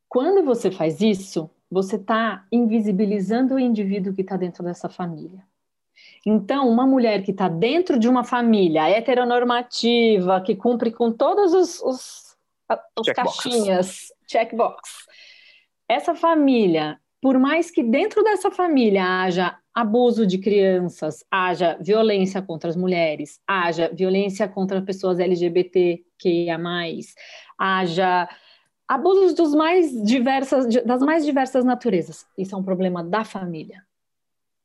Quando 0.09 0.45
você 0.45 0.73
faz 0.73 1.01
isso, 1.01 1.49
você 1.71 1.95
está 1.95 2.45
invisibilizando 2.51 3.55
o 3.55 3.61
indivíduo 3.61 4.13
que 4.13 4.23
está 4.23 4.37
dentro 4.37 4.65
dessa 4.65 4.89
família. 4.89 5.47
Então, 6.27 6.69
uma 6.69 6.85
mulher 6.89 7.23
que 7.23 7.31
está 7.31 7.47
dentro 7.49 7.97
de 7.97 8.09
uma 8.09 8.25
família 8.25 8.91
heteronormativa, 8.91 10.41
que 10.41 10.57
cumpre 10.57 10.91
com 10.91 11.13
todos 11.13 11.55
os, 11.55 11.81
os, 11.81 12.37
os 12.99 13.07
check 13.07 13.15
caixinhas, 13.15 14.13
checkbox, 14.27 15.07
essa 15.89 16.17
família 16.17 16.99
por 17.21 17.39
mais 17.39 17.71
que 17.71 17.83
dentro 17.83 18.25
dessa 18.25 18.51
família 18.51 19.05
haja 19.05 19.59
abuso 19.75 20.27
de 20.27 20.39
crianças, 20.39 21.25
haja 21.31 21.77
violência 21.81 22.41
contra 22.41 22.71
as 22.71 22.77
mulheres, 22.77 23.39
haja 23.47 23.91
violência 23.93 24.49
contra 24.49 24.81
pessoas 24.81 25.19
LGBTQIA+, 26.25 26.59
haja 27.59 28.29
abusos 28.87 29.35
dos 29.35 29.55
mais 29.55 30.03
diversas, 30.03 30.67
das 30.85 31.01
mais 31.03 31.25
diversas 31.25 31.65
naturezas. 31.65 32.27
Isso 32.37 32.55
é 32.55 32.59
um 32.59 32.63
problema 32.63 33.03
da 33.03 33.25
família. 33.25 33.85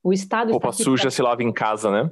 O 0.04 0.14
Estado 0.14 0.52
Roupa 0.52 0.72
suja 0.72 1.04
para... 1.04 1.12
se 1.12 1.22
lava 1.22 1.44
em 1.44 1.52
casa, 1.52 1.92
né? 1.92 2.12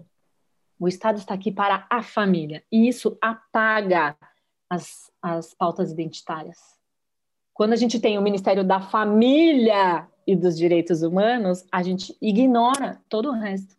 O 0.79 0.87
Estado 0.87 1.17
está 1.17 1.33
aqui 1.33 1.51
para 1.51 1.85
a 1.89 2.01
família. 2.01 2.63
E 2.71 2.87
isso 2.87 3.17
apaga 3.21 4.15
as, 4.69 5.11
as 5.21 5.53
pautas 5.53 5.91
identitárias. 5.91 6.57
Quando 7.53 7.73
a 7.73 7.75
gente 7.75 7.99
tem 7.99 8.17
o 8.17 8.21
Ministério 8.21 8.63
da 8.63 8.79
Família 8.79 10.07
e 10.25 10.35
dos 10.35 10.57
direitos 10.57 11.03
humanos, 11.03 11.65
a 11.71 11.83
gente 11.83 12.17
ignora 12.19 12.99
todo 13.07 13.29
o 13.29 13.33
resto. 13.33 13.75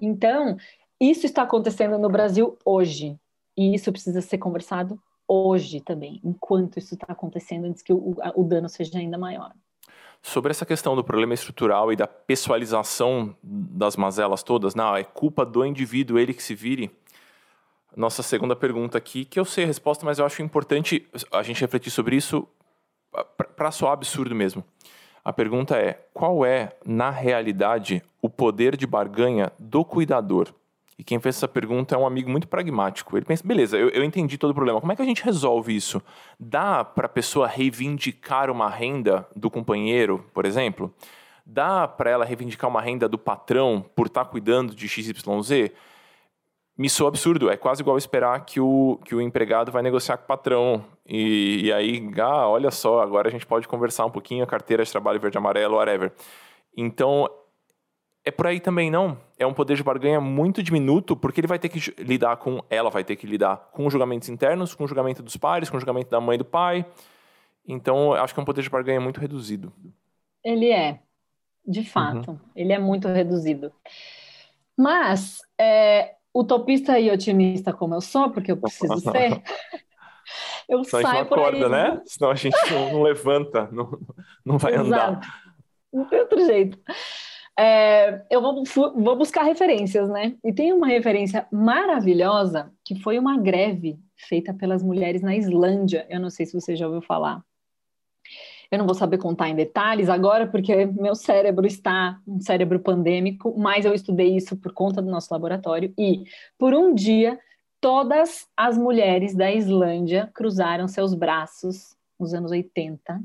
Então, 0.00 0.56
isso 0.98 1.26
está 1.26 1.42
acontecendo 1.42 1.98
no 1.98 2.08
Brasil 2.08 2.58
hoje. 2.64 3.18
E 3.56 3.74
isso 3.74 3.90
precisa 3.92 4.20
ser 4.20 4.38
conversado 4.38 5.00
hoje 5.26 5.80
também, 5.80 6.20
enquanto 6.24 6.78
isso 6.78 6.94
está 6.94 7.06
acontecendo, 7.08 7.66
antes 7.66 7.82
que 7.82 7.92
o, 7.92 8.16
o 8.34 8.44
dano 8.44 8.68
seja 8.68 8.98
ainda 8.98 9.16
maior. 9.16 9.52
Sobre 10.22 10.50
essa 10.50 10.66
questão 10.66 10.94
do 10.94 11.04
problema 11.04 11.32
estrutural 11.32 11.92
e 11.92 11.96
da 11.96 12.06
pessoalização 12.06 13.34
das 13.42 13.96
mazelas 13.96 14.42
todas, 14.42 14.74
não, 14.74 14.94
é 14.94 15.04
culpa 15.04 15.46
do 15.46 15.64
indivíduo, 15.64 16.18
ele 16.18 16.34
que 16.34 16.42
se 16.42 16.54
vire. 16.54 16.90
Nossa 17.96 18.22
segunda 18.22 18.54
pergunta 18.54 18.98
aqui, 18.98 19.24
que 19.24 19.40
eu 19.40 19.44
sei 19.44 19.64
a 19.64 19.66
resposta, 19.66 20.04
mas 20.04 20.18
eu 20.18 20.26
acho 20.26 20.42
importante 20.42 21.08
a 21.32 21.42
gente 21.42 21.60
refletir 21.60 21.90
sobre 21.90 22.16
isso 22.16 22.46
para 23.56 23.70
soar 23.70 23.92
absurdo 23.92 24.34
mesmo. 24.34 24.64
A 25.24 25.32
pergunta 25.32 25.76
é: 25.76 26.06
qual 26.12 26.44
é, 26.44 26.72
na 26.84 27.10
realidade, 27.10 28.02
o 28.20 28.28
poder 28.28 28.76
de 28.76 28.86
barganha 28.86 29.52
do 29.58 29.84
cuidador? 29.84 30.52
E 31.00 31.02
quem 31.02 31.18
fez 31.18 31.36
essa 31.36 31.48
pergunta 31.48 31.94
é 31.94 31.98
um 31.98 32.06
amigo 32.06 32.28
muito 32.28 32.46
pragmático. 32.46 33.16
Ele 33.16 33.24
pensa: 33.24 33.42
beleza, 33.42 33.78
eu, 33.78 33.88
eu 33.88 34.04
entendi 34.04 34.36
todo 34.36 34.50
o 34.50 34.54
problema. 34.54 34.82
Como 34.82 34.92
é 34.92 34.94
que 34.94 35.00
a 35.00 35.04
gente 35.06 35.24
resolve 35.24 35.74
isso? 35.74 36.02
Dá 36.38 36.84
para 36.84 37.06
a 37.06 37.08
pessoa 37.08 37.48
reivindicar 37.48 38.50
uma 38.50 38.68
renda 38.68 39.26
do 39.34 39.50
companheiro, 39.50 40.22
por 40.34 40.44
exemplo? 40.44 40.92
Dá 41.46 41.88
para 41.88 42.10
ela 42.10 42.26
reivindicar 42.26 42.68
uma 42.68 42.82
renda 42.82 43.08
do 43.08 43.16
patrão 43.16 43.82
por 43.96 44.08
estar 44.08 44.26
tá 44.26 44.30
cuidando 44.30 44.74
de 44.74 44.86
XYZ? 44.86 45.72
me 46.76 46.90
soa 46.90 47.08
absurdo. 47.08 47.48
É 47.50 47.56
quase 47.56 47.80
igual 47.80 47.96
esperar 47.96 48.38
que 48.44 48.60
o, 48.60 49.00
que 49.02 49.14
o 49.14 49.22
empregado 49.22 49.72
vai 49.72 49.82
negociar 49.82 50.18
com 50.18 50.24
o 50.24 50.26
patrão. 50.26 50.84
E, 51.06 51.62
e 51.64 51.72
aí, 51.72 52.10
ah, 52.18 52.46
olha 52.46 52.70
só, 52.70 53.00
agora 53.00 53.28
a 53.28 53.30
gente 53.30 53.46
pode 53.46 53.66
conversar 53.66 54.04
um 54.04 54.10
pouquinho, 54.10 54.44
a 54.44 54.46
carteira 54.46 54.84
de 54.84 54.90
trabalho 54.90 55.18
verde 55.18 55.38
amarelo, 55.38 55.76
whatever. 55.76 56.12
Então, 56.76 57.26
é 58.24 58.30
por 58.30 58.46
aí 58.46 58.60
também, 58.60 58.90
não? 58.90 59.18
É 59.38 59.46
um 59.46 59.54
poder 59.54 59.76
de 59.76 59.82
barganha 59.82 60.20
muito 60.20 60.62
diminuto, 60.62 61.16
porque 61.16 61.40
ele 61.40 61.46
vai 61.46 61.58
ter 61.58 61.68
que 61.68 61.94
lidar 62.02 62.36
com, 62.36 62.62
ela 62.68 62.90
vai 62.90 63.02
ter 63.02 63.16
que 63.16 63.26
lidar 63.26 63.70
com 63.72 63.88
julgamentos 63.88 64.28
internos, 64.28 64.74
com 64.74 64.84
o 64.84 64.88
julgamento 64.88 65.22
dos 65.22 65.36
pares, 65.36 65.70
com 65.70 65.76
o 65.76 65.80
julgamento 65.80 66.10
da 66.10 66.20
mãe 66.20 66.34
e 66.34 66.38
do 66.38 66.44
pai. 66.44 66.84
Então, 67.66 68.12
acho 68.14 68.34
que 68.34 68.40
é 68.40 68.42
um 68.42 68.46
poder 68.46 68.62
de 68.62 68.70
barganha 68.70 69.00
muito 69.00 69.20
reduzido. 69.20 69.72
Ele 70.44 70.70
é, 70.70 71.00
de 71.66 71.84
fato, 71.84 72.32
uhum. 72.32 72.38
ele 72.54 72.72
é 72.72 72.78
muito 72.78 73.08
reduzido. 73.08 73.72
Mas, 74.76 75.40
é, 75.58 76.14
utopista 76.34 76.98
e 76.98 77.10
otimista 77.10 77.72
como 77.72 77.94
eu 77.94 78.00
sou, 78.00 78.30
porque 78.30 78.52
eu 78.52 78.56
preciso 78.56 78.98
ser, 79.10 79.42
eu 80.68 80.84
Senão 80.84 81.02
saio 81.02 81.06
a 81.06 81.10
gente 81.10 81.30
não 81.30 81.38
acorda, 81.38 81.66
aí, 81.66 81.70
né? 81.70 82.02
Senão 82.06 82.30
a 82.30 82.34
gente 82.34 82.56
não, 82.70 83.02
levanta, 83.02 83.68
não, 83.72 83.98
não 84.44 84.58
vai 84.58 84.74
Exato. 84.74 84.86
andar. 84.86 85.42
Não 85.92 86.04
tem 86.04 86.20
outro 86.20 86.44
jeito. 86.46 86.78
É, 87.58 88.22
eu 88.30 88.40
vou, 88.40 88.62
vou 88.94 89.16
buscar 89.16 89.42
referências, 89.42 90.08
né? 90.08 90.34
E 90.44 90.52
tem 90.52 90.72
uma 90.72 90.86
referência 90.86 91.46
maravilhosa 91.52 92.72
que 92.84 92.94
foi 93.00 93.18
uma 93.18 93.38
greve 93.38 93.98
feita 94.16 94.54
pelas 94.54 94.82
mulheres 94.82 95.22
na 95.22 95.36
Islândia. 95.36 96.06
Eu 96.08 96.20
não 96.20 96.30
sei 96.30 96.46
se 96.46 96.58
você 96.58 96.74
já 96.74 96.86
ouviu 96.86 97.02
falar. 97.02 97.42
Eu 98.70 98.78
não 98.78 98.86
vou 98.86 98.94
saber 98.94 99.18
contar 99.18 99.48
em 99.48 99.56
detalhes 99.56 100.08
agora, 100.08 100.46
porque 100.46 100.86
meu 100.86 101.16
cérebro 101.16 101.66
está 101.66 102.20
um 102.26 102.40
cérebro 102.40 102.78
pandêmico, 102.78 103.52
mas 103.58 103.84
eu 103.84 103.92
estudei 103.92 104.36
isso 104.36 104.56
por 104.56 104.72
conta 104.72 105.02
do 105.02 105.10
nosso 105.10 105.32
laboratório 105.32 105.92
e, 105.98 106.22
por 106.56 106.72
um 106.72 106.94
dia, 106.94 107.38
todas 107.80 108.46
as 108.56 108.78
mulheres 108.78 109.34
da 109.34 109.50
Islândia 109.50 110.30
cruzaram 110.32 110.86
seus 110.86 111.14
braços 111.14 111.96
nos 112.18 112.32
anos 112.32 112.52
80 112.52 113.20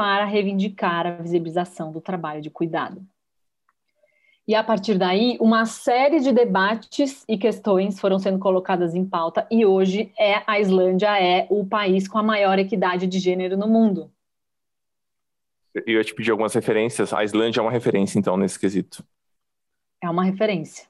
para 0.00 0.24
reivindicar 0.24 1.06
a 1.06 1.10
visibilização 1.10 1.92
do 1.92 2.00
trabalho 2.00 2.40
de 2.40 2.48
cuidado. 2.48 3.06
E 4.48 4.54
a 4.54 4.64
partir 4.64 4.96
daí, 4.96 5.36
uma 5.38 5.66
série 5.66 6.20
de 6.20 6.32
debates 6.32 7.22
e 7.28 7.36
questões 7.36 8.00
foram 8.00 8.18
sendo 8.18 8.38
colocadas 8.38 8.94
em 8.94 9.04
pauta, 9.04 9.46
e 9.50 9.66
hoje 9.66 10.10
é 10.18 10.42
a 10.46 10.58
Islândia 10.58 11.22
é 11.22 11.46
o 11.50 11.66
país 11.66 12.08
com 12.08 12.16
a 12.16 12.22
maior 12.22 12.58
equidade 12.58 13.06
de 13.06 13.18
gênero 13.18 13.58
no 13.58 13.68
mundo. 13.68 14.10
Eu 15.74 15.96
ia 15.98 16.02
te 16.02 16.14
pedir 16.14 16.30
algumas 16.30 16.54
referências. 16.54 17.12
A 17.12 17.22
Islândia 17.22 17.60
é 17.60 17.62
uma 17.62 17.70
referência, 17.70 18.18
então, 18.18 18.38
nesse 18.38 18.58
quesito. 18.58 19.04
É 20.02 20.08
uma 20.08 20.24
referência. 20.24 20.86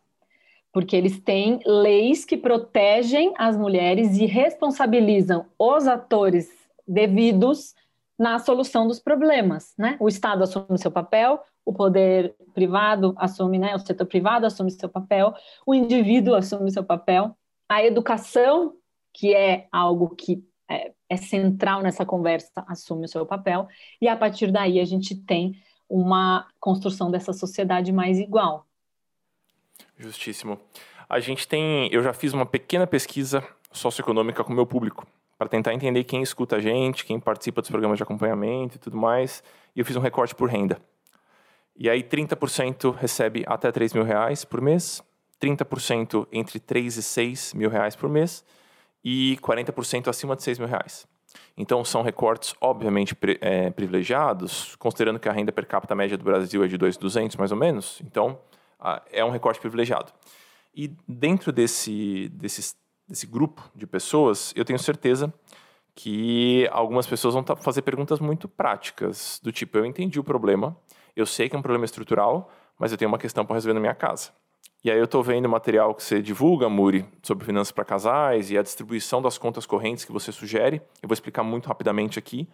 Porque 0.73 0.95
eles 0.95 1.19
têm 1.19 1.59
leis 1.67 2.25
que 2.25 2.37
protegem 2.37 3.35
as 3.37 3.57
mulheres 3.57 4.17
e 4.19 4.25
responsabilizam 4.25 5.47
os 5.59 5.89
atores 5.89 6.49
devidos 6.87 7.75
na 8.21 8.39
solução 8.39 8.87
dos 8.87 9.01
problemas, 9.01 9.73
né? 9.79 9.97
O 9.99 10.07
Estado 10.07 10.45
assume 10.45 10.77
seu 10.77 10.91
papel, 10.91 11.43
o 11.64 11.73
poder 11.73 12.37
privado 12.53 13.14
assume, 13.16 13.59
né? 13.59 13.75
O 13.75 13.79
setor 13.79 14.05
privado 14.07 14.45
assume 14.45 14.71
seu 14.71 14.91
papel, 14.91 15.33
o 15.64 15.75
indivíduo 15.75 16.35
assume 16.35 16.71
seu 16.71 16.85
papel, 16.85 17.35
a 17.66 17.83
educação, 17.83 18.77
que 19.11 19.35
é 19.35 19.66
algo 19.73 20.14
que 20.14 20.45
é, 20.68 20.93
é 21.09 21.16
central 21.16 21.81
nessa 21.81 22.05
conversa, 22.05 22.62
assume 22.68 23.07
o 23.07 23.09
seu 23.09 23.25
papel, 23.25 23.66
e 23.99 24.07
a 24.07 24.14
partir 24.14 24.53
daí 24.53 24.79
a 24.79 24.85
gente 24.85 25.16
tem 25.16 25.55
uma 25.89 26.47
construção 26.61 27.11
dessa 27.11 27.33
sociedade 27.33 27.91
mais 27.91 28.18
igual. 28.18 28.66
Justíssimo. 29.97 30.61
A 31.09 31.21
gente 31.21 31.49
tem, 31.49 31.91
eu 31.91 32.03
já 32.03 32.12
fiz 32.12 32.35
uma 32.35 32.45
pequena 32.45 32.87
pesquisa 32.87 33.43
socioeconômica 33.73 34.45
com 34.45 34.53
o 34.53 34.57
meu 34.57 34.66
público 34.66 35.07
para 35.41 35.49
tentar 35.49 35.72
entender 35.72 36.05
quem 36.05 36.20
escuta 36.20 36.57
a 36.57 36.61
gente, 36.61 37.03
quem 37.03 37.18
participa 37.18 37.62
dos 37.62 37.70
programas 37.70 37.97
de 37.97 38.03
acompanhamento 38.03 38.76
e 38.76 38.78
tudo 38.78 38.99
mais. 38.99 39.43
E 39.74 39.80
eu 39.80 39.86
fiz 39.86 39.97
um 39.97 40.01
recorte 40.01 40.34
por 40.34 40.51
renda. 40.51 40.78
E 41.74 41.88
aí 41.88 42.03
30% 42.03 42.95
recebe 42.95 43.43
até 43.47 43.72
3 43.72 43.95
mil 43.95 44.05
reais 44.05 44.45
por 44.45 44.61
mês, 44.61 45.03
30% 45.41 46.26
entre 46.30 46.61
3 46.61 46.99
e 46.99 47.03
6 47.03 47.55
mil 47.55 47.70
reais 47.70 47.97
por 47.97 48.11
mês 48.11 48.45
e 49.03 49.38
40% 49.41 50.09
acima 50.09 50.36
de 50.36 50.43
6 50.43 50.59
mil 50.59 50.68
reais. 50.68 51.09
Então 51.57 51.82
são 51.86 52.03
recortes 52.03 52.55
obviamente 52.61 53.16
é, 53.41 53.70
privilegiados, 53.70 54.76
considerando 54.76 55.18
que 55.18 55.26
a 55.26 55.32
renda 55.32 55.51
per 55.51 55.64
capita 55.64 55.95
média 55.95 56.18
do 56.18 56.24
Brasil 56.24 56.62
é 56.62 56.68
de 56.68 56.76
2.200 56.76 57.38
mais 57.38 57.51
ou 57.51 57.57
menos. 57.57 57.99
Então 58.05 58.38
é 59.11 59.24
um 59.24 59.30
recorte 59.30 59.59
privilegiado. 59.59 60.12
E 60.74 60.95
dentro 61.09 61.51
desse, 61.51 62.28
desses 62.28 62.76
desse 63.11 63.27
grupo 63.27 63.69
de 63.75 63.87
pessoas, 63.87 64.53
eu 64.57 64.65
tenho 64.65 64.79
certeza 64.79 65.33
que 65.95 66.69
algumas 66.71 67.07
pessoas 67.07 67.35
vão 67.35 67.45
fazer 67.57 67.83
perguntas 67.83 68.21
muito 68.21 68.49
práticas, 68.49 69.41
do 69.43 69.53
tipo: 69.53 69.77
eu 69.77 69.85
entendi 69.85 70.19
o 70.19 70.25
problema, 70.25 70.77
eu 71.15 71.27
sei 71.27 71.49
que 71.49 71.57
é 71.57 71.59
um 71.59 71.63
problema 71.63 71.85
estrutural, 71.85 72.51
mas 72.79 72.93
eu 72.93 72.97
tenho 72.97 73.11
uma 73.11 73.19
questão 73.19 73.45
para 73.45 73.55
resolver 73.55 73.75
na 73.75 73.81
minha 73.81 73.95
casa. 73.95 74.31
E 74.83 74.91
aí 74.91 74.97
eu 74.97 75.05
estou 75.05 75.23
vendo 75.23 75.47
material 75.47 75.95
que 75.95 76.03
você 76.03 76.23
divulga, 76.23 76.67
Muri, 76.69 77.05
sobre 77.23 77.45
finanças 77.45 77.71
para 77.71 77.85
casais 77.85 78.51
e 78.51 78.57
a 78.57 78.63
distribuição 78.63 79.21
das 79.21 79.37
contas 79.37 79.67
correntes 79.67 80.07
que 80.07 80.13
você 80.13 80.33
sugere. 80.33 80.81
Eu 81.03 81.09
vou 81.09 81.13
explicar 81.13 81.43
muito 81.43 81.67
rapidamente 81.67 82.19
aqui. 82.19 82.49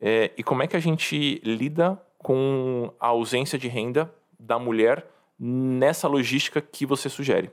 É, 0.00 0.32
e 0.36 0.42
como 0.42 0.64
é 0.64 0.66
que 0.66 0.76
a 0.76 0.80
gente 0.80 1.40
lida 1.44 2.02
com 2.18 2.92
a 2.98 3.08
ausência 3.08 3.56
de 3.56 3.68
renda 3.68 4.12
da 4.40 4.58
mulher 4.58 5.06
nessa 5.38 6.06
logística 6.06 6.60
que 6.60 6.86
você 6.86 7.08
sugere. 7.08 7.50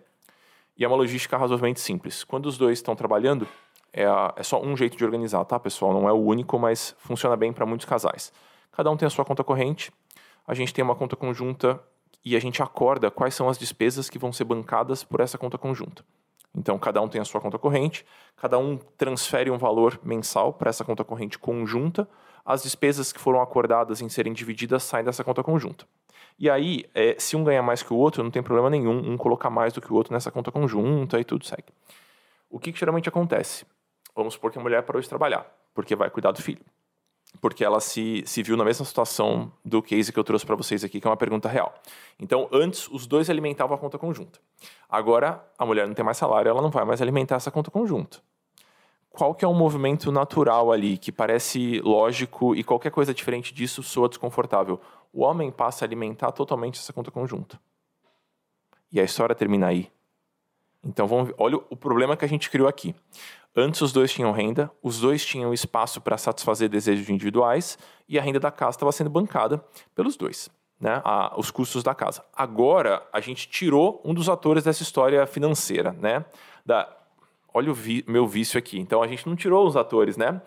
E 0.80 0.86
é 0.86 0.88
uma 0.88 0.96
logística 0.96 1.36
razoavelmente 1.36 1.82
simples. 1.82 2.24
Quando 2.24 2.46
os 2.46 2.58
dois 2.58 2.80
estão 2.80 2.96
trabalhando, 2.96 3.46
é, 3.92 4.06
é 4.38 4.44
só 4.44 4.64
um 4.64 4.78
jeito 4.78 4.96
de 4.96 5.04
organizar, 5.04 5.44
tá, 5.44 5.60
pessoal? 5.60 5.94
Não 5.94 6.08
é 6.08 6.14
o 6.14 6.16
único, 6.16 6.58
mas 6.58 6.96
funciona 7.00 7.36
bem 7.36 7.52
para 7.52 7.66
muitos 7.66 7.86
casais. 7.86 8.32
Cada 8.72 8.90
um 8.90 8.96
tem 8.96 9.06
a 9.06 9.10
sua 9.10 9.26
conta 9.26 9.44
corrente, 9.44 9.92
a 10.48 10.54
gente 10.54 10.74
tem 10.74 10.82
uma 10.82 10.96
conta 10.96 11.18
conjunta 11.18 11.84
e 12.24 12.34
a 12.34 12.40
gente 12.40 12.64
acorda 12.64 13.12
quais 13.12 13.36
são 13.36 13.50
as 13.50 13.58
despesas 13.58 14.10
que 14.10 14.18
vão 14.18 14.32
ser 14.32 14.46
bancadas 14.46 15.04
por 15.04 15.20
essa 15.20 15.38
conta 15.38 15.58
conjunta. 15.58 16.02
Então, 16.56 16.80
cada 16.80 17.02
um 17.02 17.10
tem 17.10 17.20
a 17.20 17.26
sua 17.26 17.42
conta 17.42 17.60
corrente, 17.60 18.06
cada 18.38 18.58
um 18.58 18.78
transfere 18.98 19.52
um 19.52 19.58
valor 19.58 20.00
mensal 20.02 20.54
para 20.54 20.70
essa 20.70 20.86
conta 20.86 21.04
corrente 21.04 21.38
conjunta, 21.38 22.08
as 22.46 22.64
despesas 22.64 23.12
que 23.12 23.20
foram 23.20 23.42
acordadas 23.42 24.02
em 24.02 24.08
serem 24.08 24.32
divididas 24.32 24.84
saem 24.84 25.04
dessa 25.04 25.26
conta 25.26 25.44
conjunta. 25.44 25.86
E 26.40 26.50
aí, 26.50 26.86
é, 26.96 27.18
se 27.20 27.36
um 27.36 27.44
ganha 27.44 27.62
mais 27.62 27.84
que 27.84 27.92
o 27.92 27.98
outro, 27.98 28.24
não 28.24 28.32
tem 28.32 28.42
problema 28.42 28.70
nenhum 28.70 29.12
um 29.12 29.18
colocar 29.18 29.50
mais 29.50 29.74
do 29.74 29.82
que 29.82 29.92
o 29.92 29.96
outro 29.96 30.14
nessa 30.14 30.32
conta 30.32 30.50
conjunta 30.50 31.20
e 31.20 31.24
tudo 31.26 31.46
segue. 31.46 31.68
O 32.50 32.58
que, 32.58 32.72
que 32.72 32.80
geralmente 32.80 33.10
acontece? 33.10 33.66
Vamos 34.16 34.36
supor 34.36 34.50
que 34.50 34.58
a 34.58 34.62
mulher 34.62 34.82
parou 34.84 35.02
de 35.02 35.10
trabalhar, 35.10 35.46
porque 35.76 35.98
vai 35.98 36.10
cuidar 36.10 36.32
do 36.32 36.42
filho. 36.42 36.62
Porque 37.42 37.64
ela 37.64 37.82
se, 37.82 38.24
se 38.26 38.42
viu 38.42 38.56
na 38.56 38.64
mesma 38.64 38.86
situação 38.86 39.52
do 39.66 39.84
case 39.84 40.14
que 40.14 40.18
eu 40.18 40.24
trouxe 40.24 40.46
para 40.46 40.56
vocês 40.56 40.82
aqui, 40.82 41.02
que 41.02 41.06
é 41.06 41.10
uma 41.10 41.18
pergunta 41.18 41.50
real. 41.50 41.74
Então, 42.18 42.48
antes, 42.54 42.88
os 42.88 43.06
dois 43.06 43.30
alimentavam 43.30 43.76
a 43.76 43.78
conta 43.78 43.98
conjunta. 43.98 44.40
Agora, 44.90 45.46
a 45.58 45.66
mulher 45.66 45.86
não 45.88 45.94
tem 45.94 46.06
mais 46.06 46.18
salário, 46.18 46.50
ela 46.50 46.62
não 46.62 46.70
vai 46.70 46.86
mais 46.86 47.02
alimentar 47.02 47.36
essa 47.36 47.52
conta 47.52 47.70
conjunta 47.70 48.20
qual 49.20 49.36
que 49.36 49.44
é 49.44 49.48
um 49.48 49.54
movimento 49.54 50.12
natural 50.14 50.72
ali, 50.72 50.98
que 50.98 51.12
parece 51.12 51.82
lógico 51.82 52.56
e 52.56 52.64
qualquer 52.64 52.90
coisa 52.90 53.14
diferente 53.14 53.54
disso 53.54 53.84
soa 53.84 54.08
desconfortável? 54.08 54.80
O 55.12 55.24
homem 55.24 55.52
passa 55.52 55.84
a 55.84 55.88
alimentar 55.88 56.32
totalmente 56.32 56.80
essa 56.80 56.94
conta 56.94 57.12
conjunta. 57.12 57.60
E 58.92 59.00
a 59.00 59.04
história 59.04 59.36
termina 59.36 59.68
aí. 59.68 59.92
Então, 60.84 61.08
vamos, 61.08 61.34
olha 61.38 61.58
o 61.58 61.76
problema 61.76 62.16
que 62.16 62.24
a 62.24 62.28
gente 62.28 62.50
criou 62.50 62.68
aqui. 62.68 62.96
Antes 63.56 63.82
os 63.82 63.92
dois 63.92 64.12
tinham 64.12 64.32
renda, 64.32 64.72
os 64.82 65.00
dois 65.00 65.26
tinham 65.26 65.54
espaço 65.54 66.00
para 66.00 66.18
satisfazer 66.18 66.70
desejos 66.70 67.10
individuais 67.10 67.78
e 68.08 68.18
a 68.18 68.22
renda 68.22 68.40
da 68.40 68.52
casa 68.52 68.78
estava 68.78 68.92
sendo 68.92 69.10
bancada 69.10 69.64
pelos 69.96 70.16
dois, 70.16 70.50
né? 70.80 71.02
A, 71.04 71.34
os 71.38 71.52
custos 71.52 71.84
da 71.84 71.94
casa. 71.96 72.24
Agora 72.34 73.06
a 73.12 73.20
gente 73.20 73.50
tirou 73.50 74.02
um 74.06 74.14
dos 74.14 74.30
atores 74.30 74.64
dessa 74.64 74.84
história 74.84 75.26
financeira, 75.26 75.92
né? 75.94 76.24
Da, 76.66 76.88
olha 77.54 77.72
o 77.72 77.74
vi, 77.74 78.06
meu 78.08 78.28
vício 78.28 78.58
aqui. 78.58 78.80
Então 78.80 79.02
a 79.02 79.08
gente 79.08 79.28
não 79.28 79.36
tirou 79.36 79.68
os 79.68 79.76
atores, 79.76 80.16
né? 80.16 80.42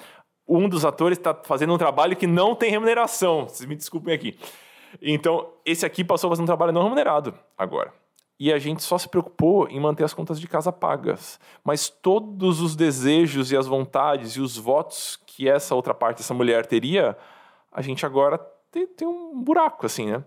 Um 0.47 0.69
dos 0.69 0.85
atores 0.85 1.19
está 1.19 1.35
fazendo 1.35 1.73
um 1.73 1.79
trabalho 1.79 2.17
que 2.17 2.27
não 2.27 2.55
tem 2.55 2.71
remuneração. 2.71 3.49
Vocês 3.49 3.69
me 3.69 3.77
desculpem 3.77 4.15
aqui. 4.15 4.39
Então, 5.01 5.49
esse 5.65 5.87
aqui 5.87 6.05
passou 6.05 6.29
a 6.29 6.31
fazer 6.33 6.43
um 6.43 6.47
trabalho 6.47 6.73
não 6.73 6.83
remunerado 6.83 7.35
agora. 7.57 7.93
E 8.39 8.53
a 8.53 8.59
gente 8.59 8.83
só 8.83 8.99
se 8.99 9.09
preocupou 9.09 9.69
em 9.69 9.79
manter 9.79 10.05
as 10.05 10.13
contas 10.13 10.41
de 10.41 10.49
casa 10.49 10.73
pagas. 10.73 11.39
Mas 11.63 11.89
todos 11.89 12.61
os 12.61 12.75
desejos 12.75 13.53
e 13.53 13.57
as 13.57 13.67
vontades 13.67 14.33
e 14.33 14.41
os 14.41 14.57
votos 14.57 15.17
que 15.27 15.49
essa 15.49 15.75
outra 15.75 15.95
parte, 15.95 16.23
essa 16.23 16.35
mulher 16.35 16.67
teria, 16.67 17.17
a 17.71 17.81
gente 17.81 18.05
agora 18.05 18.39
tem, 18.71 18.87
tem 18.87 19.07
um 19.07 19.41
buraco, 19.41 19.87
assim, 19.87 20.07
né? 20.07 20.25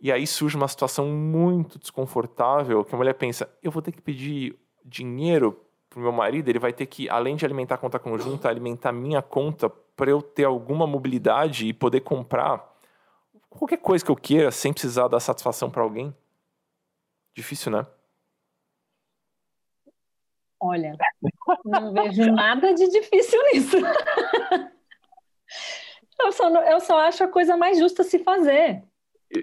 E 0.00 0.12
aí 0.12 0.26
surge 0.26 0.56
uma 0.56 0.68
situação 0.68 1.06
muito 1.08 1.78
desconfortável 1.78 2.84
que 2.84 2.94
a 2.94 2.98
mulher 2.98 3.14
pensa: 3.14 3.48
eu 3.62 3.70
vou 3.70 3.80
ter 3.80 3.92
que 3.92 4.02
pedir 4.02 4.54
dinheiro 4.84 5.58
pro 5.96 6.02
meu 6.02 6.12
marido, 6.12 6.50
ele 6.50 6.58
vai 6.58 6.74
ter 6.74 6.84
que, 6.84 7.08
além 7.08 7.36
de 7.36 7.46
alimentar 7.46 7.76
a 7.76 7.78
conta 7.78 7.98
conjunta, 7.98 8.50
alimentar 8.50 8.92
minha 8.92 9.22
conta 9.22 9.70
para 9.70 10.10
eu 10.10 10.20
ter 10.20 10.44
alguma 10.44 10.86
mobilidade 10.86 11.66
e 11.66 11.72
poder 11.72 12.00
comprar 12.00 12.76
qualquer 13.48 13.78
coisa 13.78 14.04
que 14.04 14.10
eu 14.10 14.16
queira 14.16 14.50
sem 14.50 14.74
precisar 14.74 15.08
dar 15.08 15.20
satisfação 15.20 15.70
para 15.70 15.82
alguém. 15.82 16.14
Difícil, 17.34 17.72
né? 17.72 17.86
Olha, 20.60 20.94
não 21.64 21.94
vejo 21.94 22.30
nada 22.30 22.74
de 22.74 22.90
difícil 22.90 23.40
nisso. 23.52 23.76
Eu 26.18 26.32
só, 26.32 26.48
eu 26.48 26.80
só 26.80 26.98
acho 27.00 27.24
a 27.24 27.28
coisa 27.28 27.56
mais 27.56 27.78
justa 27.78 28.02
se 28.02 28.18
fazer. 28.18 28.82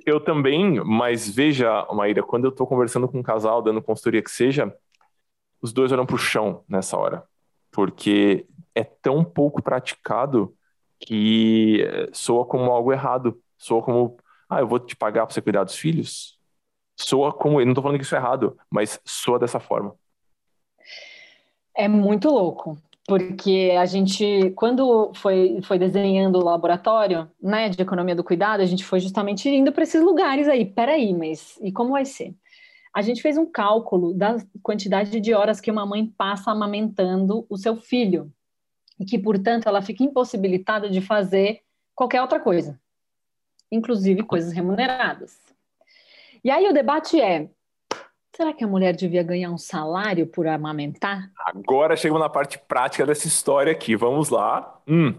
Eu 0.06 0.20
também, 0.20 0.84
mas 0.84 1.30
veja, 1.30 1.86
Maíra, 1.92 2.24
quando 2.24 2.46
eu 2.46 2.50
estou 2.50 2.66
conversando 2.66 3.08
com 3.08 3.20
um 3.20 3.24
casal, 3.24 3.62
dando 3.62 3.82
consultoria 3.82 4.24
que 4.24 4.32
seja, 4.32 4.76
os 5.64 5.72
dois 5.72 5.94
olham 5.94 6.06
para 6.06 6.16
o 6.16 6.20
chão 6.20 6.62
nessa 6.68 6.98
hora, 6.98 7.24
porque 7.72 8.46
é 8.76 8.84
tão 8.84 9.24
pouco 9.24 9.64
praticado 9.64 10.54
que 11.00 11.82
eh, 11.82 12.10
soa 12.12 12.46
como 12.46 12.70
algo 12.70 12.92
errado, 12.92 13.42
soa 13.58 13.82
como, 13.82 14.18
ah, 14.50 14.60
eu 14.60 14.68
vou 14.68 14.78
te 14.78 14.94
pagar 14.94 15.26
para 15.26 15.34
você 15.34 15.42
cuidar 15.42 15.64
dos 15.64 15.78
filhos. 15.78 16.38
Soa 17.00 17.32
como, 17.32 17.62
eu 17.62 17.66
não 17.66 17.72
estou 17.72 17.82
falando 17.82 17.98
que 17.98 18.04
isso 18.04 18.14
é 18.14 18.18
errado, 18.18 18.58
mas 18.70 19.00
soa 19.06 19.40
dessa 19.40 19.58
forma. 19.58 19.96
É 21.74 21.88
muito 21.88 22.30
louco, 22.30 22.78
porque 23.08 23.74
a 23.80 23.86
gente, 23.86 24.52
quando 24.58 25.14
foi, 25.16 25.62
foi 25.64 25.80
desenhando 25.80 26.40
o 26.40 26.44
laboratório 26.44 27.32
né, 27.42 27.70
de 27.70 27.82
economia 27.82 28.16
do 28.16 28.24
cuidado, 28.24 28.60
a 28.60 28.66
gente 28.66 28.84
foi 28.84 29.00
justamente 29.00 29.48
indo 29.48 29.72
para 29.72 29.84
esses 29.84 30.04
lugares 30.04 30.50
aí. 30.50 30.66
Peraí, 30.66 31.14
mas 31.14 31.58
e 31.62 31.72
como 31.72 31.92
vai 31.92 32.04
ser? 32.04 32.36
A 32.94 33.02
gente 33.02 33.22
fez 33.22 33.38
um 33.38 33.46
cálculo 33.46 34.14
da 34.14 34.38
quantidade 34.62 35.20
de 35.20 35.34
horas 35.34 35.60
que 35.60 35.72
uma 35.72 35.86
mãe 35.86 36.06
passa 36.06 36.52
amamentando 36.52 37.46
o 37.50 37.58
seu 37.58 37.76
filho 37.76 38.32
e 39.00 39.06
que, 39.06 39.18
portanto, 39.18 39.68
ela 39.68 39.82
fica 39.82 40.04
impossibilitada 40.04 40.90
de 40.90 41.02
fazer 41.02 41.62
qualquer 41.96 42.22
outra 42.22 42.40
coisa, 42.40 42.80
inclusive 43.72 44.22
coisas 44.22 44.54
remuneradas. 44.54 45.40
E 46.44 46.52
aí 46.52 46.68
o 46.68 46.74
debate 46.74 47.20
é: 47.20 47.50
será 48.36 48.54
que 48.54 48.64
a 48.64 48.68
mulher 48.68 48.96
devia 48.96 49.24
ganhar 49.24 49.50
um 49.50 49.58
salário 49.58 50.28
por 50.28 50.48
amamentar? 50.48 51.32
Agora 51.48 51.96
chegamos 51.96 52.22
na 52.22 52.30
parte 52.30 52.60
prática 52.60 53.08
dessa 53.08 53.28
história 53.28 53.72
aqui. 53.72 53.96
Vamos 53.96 54.30
lá. 54.30 54.80
Hum. 54.88 55.16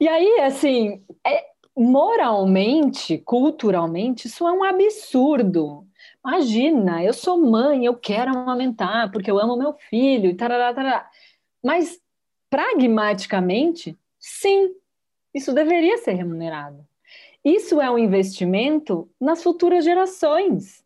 E 0.00 0.08
aí, 0.08 0.40
assim, 0.40 1.04
é, 1.24 1.44
moralmente, 1.76 3.18
culturalmente, 3.18 4.26
isso 4.26 4.46
é 4.48 4.52
um 4.52 4.64
absurdo. 4.64 5.86
Imagina, 6.24 7.04
eu 7.04 7.12
sou 7.12 7.38
mãe, 7.38 7.84
eu 7.84 7.94
quero 7.94 8.30
amamentar 8.36 9.12
porque 9.12 9.30
eu 9.30 9.38
amo 9.38 9.56
meu 9.56 9.74
filho, 9.74 10.36
tarará, 10.36 10.72
tarará. 10.72 11.10
Mas, 11.62 12.00
pragmaticamente, 12.48 13.96
sim, 14.18 14.74
isso 15.34 15.52
deveria 15.52 15.98
ser 15.98 16.14
remunerado. 16.14 16.86
Isso 17.44 17.80
é 17.80 17.90
um 17.90 17.98
investimento 17.98 19.08
nas 19.20 19.42
futuras 19.42 19.84
gerações. 19.84 20.84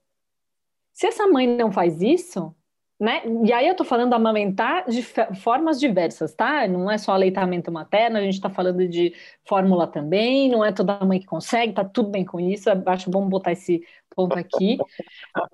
Se 0.92 1.06
essa 1.06 1.26
mãe 1.26 1.46
não 1.46 1.72
faz 1.72 2.02
isso, 2.02 2.54
né? 3.00 3.22
E 3.46 3.50
aí 3.50 3.66
eu 3.66 3.74
tô 3.74 3.82
falando 3.82 4.12
amamentar 4.12 4.84
de 4.86 5.02
formas 5.42 5.80
diversas, 5.80 6.34
tá? 6.34 6.68
Não 6.68 6.90
é 6.90 6.98
só 6.98 7.12
aleitamento 7.12 7.72
materno, 7.72 8.18
a 8.18 8.20
gente 8.20 8.34
está 8.34 8.50
falando 8.50 8.86
de 8.86 9.14
fórmula 9.48 9.86
também, 9.86 10.50
não 10.50 10.62
é 10.62 10.70
toda 10.70 11.02
mãe 11.02 11.18
que 11.18 11.24
consegue, 11.24 11.72
tá 11.72 11.82
tudo 11.82 12.10
bem 12.10 12.26
com 12.26 12.38
isso, 12.38 12.68
acho 12.86 13.10
bom 13.10 13.26
botar 13.26 13.52
esse 13.52 13.82
ponto 14.14 14.38
aqui. 14.38 14.76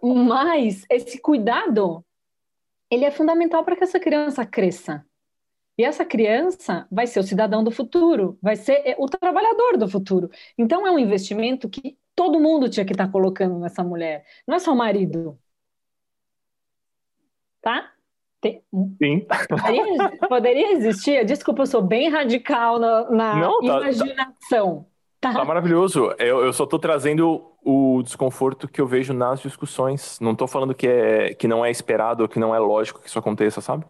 Mas 0.03 0.84
esse 0.90 1.20
cuidado, 1.20 2.05
ele 2.90 3.05
é 3.05 3.12
fundamental 3.12 3.64
para 3.64 3.76
que 3.76 3.84
essa 3.84 4.01
criança 4.01 4.44
cresça. 4.44 5.07
E 5.78 5.84
essa 5.84 6.05
criança 6.05 6.86
vai 6.90 7.07
ser 7.07 7.20
o 7.20 7.22
cidadão 7.22 7.62
do 7.62 7.70
futuro, 7.70 8.38
vai 8.42 8.57
ser 8.57 8.82
é, 8.84 8.97
o 8.99 9.07
trabalhador 9.07 9.76
do 9.76 9.88
futuro. 9.88 10.30
Então 10.59 10.86
é 10.86 10.90
um 10.90 10.99
investimento 10.99 11.68
que 11.68 11.97
todo 12.14 12.40
mundo 12.40 12.68
tinha 12.68 12.84
que 12.84 12.92
estar 12.92 13.07
tá 13.07 13.12
colocando 13.12 13.59
nessa 13.59 13.84
mulher. 13.84 14.24
Não 14.47 14.57
é 14.57 14.59
só 14.59 14.72
o 14.72 14.76
marido. 14.76 15.38
Tá? 17.66 17.84
Tem... 18.40 18.62
Sim. 19.02 19.26
Poderia, 19.48 20.28
poderia, 20.28 20.72
existir? 20.74 21.24
Desculpa, 21.24 21.62
eu 21.62 21.66
sou 21.66 21.82
bem 21.82 22.08
radical 22.08 22.78
na, 22.78 23.10
na 23.10 23.34
Não, 23.34 23.60
tá, 23.60 23.66
tá. 23.66 23.80
imaginação. 23.80 24.86
Tá. 25.20 25.32
tá 25.32 25.44
maravilhoso. 25.44 26.14
Eu, 26.16 26.44
eu 26.44 26.52
só 26.52 26.62
estou 26.62 26.78
trazendo 26.78 27.44
o 27.64 28.02
desconforto 28.04 28.68
que 28.68 28.80
eu 28.80 28.86
vejo 28.86 29.12
nas 29.12 29.40
discussões. 29.40 30.20
Não 30.20 30.30
estou 30.30 30.46
falando 30.46 30.76
que, 30.76 30.86
é, 30.86 31.34
que 31.34 31.48
não 31.48 31.64
é 31.64 31.70
esperado, 31.72 32.28
que 32.28 32.38
não 32.38 32.54
é 32.54 32.58
lógico 32.60 33.00
que 33.00 33.08
isso 33.08 33.18
aconteça, 33.18 33.60
sabe? 33.60 33.84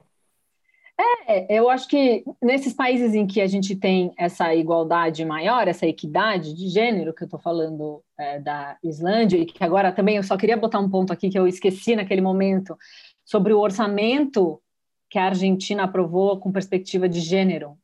É, 1.28 1.58
eu 1.58 1.68
acho 1.68 1.88
que 1.88 2.24
nesses 2.40 2.72
países 2.72 3.12
em 3.12 3.26
que 3.26 3.40
a 3.40 3.46
gente 3.48 3.74
tem 3.74 4.12
essa 4.16 4.54
igualdade 4.54 5.24
maior, 5.24 5.66
essa 5.66 5.84
equidade 5.84 6.54
de 6.54 6.68
gênero, 6.68 7.12
que 7.12 7.24
eu 7.24 7.26
estou 7.26 7.40
falando 7.40 8.00
é, 8.16 8.38
da 8.38 8.78
Islândia, 8.82 9.36
e 9.36 9.44
que 9.44 9.62
agora 9.62 9.90
também 9.90 10.16
eu 10.16 10.22
só 10.22 10.36
queria 10.36 10.56
botar 10.56 10.78
um 10.78 10.88
ponto 10.88 11.12
aqui 11.12 11.28
que 11.28 11.38
eu 11.38 11.48
esqueci 11.48 11.96
naquele 11.96 12.20
momento, 12.20 12.78
sobre 13.26 13.52
o 13.52 13.58
orçamento 13.58 14.62
que 15.10 15.18
a 15.18 15.26
Argentina 15.26 15.82
aprovou 15.82 16.38
com 16.38 16.52
perspectiva 16.52 17.08
de 17.08 17.20
gênero, 17.20 17.76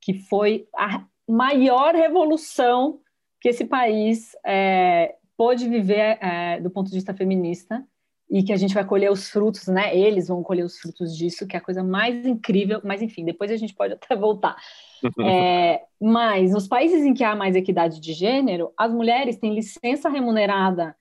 que 0.00 0.14
foi 0.14 0.68
a 0.74 1.04
maior 1.28 1.94
revolução 1.94 3.00
que 3.40 3.48
esse 3.48 3.64
país 3.64 4.36
é, 4.46 5.16
pôde 5.36 5.68
viver 5.68 6.18
é, 6.20 6.60
do 6.60 6.70
ponto 6.70 6.88
de 6.88 6.94
vista 6.94 7.12
feminista 7.12 7.84
e 8.30 8.44
que 8.44 8.52
a 8.52 8.56
gente 8.56 8.74
vai 8.74 8.84
colher 8.84 9.10
os 9.10 9.28
frutos, 9.28 9.66
né? 9.66 9.96
Eles 9.96 10.28
vão 10.28 10.40
colher 10.42 10.64
os 10.64 10.78
frutos 10.78 11.16
disso, 11.16 11.48
que 11.48 11.56
é 11.56 11.58
a 11.58 11.62
coisa 11.62 11.82
mais 11.82 12.24
incrível. 12.24 12.80
Mas 12.84 13.02
enfim, 13.02 13.24
depois 13.24 13.50
a 13.50 13.56
gente 13.56 13.74
pode 13.74 13.94
até 13.94 14.16
voltar. 14.16 14.56
É, 15.18 15.82
mas 15.98 16.52
nos 16.52 16.68
países 16.68 17.02
em 17.02 17.14
que 17.14 17.24
há 17.24 17.34
mais 17.34 17.56
equidade 17.56 18.00
de 18.00 18.12
gênero, 18.12 18.70
as 18.76 18.92
mulheres 18.92 19.38
têm 19.38 19.54
licença 19.54 20.10
remunerada 20.10 20.94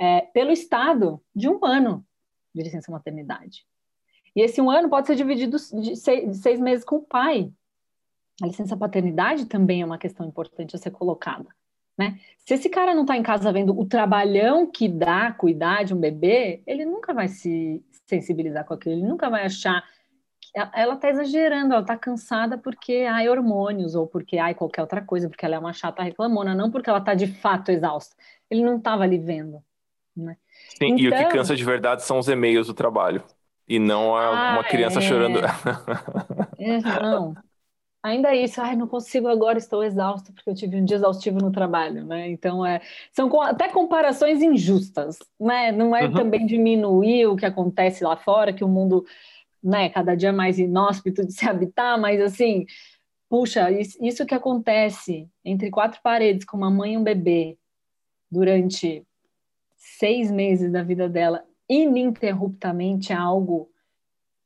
é, 0.00 0.22
pelo 0.32 0.50
Estado 0.50 1.20
de 1.36 1.46
um 1.46 1.62
ano 1.62 2.02
de 2.54 2.62
licença 2.62 2.90
maternidade. 2.92 3.66
E 4.34 4.42
esse 4.42 4.60
um 4.60 4.70
ano 4.70 4.88
pode 4.88 5.06
ser 5.06 5.16
dividido 5.16 5.56
de 5.80 5.96
seis, 5.96 6.60
meses 6.60 6.84
com 6.84 6.96
o 6.96 7.02
pai. 7.02 7.52
A 8.42 8.46
licença 8.46 8.76
paternidade 8.76 9.46
também 9.46 9.82
é 9.82 9.84
uma 9.84 9.98
questão 9.98 10.26
importante 10.26 10.74
a 10.74 10.78
ser 10.78 10.90
colocada. 10.90 11.46
Né? 11.96 12.18
Se 12.44 12.54
esse 12.54 12.68
cara 12.68 12.94
não 12.94 13.02
está 13.02 13.16
em 13.16 13.22
casa 13.22 13.52
vendo 13.52 13.78
o 13.78 13.86
trabalhão 13.86 14.66
que 14.66 14.88
dá 14.88 15.32
cuidar 15.32 15.84
de 15.84 15.94
um 15.94 16.00
bebê, 16.00 16.62
ele 16.66 16.84
nunca 16.84 17.14
vai 17.14 17.28
se 17.28 17.84
sensibilizar 18.06 18.64
com 18.64 18.74
aquilo, 18.74 18.96
ele 18.96 19.06
nunca 19.06 19.30
vai 19.30 19.46
achar 19.46 19.84
ela 20.72 20.94
está 20.94 21.10
exagerando, 21.10 21.72
ela 21.72 21.82
está 21.82 21.96
cansada 21.96 22.56
porque 22.56 23.04
há 23.10 23.28
hormônios 23.28 23.96
ou 23.96 24.06
porque 24.06 24.38
há 24.38 24.54
qualquer 24.54 24.82
outra 24.82 25.02
coisa, 25.02 25.28
porque 25.28 25.44
ela 25.44 25.56
é 25.56 25.58
uma 25.58 25.72
chata 25.72 26.02
reclamona, 26.02 26.54
não 26.54 26.70
porque 26.70 26.88
ela 26.88 27.00
está 27.00 27.12
de 27.12 27.26
fato 27.26 27.70
exausta. 27.70 28.14
Ele 28.48 28.62
não 28.62 28.76
estava 28.76 29.02
ali 29.02 29.18
vendo. 29.18 29.62
Né? 30.16 30.36
Sim, 30.78 30.86
então... 30.86 30.98
e 30.98 31.08
o 31.08 31.10
que 31.10 31.16
então 31.16 31.28
cansa 31.30 31.56
de 31.56 31.64
verdade 31.64 32.02
são 32.02 32.18
os 32.18 32.28
e-mails 32.28 32.66
do 32.66 32.74
trabalho. 32.74 33.22
E 33.66 33.78
não 33.78 34.14
a, 34.14 34.26
ah, 34.26 34.52
uma 34.54 34.64
criança 34.64 34.98
é... 34.98 35.02
chorando. 35.02 35.40
É, 36.56 36.80
não, 37.02 37.34
ainda 38.02 38.34
isso, 38.34 38.58
ai, 38.58 38.74
não 38.74 38.86
consigo 38.86 39.28
agora, 39.28 39.58
estou 39.58 39.84
exausto 39.84 40.32
porque 40.32 40.48
eu 40.48 40.54
tive 40.54 40.76
um 40.76 40.84
dia 40.84 40.96
exaustivo 40.96 41.38
no 41.38 41.50
trabalho, 41.52 42.04
né? 42.06 42.30
Então, 42.30 42.64
é, 42.64 42.80
são 43.12 43.30
até 43.42 43.68
comparações 43.68 44.40
injustas, 44.40 45.18
né? 45.38 45.72
Não 45.72 45.94
é 45.94 46.06
uhum. 46.06 46.14
também 46.14 46.46
diminuir 46.46 47.26
o 47.26 47.36
que 47.36 47.44
acontece 47.44 48.02
lá 48.02 48.16
fora, 48.16 48.52
que 48.52 48.64
o 48.64 48.68
mundo, 48.68 49.04
né, 49.62 49.90
cada 49.90 50.14
dia 50.14 50.30
é 50.30 50.32
mais 50.32 50.58
inóspito 50.58 51.24
de 51.26 51.32
se 51.34 51.46
habitar, 51.46 52.00
mas 52.00 52.18
assim, 52.20 52.64
puxa, 53.28 53.70
isso 53.70 54.24
que 54.24 54.34
acontece 54.34 55.28
entre 55.44 55.70
quatro 55.70 56.00
paredes 56.02 56.46
com 56.46 56.56
uma 56.56 56.70
mãe 56.70 56.94
e 56.94 56.98
um 56.98 57.02
bebê 57.02 57.58
durante 58.30 59.04
seis 59.98 60.30
meses 60.30 60.70
da 60.70 60.82
vida 60.82 61.08
dela 61.08 61.44
ininterruptamente 61.68 63.12
é 63.12 63.16
algo 63.16 63.70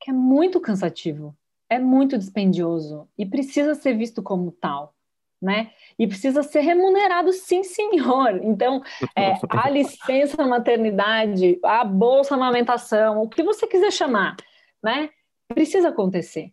que 0.01 0.11
é 0.11 0.15
muito 0.15 0.61
cansativo 0.61 1.37
é 1.69 1.79
muito 1.79 2.17
dispendioso 2.17 3.09
e 3.17 3.27
precisa 3.27 3.75
ser 3.75 3.95
visto 3.95 4.23
como 4.23 4.51
tal. 4.53 4.95
Né? 5.41 5.71
E 5.97 6.05
precisa 6.05 6.43
ser 6.43 6.61
remunerado, 6.61 7.33
sim, 7.33 7.63
senhor. 7.63 8.41
Então, 8.43 8.83
é, 9.15 9.35
a 9.49 9.71
licença 9.71 10.45
maternidade, 10.45 11.61
a 11.63 11.85
bolsa 11.85 12.35
amamentação, 12.35 13.23
o 13.23 13.29
que 13.29 13.45
você 13.45 13.65
quiser 13.65 13.93
chamar, 13.93 14.37
né? 14.83 15.11
Precisa 15.47 15.91
acontecer. 15.91 16.53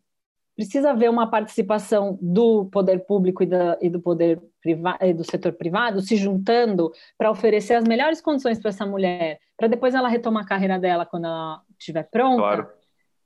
Precisa 0.55 0.91
haver 0.91 1.09
uma 1.09 1.27
participação 1.31 2.19
do 2.21 2.65
poder 2.65 2.99
público 3.07 3.41
e, 3.41 3.47
da, 3.47 3.75
e 3.81 3.89
do 3.89 3.99
poder 3.99 4.39
do 5.15 5.23
setor 5.23 5.53
privado 5.53 6.01
se 6.01 6.15
juntando 6.15 6.91
para 7.17 7.29
oferecer 7.29 7.75
as 7.75 7.83
melhores 7.83 8.21
condições 8.21 8.59
para 8.59 8.69
essa 8.69 8.85
mulher, 8.85 9.39
para 9.55 9.67
depois 9.67 9.93
ela 9.93 10.09
retomar 10.09 10.43
a 10.43 10.47
carreira 10.47 10.79
dela 10.79 11.05
quando 11.05 11.25
ela 11.25 11.61
estiver 11.77 12.03
pronta, 12.03 12.41
claro. 12.41 12.69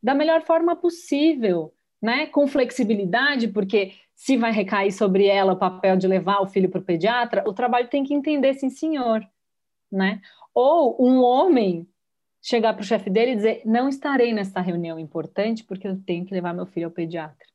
da 0.01 0.13
melhor 0.13 0.41
forma 0.41 0.75
possível 0.75 1.73
né, 2.01 2.27
com 2.27 2.47
flexibilidade, 2.47 3.47
porque 3.47 3.93
se 4.15 4.37
vai 4.37 4.51
recair 4.51 4.91
sobre 4.91 5.25
ela 5.27 5.53
o 5.53 5.57
papel 5.57 5.95
de 5.95 6.07
levar 6.07 6.41
o 6.41 6.47
filho 6.47 6.69
para 6.69 6.79
o 6.79 6.83
pediatra, 6.83 7.43
o 7.47 7.53
trabalho 7.53 7.87
tem 7.87 8.03
que 8.03 8.13
entender, 8.13 8.53
sim, 8.53 8.69
senhor, 8.69 9.25
né? 9.91 10.21
Ou 10.53 10.97
um 11.01 11.21
homem 11.21 11.87
chegar 12.41 12.73
para 12.73 12.81
o 12.81 12.85
chefe 12.85 13.09
dele 13.09 13.31
e 13.31 13.35
dizer: 13.35 13.61
não 13.65 13.87
estarei 13.87 14.33
nessa 14.33 14.61
reunião 14.61 14.99
importante 14.99 15.63
porque 15.63 15.87
eu 15.87 15.99
tenho 16.03 16.25
que 16.25 16.33
levar 16.33 16.53
meu 16.53 16.65
filho 16.65 16.87
ao 16.87 16.91
pediatra. 16.91 17.47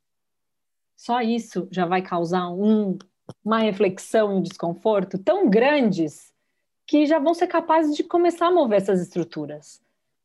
Só 0.96 1.20
isso 1.20 1.68
já 1.70 1.86
vai 1.86 2.02
causar 2.02 2.48
um, 2.50 2.96
uma 3.44 3.58
reflexão 3.58 4.32
e 4.32 4.38
um 4.38 4.42
desconforto 4.42 5.18
tão 5.18 5.48
grandes 5.48 6.32
que 6.86 7.06
já 7.06 7.18
vão 7.18 7.34
ser 7.34 7.46
capazes 7.46 7.96
de 7.96 8.04
começar 8.04 8.48
a 8.48 8.50
mover 8.50 8.78
essas 8.78 9.00
estruturas. 9.00 9.80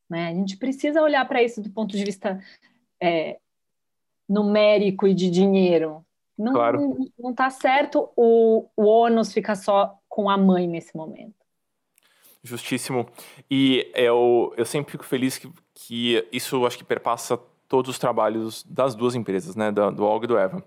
Né? 0.10 0.28
A 0.28 0.34
gente 0.34 0.58
precisa 0.58 1.02
olhar 1.02 1.26
para 1.28 1.42
isso 1.42 1.62
do 1.62 1.70
ponto 1.70 1.96
de 1.96 2.04
vista 2.04 2.42
é, 3.02 3.40
numérico 4.28 5.08
e 5.08 5.14
de 5.14 5.30
dinheiro. 5.30 6.06
Não, 6.38 6.54
claro. 6.54 6.98
não, 7.18 7.32
está 7.32 7.50
certo 7.50 8.10
o, 8.16 8.70
o 8.76 8.86
ônus 8.86 9.34
ficar 9.34 9.56
só 9.56 9.98
com 10.08 10.30
a 10.30 10.38
mãe 10.38 10.68
nesse 10.68 10.96
momento. 10.96 11.36
Justíssimo. 12.42 13.08
E 13.52 13.92
eu, 13.94 14.54
eu 14.56 14.66
sempre 14.66 14.92
fico 14.92 15.04
feliz 15.04 15.38
que, 15.38 15.52
que 15.74 16.26
isso 16.32 16.66
acho 16.66 16.78
que 16.78 16.84
perpassa 16.86 17.38
todos 17.68 17.92
os 17.92 18.00
trabalhos 18.00 18.64
das 18.64 18.96
duas 18.96 19.16
empresas, 19.16 19.56
né? 19.56 19.72
Do, 19.72 19.92
do 19.92 20.06
Olga 20.06 20.26
e 20.26 20.28
do 20.28 20.38
Eva. 20.38 20.64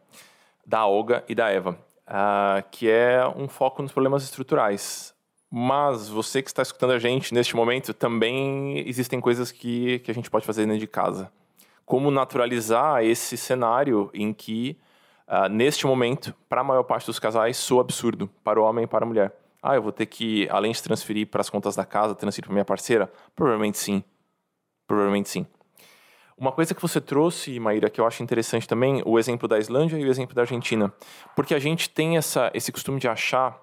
Da 0.67 0.87
Olga 0.87 1.25
e 1.27 1.35
da 1.35 1.49
Eva. 1.51 1.79
Uh, 2.07 2.63
que 2.71 2.91
é 2.91 3.27
um 3.37 3.49
foco 3.49 3.83
nos 3.83 3.93
problemas 3.93 4.23
estruturais. 4.25 5.15
Mas 5.51 6.09
você 6.09 6.43
que 6.43 6.49
está 6.49 6.63
escutando 6.63 6.93
a 6.93 6.99
gente 6.99 7.33
neste 7.33 7.55
momento, 7.55 7.95
também 7.95 8.79
existem 8.89 9.21
coisas 9.21 9.53
que, 9.53 9.99
que 10.01 10.11
a 10.11 10.15
gente 10.15 10.31
pode 10.31 10.45
fazer 10.47 10.63
dentro 10.63 10.81
de 10.81 10.87
casa 10.87 11.31
como 11.85 12.11
naturalizar 12.11 13.05
esse 13.05 13.37
cenário 13.37 14.11
em 14.15 14.33
que, 14.33 14.79
uh, 15.29 15.49
neste 15.49 15.87
momento, 15.87 16.35
para 16.49 16.61
a 16.61 16.65
maior 16.65 16.83
parte 16.85 17.07
dos 17.07 17.19
casais, 17.19 17.57
soa 17.57 17.83
absurdo 17.83 18.31
para 18.43 18.61
o 18.61 18.65
homem 18.65 18.85
e 18.85 18.87
para 18.87 19.05
a 19.05 19.09
mulher. 19.09 19.33
Ah, 19.63 19.75
eu 19.75 19.83
vou 19.83 19.93
ter 19.93 20.07
que, 20.07 20.49
além 20.51 20.73
de 20.73 20.83
transferir 20.83 21.27
para 21.27 21.41
as 21.41 21.51
contas 21.51 21.77
da 21.77 21.85
casa, 21.85 22.15
transferir 22.15 22.47
para 22.47 22.55
minha 22.55 22.65
parceira? 22.65 23.13
Provavelmente 23.37 23.79
sim. 23.79 24.03
Provavelmente 24.87 25.29
sim. 25.29 25.47
Uma 26.43 26.51
coisa 26.51 26.75
que 26.75 26.83
você 26.83 27.01
trouxe, 27.01 27.61
Maíra, 27.61 27.89
que 27.89 28.01
eu 28.01 28.05
acho 28.05 28.21
interessante 28.21 28.67
também, 28.67 29.01
o 29.07 29.17
exemplo 29.17 29.47
da 29.47 29.61
Islândia 29.61 29.97
e 29.97 30.05
o 30.05 30.11
exemplo 30.11 30.35
da 30.35 30.43
Argentina. 30.43 30.93
Porque 31.37 31.55
a 31.55 31.59
gente 31.61 31.89
tem 31.89 32.17
essa, 32.17 32.51
esse 32.53 32.73
costume 32.73 32.99
de 32.99 33.07
achar 33.07 33.63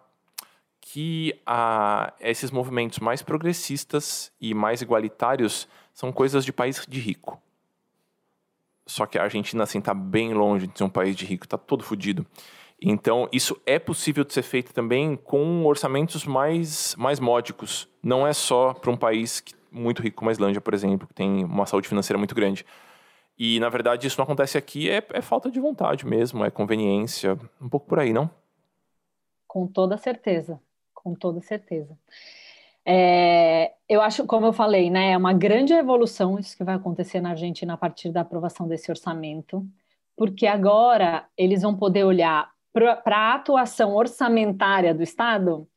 que 0.79 1.37
a, 1.45 2.13
esses 2.21 2.51
movimentos 2.51 2.99
mais 2.99 3.21
progressistas 3.21 4.31
e 4.39 4.53
mais 4.53 4.81
igualitários 4.81 5.67
são 5.93 6.09
coisas 6.09 6.45
de 6.45 6.53
país 6.53 6.85
de 6.87 7.01
rico. 7.01 7.37
Só 8.85 9.05
que 9.05 9.19
a 9.19 9.23
Argentina, 9.23 9.63
assim, 9.63 9.81
tá 9.81 9.93
bem 9.93 10.33
longe 10.33 10.65
de 10.65 10.77
ser 10.77 10.85
um 10.85 10.89
país 10.89 11.17
de 11.17 11.25
rico, 11.25 11.45
tá 11.45 11.57
todo 11.57 11.83
fodido. 11.83 12.25
Então, 12.81 13.27
isso 13.31 13.59
é 13.65 13.77
possível 13.77 14.23
de 14.23 14.33
ser 14.33 14.41
feito 14.41 14.73
também 14.73 15.15
com 15.15 15.65
orçamentos 15.65 16.25
mais, 16.25 16.95
mais 16.95 17.19
módicos. 17.19 17.89
Não 18.01 18.25
é 18.25 18.31
só 18.31 18.73
para 18.73 18.89
um 18.89 18.95
país 18.95 19.43
muito 19.71 20.01
rico 20.01 20.17
como 20.17 20.29
a 20.29 20.33
Islândia, 20.33 20.61
por 20.61 20.73
exemplo, 20.73 21.07
que 21.07 21.13
tem 21.13 21.43
uma 21.43 21.65
saúde 21.65 21.87
financeira 21.87 22.17
muito 22.17 22.33
grande. 22.33 22.65
E, 23.37 23.59
na 23.59 23.69
verdade, 23.69 24.07
isso 24.07 24.17
não 24.17 24.23
acontece 24.23 24.57
aqui, 24.57 24.89
é, 24.89 25.05
é 25.13 25.21
falta 25.21 25.49
de 25.49 25.59
vontade 25.59 26.05
mesmo, 26.05 26.43
é 26.43 26.51
conveniência, 26.51 27.37
um 27.61 27.69
pouco 27.69 27.87
por 27.87 27.99
aí, 27.99 28.11
não? 28.11 28.29
Com 29.47 29.65
toda 29.65 29.97
certeza, 29.97 30.59
com 30.93 31.13
toda 31.13 31.41
certeza. 31.41 31.97
É, 32.85 33.73
eu 33.87 34.01
acho, 34.01 34.25
como 34.25 34.45
eu 34.45 34.53
falei, 34.53 34.89
né, 34.89 35.11
é 35.11 35.17
uma 35.17 35.33
grande 35.33 35.73
evolução 35.73 36.39
isso 36.39 36.57
que 36.57 36.63
vai 36.63 36.75
acontecer 36.75 37.21
na 37.21 37.31
Argentina 37.31 37.73
a 37.73 37.77
partir 37.77 38.11
da 38.11 38.21
aprovação 38.21 38.67
desse 38.67 38.89
orçamento, 38.89 39.65
porque 40.17 40.47
agora 40.47 41.25
eles 41.37 41.61
vão 41.61 41.75
poder 41.75 42.03
olhar 42.03 42.49
para 43.03 43.17
a 43.17 43.35
atuação 43.35 43.95
orçamentária 43.95 44.93
do 44.93 45.03
Estado 45.03 45.67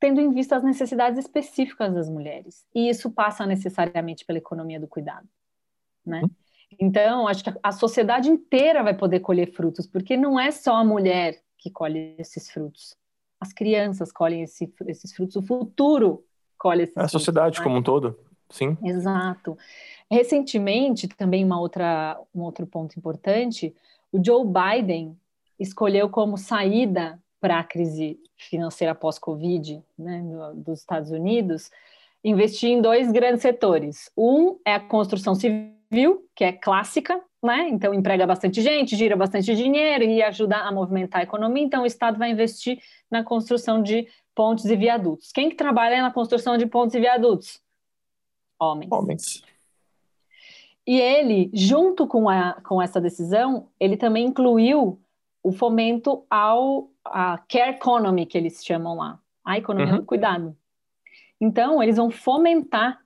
tendo 0.00 0.18
em 0.18 0.32
vista 0.32 0.56
as 0.56 0.64
necessidades 0.64 1.18
específicas 1.18 1.92
das 1.92 2.08
mulheres. 2.08 2.64
E 2.74 2.88
isso 2.88 3.10
passa 3.10 3.44
necessariamente 3.44 4.24
pela 4.24 4.38
economia 4.38 4.80
do 4.80 4.88
cuidado, 4.88 5.28
né? 6.04 6.22
Uhum. 6.22 6.30
Então, 6.78 7.28
acho 7.28 7.44
que 7.44 7.52
a 7.62 7.72
sociedade 7.72 8.30
inteira 8.30 8.82
vai 8.82 8.94
poder 8.94 9.20
colher 9.20 9.52
frutos, 9.52 9.86
porque 9.86 10.16
não 10.16 10.40
é 10.40 10.50
só 10.50 10.76
a 10.76 10.84
mulher 10.84 11.42
que 11.58 11.70
colhe 11.70 12.14
esses 12.18 12.50
frutos. 12.50 12.96
As 13.38 13.52
crianças 13.52 14.10
colhem 14.10 14.42
esse, 14.42 14.72
esses 14.86 15.12
frutos, 15.12 15.36
o 15.36 15.42
futuro 15.42 16.24
colhe 16.56 16.84
esses 16.84 16.96
a 16.96 17.00
frutos. 17.00 17.14
A 17.14 17.18
sociedade 17.18 17.58
né? 17.58 17.64
como 17.64 17.76
um 17.76 17.82
todo, 17.82 18.18
sim. 18.48 18.78
Exato. 18.82 19.58
Recentemente, 20.10 21.08
também 21.08 21.44
uma 21.44 21.60
outra, 21.60 22.18
um 22.34 22.40
outro 22.42 22.66
ponto 22.66 22.98
importante, 22.98 23.74
o 24.12 24.24
Joe 24.24 24.44
Biden 24.46 25.18
escolheu 25.60 26.08
como 26.08 26.38
saída 26.38 27.20
para 27.40 27.58
a 27.60 27.64
crise 27.64 28.18
financeira 28.36 28.94
pós-Covid 28.94 29.82
né, 29.98 30.22
dos 30.54 30.80
Estados 30.80 31.10
Unidos, 31.10 31.70
investir 32.24 32.70
em 32.70 32.80
dois 32.80 33.12
grandes 33.12 33.42
setores. 33.42 34.10
Um 34.16 34.58
é 34.64 34.74
a 34.74 34.80
construção 34.80 35.34
civil, 35.34 36.26
que 36.34 36.44
é 36.44 36.52
clássica, 36.52 37.20
né? 37.42 37.68
então 37.68 37.94
emprega 37.94 38.26
bastante 38.26 38.60
gente, 38.60 38.96
gira 38.96 39.16
bastante 39.16 39.54
dinheiro 39.54 40.04
e 40.04 40.22
ajuda 40.22 40.56
a 40.56 40.72
movimentar 40.72 41.20
a 41.20 41.24
economia. 41.24 41.64
Então 41.64 41.82
o 41.82 41.86
Estado 41.86 42.18
vai 42.18 42.30
investir 42.30 42.78
na 43.10 43.22
construção 43.22 43.82
de 43.82 44.06
pontes 44.34 44.64
e 44.66 44.76
viadutos. 44.76 45.32
Quem 45.32 45.48
que 45.48 45.56
trabalha 45.56 46.02
na 46.02 46.12
construção 46.12 46.56
de 46.56 46.66
pontes 46.66 46.94
e 46.94 47.00
viadutos? 47.00 47.60
Homens. 48.58 48.92
Homens. 48.92 49.42
E 50.86 51.00
ele, 51.00 51.50
junto 51.52 52.06
com, 52.06 52.28
a, 52.28 52.60
com 52.62 52.80
essa 52.80 53.00
decisão, 53.00 53.68
ele 53.78 53.96
também 53.96 54.26
incluiu 54.26 55.00
o 55.42 55.52
fomento 55.52 56.24
ao 56.28 56.90
a 57.04 57.38
care 57.48 57.70
economy 57.70 58.26
que 58.26 58.36
eles 58.36 58.64
chamam 58.64 58.96
lá, 58.96 59.18
a 59.44 59.58
economia 59.58 59.94
uhum. 59.94 60.00
do 60.00 60.06
cuidado. 60.06 60.56
Então, 61.40 61.82
eles 61.82 61.96
vão 61.96 62.10
fomentar 62.10 63.00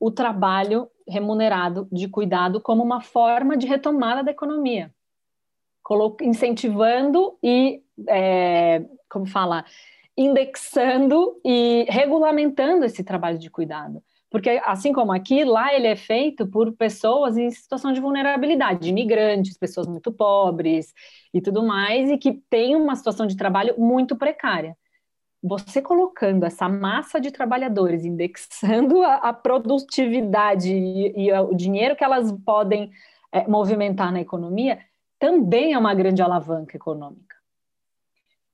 o 0.00 0.10
trabalho 0.10 0.90
remunerado 1.06 1.88
de 1.90 2.08
cuidado 2.08 2.60
como 2.60 2.82
uma 2.82 3.00
forma 3.00 3.56
de 3.56 3.66
retomada 3.66 4.22
da 4.22 4.30
economia, 4.30 4.92
incentivando 6.20 7.38
e, 7.42 7.82
é, 8.08 8.84
como 9.08 9.26
fala, 9.26 9.64
indexando 10.16 11.40
e 11.44 11.86
regulamentando 11.88 12.84
esse 12.84 13.02
trabalho 13.04 13.38
de 13.38 13.48
cuidado. 13.48 14.02
Porque, 14.30 14.60
assim 14.64 14.92
como 14.92 15.12
aqui, 15.12 15.42
lá 15.44 15.74
ele 15.74 15.86
é 15.86 15.96
feito 15.96 16.46
por 16.46 16.72
pessoas 16.72 17.38
em 17.38 17.50
situação 17.50 17.92
de 17.92 18.00
vulnerabilidade, 18.00 18.88
imigrantes, 18.88 19.56
pessoas 19.56 19.86
muito 19.86 20.12
pobres 20.12 20.92
e 21.32 21.40
tudo 21.40 21.64
mais, 21.64 22.10
e 22.10 22.18
que 22.18 22.32
têm 22.50 22.76
uma 22.76 22.94
situação 22.94 23.26
de 23.26 23.36
trabalho 23.36 23.74
muito 23.78 24.16
precária. 24.16 24.76
Você 25.42 25.80
colocando 25.80 26.44
essa 26.44 26.68
massa 26.68 27.20
de 27.20 27.30
trabalhadores, 27.30 28.04
indexando 28.04 29.02
a, 29.02 29.14
a 29.14 29.32
produtividade 29.32 30.72
e, 30.74 31.28
e, 31.28 31.32
o 31.32 31.54
dinheiro 31.54 31.96
que 31.96 32.04
elas 32.04 32.30
podem 32.44 32.90
é, 33.32 33.46
movimentar 33.48 34.12
na 34.12 34.20
economia, 34.20 34.78
também 35.18 35.72
é 35.72 35.78
uma 35.78 35.94
grande 35.94 36.20
alavanca 36.22 36.76
econômica. 36.76 37.36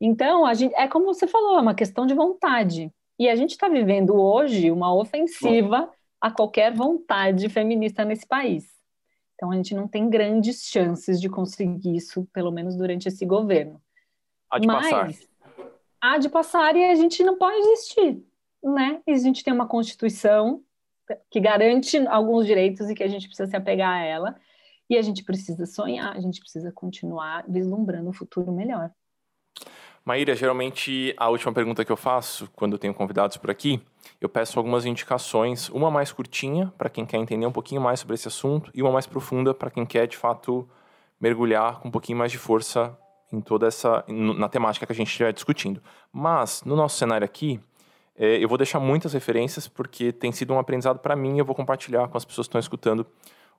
Então, 0.00 0.44
a 0.44 0.54
gente, 0.54 0.74
é 0.74 0.86
como 0.86 1.06
você 1.06 1.26
falou, 1.26 1.58
é 1.58 1.62
uma 1.62 1.74
questão 1.74 2.06
de 2.06 2.14
vontade. 2.14 2.92
E 3.18 3.28
a 3.28 3.36
gente 3.36 3.50
está 3.50 3.68
vivendo 3.68 4.14
hoje 4.14 4.70
uma 4.70 4.94
ofensiva 4.94 5.90
a 6.20 6.30
qualquer 6.30 6.72
vontade 6.72 7.48
feminista 7.48 8.04
nesse 8.04 8.26
país. 8.26 8.74
Então 9.34 9.50
a 9.50 9.56
gente 9.56 9.74
não 9.74 9.86
tem 9.86 10.08
grandes 10.08 10.62
chances 10.64 11.20
de 11.20 11.28
conseguir 11.28 11.96
isso, 11.96 12.26
pelo 12.32 12.50
menos 12.50 12.76
durante 12.76 13.08
esse 13.08 13.26
governo. 13.26 13.80
Há 14.50 14.58
de 14.58 14.66
Mas, 14.66 14.90
passar. 14.90 15.10
Há 16.00 16.18
de 16.18 16.28
passar 16.28 16.76
e 16.76 16.84
a 16.84 16.94
gente 16.94 17.22
não 17.22 17.36
pode 17.36 17.56
existir, 17.56 18.24
né? 18.62 19.02
E 19.06 19.12
a 19.12 19.16
gente 19.16 19.44
tem 19.44 19.52
uma 19.52 19.66
Constituição 19.66 20.62
que 21.30 21.40
garante 21.40 21.98
alguns 22.06 22.46
direitos 22.46 22.88
e 22.88 22.94
que 22.94 23.02
a 23.02 23.08
gente 23.08 23.26
precisa 23.26 23.48
se 23.50 23.56
apegar 23.56 23.90
a 23.90 24.04
ela. 24.04 24.36
E 24.88 24.96
a 24.98 25.02
gente 25.02 25.24
precisa 25.24 25.66
sonhar, 25.66 26.14
a 26.14 26.20
gente 26.20 26.40
precisa 26.40 26.70
continuar 26.70 27.44
vislumbrando 27.48 28.10
um 28.10 28.12
futuro 28.12 28.52
melhor. 28.52 28.90
Maíra, 30.04 30.36
geralmente 30.36 31.14
a 31.16 31.30
última 31.30 31.50
pergunta 31.50 31.82
que 31.82 31.90
eu 31.90 31.96
faço 31.96 32.46
quando 32.54 32.72
eu 32.72 32.78
tenho 32.78 32.92
convidados 32.92 33.38
por 33.38 33.50
aqui, 33.50 33.80
eu 34.20 34.28
peço 34.28 34.58
algumas 34.58 34.84
indicações, 34.84 35.70
uma 35.70 35.90
mais 35.90 36.12
curtinha 36.12 36.70
para 36.76 36.90
quem 36.90 37.06
quer 37.06 37.16
entender 37.16 37.46
um 37.46 37.52
pouquinho 37.52 37.80
mais 37.80 38.00
sobre 38.00 38.14
esse 38.14 38.28
assunto 38.28 38.70
e 38.74 38.82
uma 38.82 38.92
mais 38.92 39.06
profunda 39.06 39.54
para 39.54 39.70
quem 39.70 39.86
quer 39.86 40.06
de 40.06 40.18
fato 40.18 40.68
mergulhar 41.18 41.80
com 41.80 41.88
um 41.88 41.90
pouquinho 41.90 42.18
mais 42.18 42.30
de 42.30 42.36
força 42.36 42.94
em 43.32 43.40
toda 43.40 43.66
essa 43.66 44.04
na 44.06 44.46
temática 44.46 44.84
que 44.84 44.92
a 44.92 44.94
gente 44.94 45.08
estiver 45.08 45.32
discutindo. 45.32 45.82
Mas 46.12 46.62
no 46.66 46.76
nosso 46.76 46.98
cenário 46.98 47.24
aqui, 47.24 47.58
é, 48.14 48.36
eu 48.44 48.46
vou 48.46 48.58
deixar 48.58 48.78
muitas 48.80 49.14
referências 49.14 49.66
porque 49.66 50.12
tem 50.12 50.30
sido 50.32 50.52
um 50.52 50.58
aprendizado 50.58 50.98
para 50.98 51.16
mim. 51.16 51.36
e 51.36 51.38
Eu 51.38 51.46
vou 51.46 51.54
compartilhar 51.54 52.08
com 52.08 52.18
as 52.18 52.26
pessoas 52.26 52.46
que 52.46 52.50
estão 52.50 52.60
escutando 52.60 53.06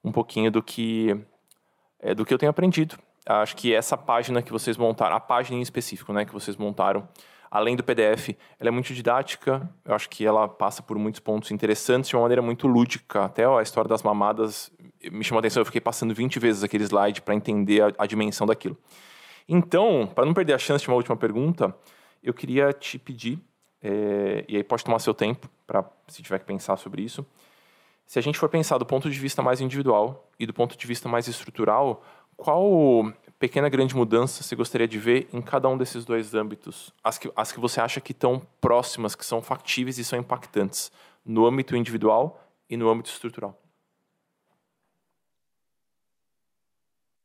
um 0.04 0.12
pouquinho 0.12 0.52
do 0.52 0.62
que 0.62 1.20
é, 2.00 2.14
do 2.14 2.24
que 2.24 2.32
eu 2.32 2.38
tenho 2.38 2.52
aprendido 2.52 2.96
acho 3.26 3.56
que 3.56 3.74
essa 3.74 3.98
página 3.98 4.42
que 4.42 4.52
vocês 4.52 4.78
montaram, 4.78 5.16
a 5.16 5.20
página 5.20 5.58
em 5.58 5.62
específico, 5.62 6.14
né, 6.14 6.26
que 6.26 6.34
vocês 6.34 6.56
montaram, 6.58 7.08
além 7.50 7.76
do 7.76 7.84
PDF, 7.84 8.30
ela 8.60 8.68
é 8.68 8.72
muito 8.72 8.94
didática. 8.94 9.70
Eu 9.84 9.96
acho 9.96 10.10
que 10.10 10.26
ela 10.26 10.48
passa 10.48 10.84
por 10.84 10.98
muitos 10.98 11.20
pontos 11.20 11.52
interessantes 11.52 12.10
de 12.10 12.16
uma 12.16 12.24
maneira 12.24 12.42
muito 12.42 12.68
lúdica. 12.68 13.26
Até 13.26 13.48
ó, 13.48 13.60
a 13.60 13.64
história 13.64 13.88
das 13.88 14.04
mamadas 14.04 14.72
me 15.12 15.24
chamou 15.24 15.40
a 15.40 15.42
atenção. 15.42 15.62
Eu 15.62 15.66
fiquei 15.66 15.82
passando 15.82 16.14
20 16.14 16.40
vezes 16.40 16.64
aquele 16.64 16.84
slide 16.84 17.22
para 17.22 17.34
entender 17.34 17.82
a, 17.82 17.92
a 18.00 18.06
dimensão 18.06 18.46
daquilo. 18.46 18.78
Então, 19.48 20.10
para 20.14 20.26
não 20.26 20.34
perder 20.34 20.54
a 20.54 20.58
chance 20.58 20.84
de 20.84 20.90
uma 20.90 20.98
última 20.98 21.16
pergunta, 21.16 21.76
eu 22.22 22.34
queria 22.34 22.74
te 22.74 22.98
pedir, 22.98 23.40
é, 23.82 24.44
e 24.48 24.58
aí 24.58 24.64
pode 24.64 24.84
tomar 24.84 25.00
seu 25.00 25.14
tempo, 25.14 25.48
para 25.68 25.86
se 26.08 26.22
tiver 26.24 26.40
que 26.40 26.46
pensar 26.46 26.76
sobre 26.78 27.04
isso. 27.04 27.26
Se 28.06 28.20
a 28.20 28.22
gente 28.22 28.38
for 28.38 28.50
pensar 28.50 28.78
do 28.78 28.86
ponto 28.86 29.10
de 29.10 29.20
vista 29.20 29.42
mais 29.42 29.62
individual 29.62 30.30
e 30.40 30.46
do 30.46 30.54
ponto 30.54 30.78
de 30.78 30.88
vista 30.88 31.08
mais 31.08 31.28
estrutural, 31.28 32.04
qual 32.36 33.12
pequena 33.40 33.70
grande 33.70 33.96
mudança 33.96 34.44
você 34.44 34.56
gostaria 34.56 34.88
de 34.88 34.98
ver 34.98 35.28
em 35.34 35.42
cada 35.42 35.68
um 35.68 35.78
desses 35.78 36.06
dois 36.06 36.34
âmbitos? 36.34 36.94
As 37.04 37.18
que, 37.18 37.32
as 37.36 37.52
que 37.52 37.60
você 37.60 37.82
acha 37.82 38.02
que 38.02 38.12
estão 38.12 38.42
próximas, 38.60 39.16
que 39.16 39.26
são 39.26 39.42
factíveis 39.42 39.98
e 39.98 40.04
são 40.04 40.20
impactantes, 40.20 40.92
no 41.26 41.46
âmbito 41.46 41.76
individual 41.76 42.42
e 42.70 42.78
no 42.78 42.90
âmbito 42.90 43.10
estrutural? 43.10 43.60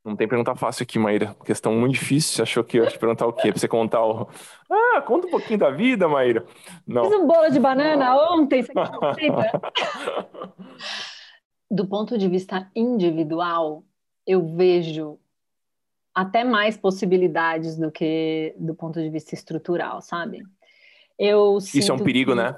Não 0.02 0.16
tem 0.16 0.26
pergunta 0.26 0.56
fácil 0.56 0.82
aqui, 0.82 0.98
Maíra. 0.98 1.36
Questão 1.44 1.74
muito 1.74 1.92
difícil. 1.92 2.36
Você 2.36 2.42
achou 2.42 2.64
que 2.64 2.78
eu 2.78 2.84
ia 2.84 2.90
te 2.90 2.98
perguntar 2.98 3.26
o 3.26 3.34
quê? 3.34 3.52
Pra 3.52 3.61
você 3.61 3.68
contar 3.68 4.02
o. 4.02 4.26
Ah, 4.70 5.02
conta 5.02 5.26
um 5.26 5.30
pouquinho 5.30 5.58
da 5.58 5.70
vida, 5.70 6.08
Maíra. 6.08 6.46
Não. 6.86 7.04
Fiz 7.04 7.20
um 7.20 7.26
bolo 7.26 7.50
de 7.50 7.61
banana 7.61 8.16
ontem. 8.32 8.62
Você 8.62 8.72
Do 11.70 11.86
ponto 11.86 12.16
de 12.16 12.28
vista 12.28 12.70
individual, 12.74 13.84
eu 14.30 14.46
vejo 14.54 15.18
até 16.14 16.44
mais 16.44 16.76
possibilidades 16.76 17.76
do 17.76 17.90
que 17.90 18.54
do 18.56 18.74
ponto 18.76 19.00
de 19.00 19.10
vista 19.10 19.34
estrutural, 19.34 20.00
sabe? 20.00 20.42
Eu 21.18 21.58
Isso 21.58 21.90
é 21.90 21.94
um 21.94 21.98
perigo, 21.98 22.34
né? 22.34 22.56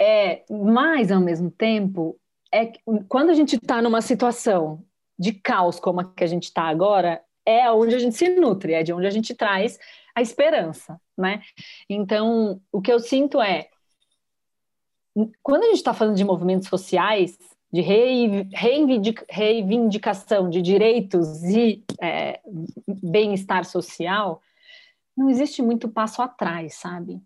É, 0.00 0.44
mas 0.50 1.12
ao 1.12 1.20
mesmo 1.20 1.50
tempo, 1.50 2.18
é 2.52 2.72
quando 3.06 3.30
a 3.30 3.34
gente 3.34 3.56
está 3.56 3.82
numa 3.82 4.00
situação 4.00 4.82
de 5.18 5.32
caos 5.32 5.78
como 5.78 6.00
a 6.00 6.04
que 6.04 6.24
a 6.24 6.26
gente 6.26 6.44
está 6.44 6.62
agora, 6.62 7.22
é 7.44 7.70
onde 7.70 7.94
a 7.94 7.98
gente 7.98 8.16
se 8.16 8.28
nutre, 8.30 8.72
é 8.72 8.82
de 8.82 8.94
onde 8.94 9.06
a 9.06 9.10
gente 9.10 9.34
traz 9.34 9.78
a 10.14 10.22
esperança, 10.22 10.98
né? 11.16 11.42
Então, 11.88 12.60
o 12.72 12.80
que 12.80 12.92
eu 12.92 12.98
sinto 12.98 13.40
é 13.40 13.68
quando 15.42 15.64
a 15.64 15.66
gente 15.66 15.76
está 15.76 15.92
falando 15.92 16.16
de 16.16 16.24
movimentos 16.24 16.68
sociais, 16.68 17.38
de 17.72 17.80
reivindicação 19.30 20.50
de 20.50 20.60
direitos 20.60 21.42
e 21.44 21.82
é, 22.00 22.40
bem-estar 22.86 23.64
social, 23.64 24.42
não 25.16 25.30
existe 25.30 25.62
muito 25.62 25.88
passo 25.88 26.20
atrás, 26.20 26.74
sabe? 26.74 27.18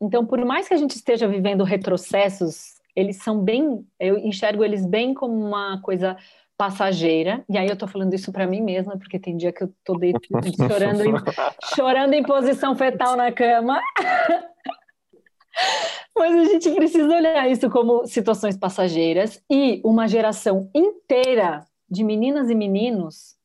Então, 0.00 0.26
por 0.26 0.44
mais 0.44 0.66
que 0.66 0.74
a 0.74 0.76
gente 0.76 0.96
esteja 0.96 1.28
vivendo 1.28 1.62
retrocessos, 1.62 2.74
eles 2.96 3.16
são 3.22 3.38
bem, 3.40 3.86
eu 4.00 4.18
enxergo 4.18 4.64
eles 4.64 4.84
bem 4.84 5.14
como 5.14 5.34
uma 5.34 5.80
coisa 5.80 6.16
passageira, 6.56 7.44
e 7.48 7.58
aí 7.58 7.68
eu 7.68 7.76
tô 7.76 7.86
falando 7.86 8.14
isso 8.14 8.32
para 8.32 8.46
mim 8.46 8.60
mesma, 8.60 8.96
porque 8.96 9.18
tem 9.18 9.36
dia 9.36 9.52
que 9.52 9.62
eu 9.62 9.72
tô 9.84 9.94
chorando, 10.68 11.04
em, 11.04 11.14
chorando 11.74 12.14
em 12.14 12.22
posição 12.22 12.76
fetal 12.76 13.16
na 13.16 13.30
cama. 13.32 13.80
Mas 16.16 16.34
a 16.36 16.44
gente 16.44 16.70
precisa 16.70 17.08
olhar 17.08 17.50
isso 17.50 17.68
como 17.70 18.06
situações 18.06 18.56
passageiras 18.56 19.42
e 19.50 19.80
uma 19.84 20.06
geração 20.06 20.70
inteira 20.74 21.66
de 21.90 22.04
meninas 22.04 22.48
e 22.50 22.54
meninos 22.54 23.36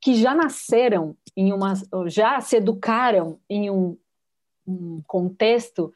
que 0.00 0.14
já 0.14 0.34
nasceram 0.34 1.16
em 1.36 1.52
uma, 1.52 1.74
já 2.06 2.40
se 2.40 2.56
educaram 2.56 3.38
em 3.48 3.70
um, 3.70 3.96
um 4.66 5.02
contexto 5.06 5.92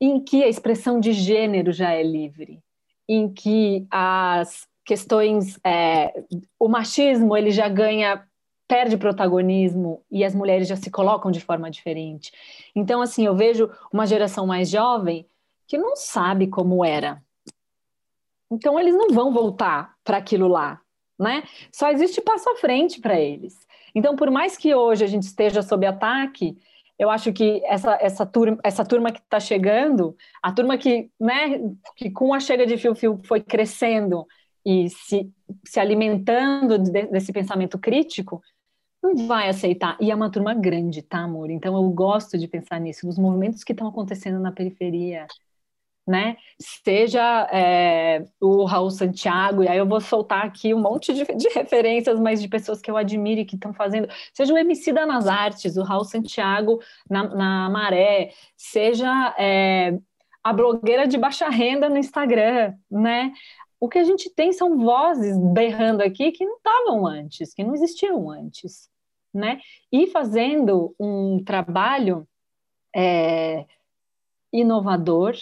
em 0.00 0.20
que 0.20 0.44
a 0.44 0.48
expressão 0.48 1.00
de 1.00 1.12
gênero 1.12 1.72
já 1.72 1.92
é 1.92 2.02
livre, 2.02 2.60
em 3.08 3.32
que 3.32 3.86
as 3.90 4.68
questões, 4.84 5.58
é, 5.64 6.22
o 6.58 6.68
machismo 6.68 7.36
ele 7.36 7.50
já 7.50 7.68
ganha 7.68 8.22
perde 8.68 8.96
protagonismo 8.96 10.02
e 10.10 10.24
as 10.24 10.34
mulheres 10.34 10.68
já 10.68 10.76
se 10.76 10.90
colocam 10.90 11.30
de 11.30 11.40
forma 11.40 11.70
diferente. 11.70 12.32
Então, 12.74 13.00
assim, 13.00 13.24
eu 13.24 13.34
vejo 13.34 13.70
uma 13.92 14.06
geração 14.06 14.46
mais 14.46 14.68
jovem 14.68 15.26
que 15.66 15.78
não 15.78 15.96
sabe 15.96 16.46
como 16.46 16.84
era. 16.84 17.22
Então, 18.50 18.78
eles 18.78 18.94
não 18.94 19.08
vão 19.10 19.32
voltar 19.32 19.94
para 20.04 20.18
aquilo 20.18 20.48
lá, 20.48 20.80
né? 21.18 21.42
Só 21.72 21.90
existe 21.90 22.20
passo 22.20 22.48
à 22.50 22.56
frente 22.56 23.00
para 23.00 23.18
eles. 23.18 23.66
Então, 23.94 24.14
por 24.14 24.30
mais 24.30 24.56
que 24.56 24.74
hoje 24.74 25.04
a 25.04 25.08
gente 25.08 25.24
esteja 25.24 25.62
sob 25.62 25.86
ataque, 25.86 26.56
eu 26.98 27.10
acho 27.10 27.32
que 27.32 27.62
essa, 27.64 27.98
essa, 28.00 28.24
turma, 28.24 28.58
essa 28.62 28.84
turma 28.84 29.12
que 29.12 29.18
está 29.18 29.38
chegando, 29.38 30.16
a 30.42 30.52
turma 30.52 30.78
que, 30.78 31.10
né, 31.20 31.60
que 31.96 32.10
com 32.10 32.32
a 32.32 32.40
chega 32.40 32.66
de 32.66 32.76
fio-fio 32.76 33.20
foi 33.24 33.40
crescendo 33.40 34.26
e 34.64 34.88
se, 34.90 35.30
se 35.64 35.78
alimentando 35.78 36.78
de, 36.78 37.06
desse 37.06 37.32
pensamento 37.32 37.78
crítico, 37.78 38.42
não 39.06 39.26
vai 39.26 39.48
aceitar. 39.48 39.96
E 40.00 40.10
é 40.10 40.14
uma 40.14 40.30
turma 40.30 40.54
grande, 40.54 41.02
tá, 41.02 41.20
amor? 41.20 41.50
Então 41.50 41.74
eu 41.76 41.88
gosto 41.90 42.38
de 42.38 42.48
pensar 42.48 42.80
nisso, 42.80 43.06
nos 43.06 43.18
movimentos 43.18 43.64
que 43.64 43.72
estão 43.72 43.88
acontecendo 43.88 44.38
na 44.40 44.52
periferia, 44.52 45.26
né? 46.06 46.36
Seja 46.60 47.48
é, 47.52 48.24
o 48.40 48.64
Raul 48.64 48.90
Santiago, 48.90 49.64
e 49.64 49.68
aí 49.68 49.78
eu 49.78 49.86
vou 49.86 50.00
soltar 50.00 50.44
aqui 50.46 50.72
um 50.72 50.80
monte 50.80 51.12
de, 51.12 51.24
de 51.24 51.48
referências, 51.48 52.20
mas 52.20 52.40
de 52.40 52.48
pessoas 52.48 52.80
que 52.80 52.90
eu 52.90 52.96
admiro 52.96 53.40
e 53.40 53.44
que 53.44 53.56
estão 53.56 53.74
fazendo, 53.74 54.08
seja 54.32 54.54
o 54.54 54.58
MC 54.58 54.92
da 54.92 55.04
Nas 55.04 55.26
Artes, 55.26 55.76
o 55.76 55.82
Raul 55.82 56.04
Santiago 56.04 56.80
na, 57.10 57.24
na 57.34 57.70
Maré, 57.70 58.30
seja 58.56 59.34
é, 59.38 59.98
a 60.44 60.52
blogueira 60.52 61.08
de 61.08 61.18
baixa 61.18 61.48
renda 61.48 61.88
no 61.88 61.98
Instagram, 61.98 62.74
né? 62.90 63.32
O 63.80 63.88
que 63.88 63.98
a 63.98 64.04
gente 64.04 64.30
tem 64.30 64.52
são 64.52 64.78
vozes 64.78 65.36
berrando 65.52 66.02
aqui 66.02 66.32
que 66.32 66.46
não 66.46 66.56
estavam 66.56 67.06
antes, 67.06 67.52
que 67.52 67.64
não 67.64 67.74
existiam 67.74 68.30
antes 68.30 68.88
né? 69.36 69.60
E 69.92 70.06
fazendo 70.08 70.94
um 70.98 71.42
trabalho 71.44 72.26
é, 72.94 73.66
inovador, 74.52 75.34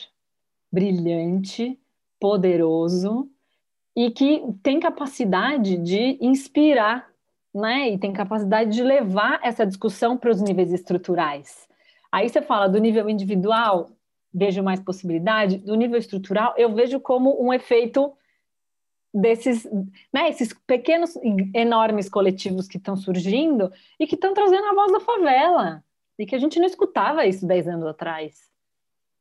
brilhante, 0.70 1.78
poderoso 2.20 3.30
e 3.96 4.10
que 4.10 4.42
tem 4.62 4.80
capacidade 4.80 5.76
de 5.76 6.18
inspirar, 6.20 7.08
né? 7.54 7.90
E 7.90 7.98
tem 7.98 8.12
capacidade 8.12 8.72
de 8.72 8.82
levar 8.82 9.38
essa 9.42 9.64
discussão 9.64 10.16
para 10.16 10.30
os 10.30 10.42
níveis 10.42 10.72
estruturais. 10.72 11.68
Aí 12.10 12.28
você 12.28 12.42
fala 12.42 12.68
do 12.68 12.78
nível 12.78 13.08
individual, 13.08 13.90
vejo 14.32 14.62
mais 14.62 14.80
possibilidade, 14.80 15.58
do 15.58 15.76
nível 15.76 15.98
estrutural, 15.98 16.54
eu 16.56 16.74
vejo 16.74 16.98
como 16.98 17.40
um 17.40 17.52
efeito 17.52 18.12
desses, 19.14 19.64
né, 20.12 20.28
esses 20.28 20.52
pequenos, 20.66 21.16
enormes 21.54 22.08
coletivos 22.08 22.66
que 22.66 22.78
estão 22.78 22.96
surgindo 22.96 23.72
e 23.98 24.06
que 24.06 24.16
estão 24.16 24.34
trazendo 24.34 24.66
a 24.66 24.74
voz 24.74 24.92
da 24.92 25.00
favela, 25.00 25.84
e 26.18 26.26
que 26.26 26.34
a 26.34 26.38
gente 26.38 26.58
não 26.58 26.66
escutava 26.66 27.24
isso 27.24 27.46
dez 27.46 27.68
anos 27.68 27.86
atrás, 27.86 28.50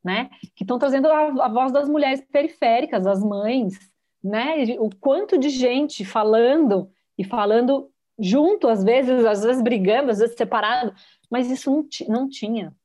né? 0.04 0.30
Que 0.56 0.64
estão 0.64 0.80
trazendo 0.80 1.08
a, 1.08 1.46
a, 1.46 1.50
voz 1.50 1.72
das 1.72 1.88
mulheres 1.88 2.22
periféricas, 2.22 3.06
as 3.06 3.24
mães, 3.24 3.80
né? 4.24 4.66
O 4.80 4.90
quanto 4.96 5.38
de 5.38 5.50
gente 5.50 6.04
falando 6.04 6.90
e 7.18 7.24
falando 7.24 7.90
junto, 8.18 8.68
às 8.68 8.84
vezes, 8.84 9.26
às 9.26 9.44
vezes 9.44 9.62
brigando, 9.62 10.12
às 10.12 10.20
vezes 10.20 10.36
separado, 10.36 10.94
mas 11.30 11.50
isso 11.50 11.72
não, 11.72 11.88
não 12.08 12.30
tinha, 12.30 12.76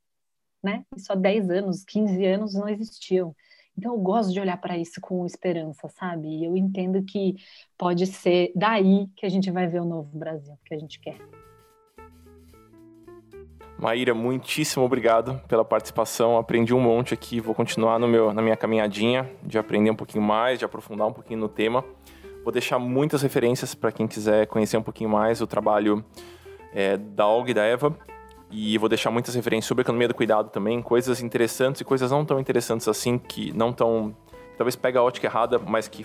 né? 0.62 0.84
Isso 0.96 1.12
há 1.12 1.16
10 1.16 1.50
anos, 1.50 1.84
15 1.84 2.24
anos 2.24 2.54
não 2.54 2.68
existiam. 2.68 3.34
Então, 3.78 3.94
eu 3.94 4.00
gosto 4.00 4.32
de 4.32 4.40
olhar 4.40 4.56
para 4.56 4.76
isso 4.76 5.00
com 5.00 5.24
esperança, 5.24 5.88
sabe? 5.88 6.26
E 6.26 6.44
eu 6.44 6.56
entendo 6.56 7.00
que 7.04 7.36
pode 7.78 8.06
ser 8.08 8.50
daí 8.56 9.06
que 9.14 9.24
a 9.24 9.28
gente 9.28 9.52
vai 9.52 9.68
ver 9.68 9.80
o 9.80 9.84
novo 9.84 10.10
Brasil 10.18 10.52
que 10.66 10.74
a 10.74 10.78
gente 10.78 10.98
quer. 10.98 11.16
Maíra, 13.78 14.12
muitíssimo 14.14 14.84
obrigado 14.84 15.40
pela 15.46 15.64
participação. 15.64 16.36
Aprendi 16.36 16.74
um 16.74 16.80
monte 16.80 17.14
aqui, 17.14 17.38
vou 17.38 17.54
continuar 17.54 18.00
no 18.00 18.08
meu, 18.08 18.34
na 18.34 18.42
minha 18.42 18.56
caminhadinha 18.56 19.30
de 19.44 19.56
aprender 19.56 19.92
um 19.92 19.96
pouquinho 19.96 20.24
mais, 20.24 20.58
de 20.58 20.64
aprofundar 20.64 21.06
um 21.06 21.12
pouquinho 21.12 21.38
no 21.38 21.48
tema. 21.48 21.84
Vou 22.42 22.52
deixar 22.52 22.80
muitas 22.80 23.22
referências 23.22 23.76
para 23.76 23.92
quem 23.92 24.08
quiser 24.08 24.48
conhecer 24.48 24.76
um 24.76 24.82
pouquinho 24.82 25.08
mais 25.08 25.40
o 25.40 25.46
trabalho 25.46 26.04
é, 26.74 26.96
da 26.96 27.28
Olga 27.28 27.52
e 27.52 27.54
da 27.54 27.62
Eva. 27.62 27.96
E 28.50 28.78
vou 28.78 28.88
deixar 28.88 29.10
muitas 29.10 29.34
referências 29.34 29.66
sobre 29.66 29.82
economia 29.82 30.08
do 30.08 30.14
cuidado 30.14 30.48
também, 30.50 30.80
coisas 30.80 31.20
interessantes 31.22 31.80
e 31.80 31.84
coisas 31.84 32.10
não 32.10 32.24
tão 32.24 32.40
interessantes 32.40 32.88
assim, 32.88 33.18
que 33.18 33.52
não 33.52 33.72
tão. 33.72 34.16
talvez 34.56 34.74
pega 34.74 35.00
a 35.00 35.02
ótica 35.02 35.26
errada, 35.26 35.58
mas 35.58 35.86
que 35.86 36.04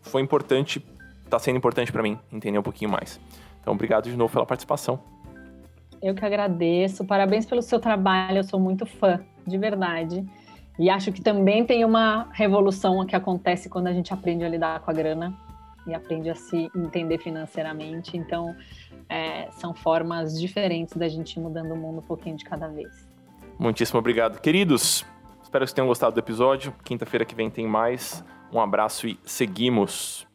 foi 0.00 0.22
importante, 0.22 0.84
está 1.24 1.38
sendo 1.38 1.56
importante 1.56 1.90
para 1.90 2.02
mim 2.02 2.18
entender 2.32 2.58
um 2.58 2.62
pouquinho 2.62 2.90
mais. 2.90 3.20
Então, 3.60 3.74
obrigado 3.74 4.08
de 4.08 4.16
novo 4.16 4.32
pela 4.32 4.46
participação. 4.46 5.00
Eu 6.00 6.14
que 6.14 6.24
agradeço, 6.24 7.04
parabéns 7.04 7.44
pelo 7.44 7.60
seu 7.60 7.78
trabalho, 7.78 8.38
eu 8.38 8.44
sou 8.44 8.58
muito 8.58 8.86
fã, 8.86 9.20
de 9.46 9.58
verdade. 9.58 10.24
E 10.78 10.88
acho 10.88 11.12
que 11.12 11.20
também 11.20 11.64
tem 11.66 11.84
uma 11.84 12.28
revolução 12.32 13.04
que 13.04 13.14
acontece 13.14 13.68
quando 13.68 13.88
a 13.88 13.92
gente 13.92 14.14
aprende 14.14 14.44
a 14.44 14.48
lidar 14.48 14.80
com 14.80 14.90
a 14.90 14.94
grana 14.94 15.36
e 15.86 15.94
aprende 15.94 16.30
a 16.30 16.34
se 16.34 16.70
entender 16.74 17.18
financeiramente. 17.18 18.16
Então, 18.16 18.54
é, 19.10 19.50
são 19.50 19.74
formas 19.74 20.40
diferentes 20.40 20.96
da 20.96 21.08
gente 21.08 21.36
ir 21.36 21.40
mudando 21.40 21.72
o 21.72 21.76
mundo 21.76 21.98
um 21.98 22.02
pouquinho 22.02 22.36
de 22.36 22.44
cada 22.44 22.68
vez. 22.68 23.08
Muitíssimo 23.58 23.98
obrigado, 23.98 24.40
queridos. 24.40 25.04
Espero 25.42 25.64
que 25.64 25.68
vocês 25.68 25.72
tenham 25.72 25.88
gostado 25.88 26.14
do 26.14 26.18
episódio. 26.20 26.72
Quinta-feira 26.84 27.24
que 27.24 27.34
vem 27.34 27.50
tem 27.50 27.66
mais. 27.66 28.24
Um 28.52 28.60
abraço 28.60 29.08
e 29.08 29.18
seguimos. 29.24 30.29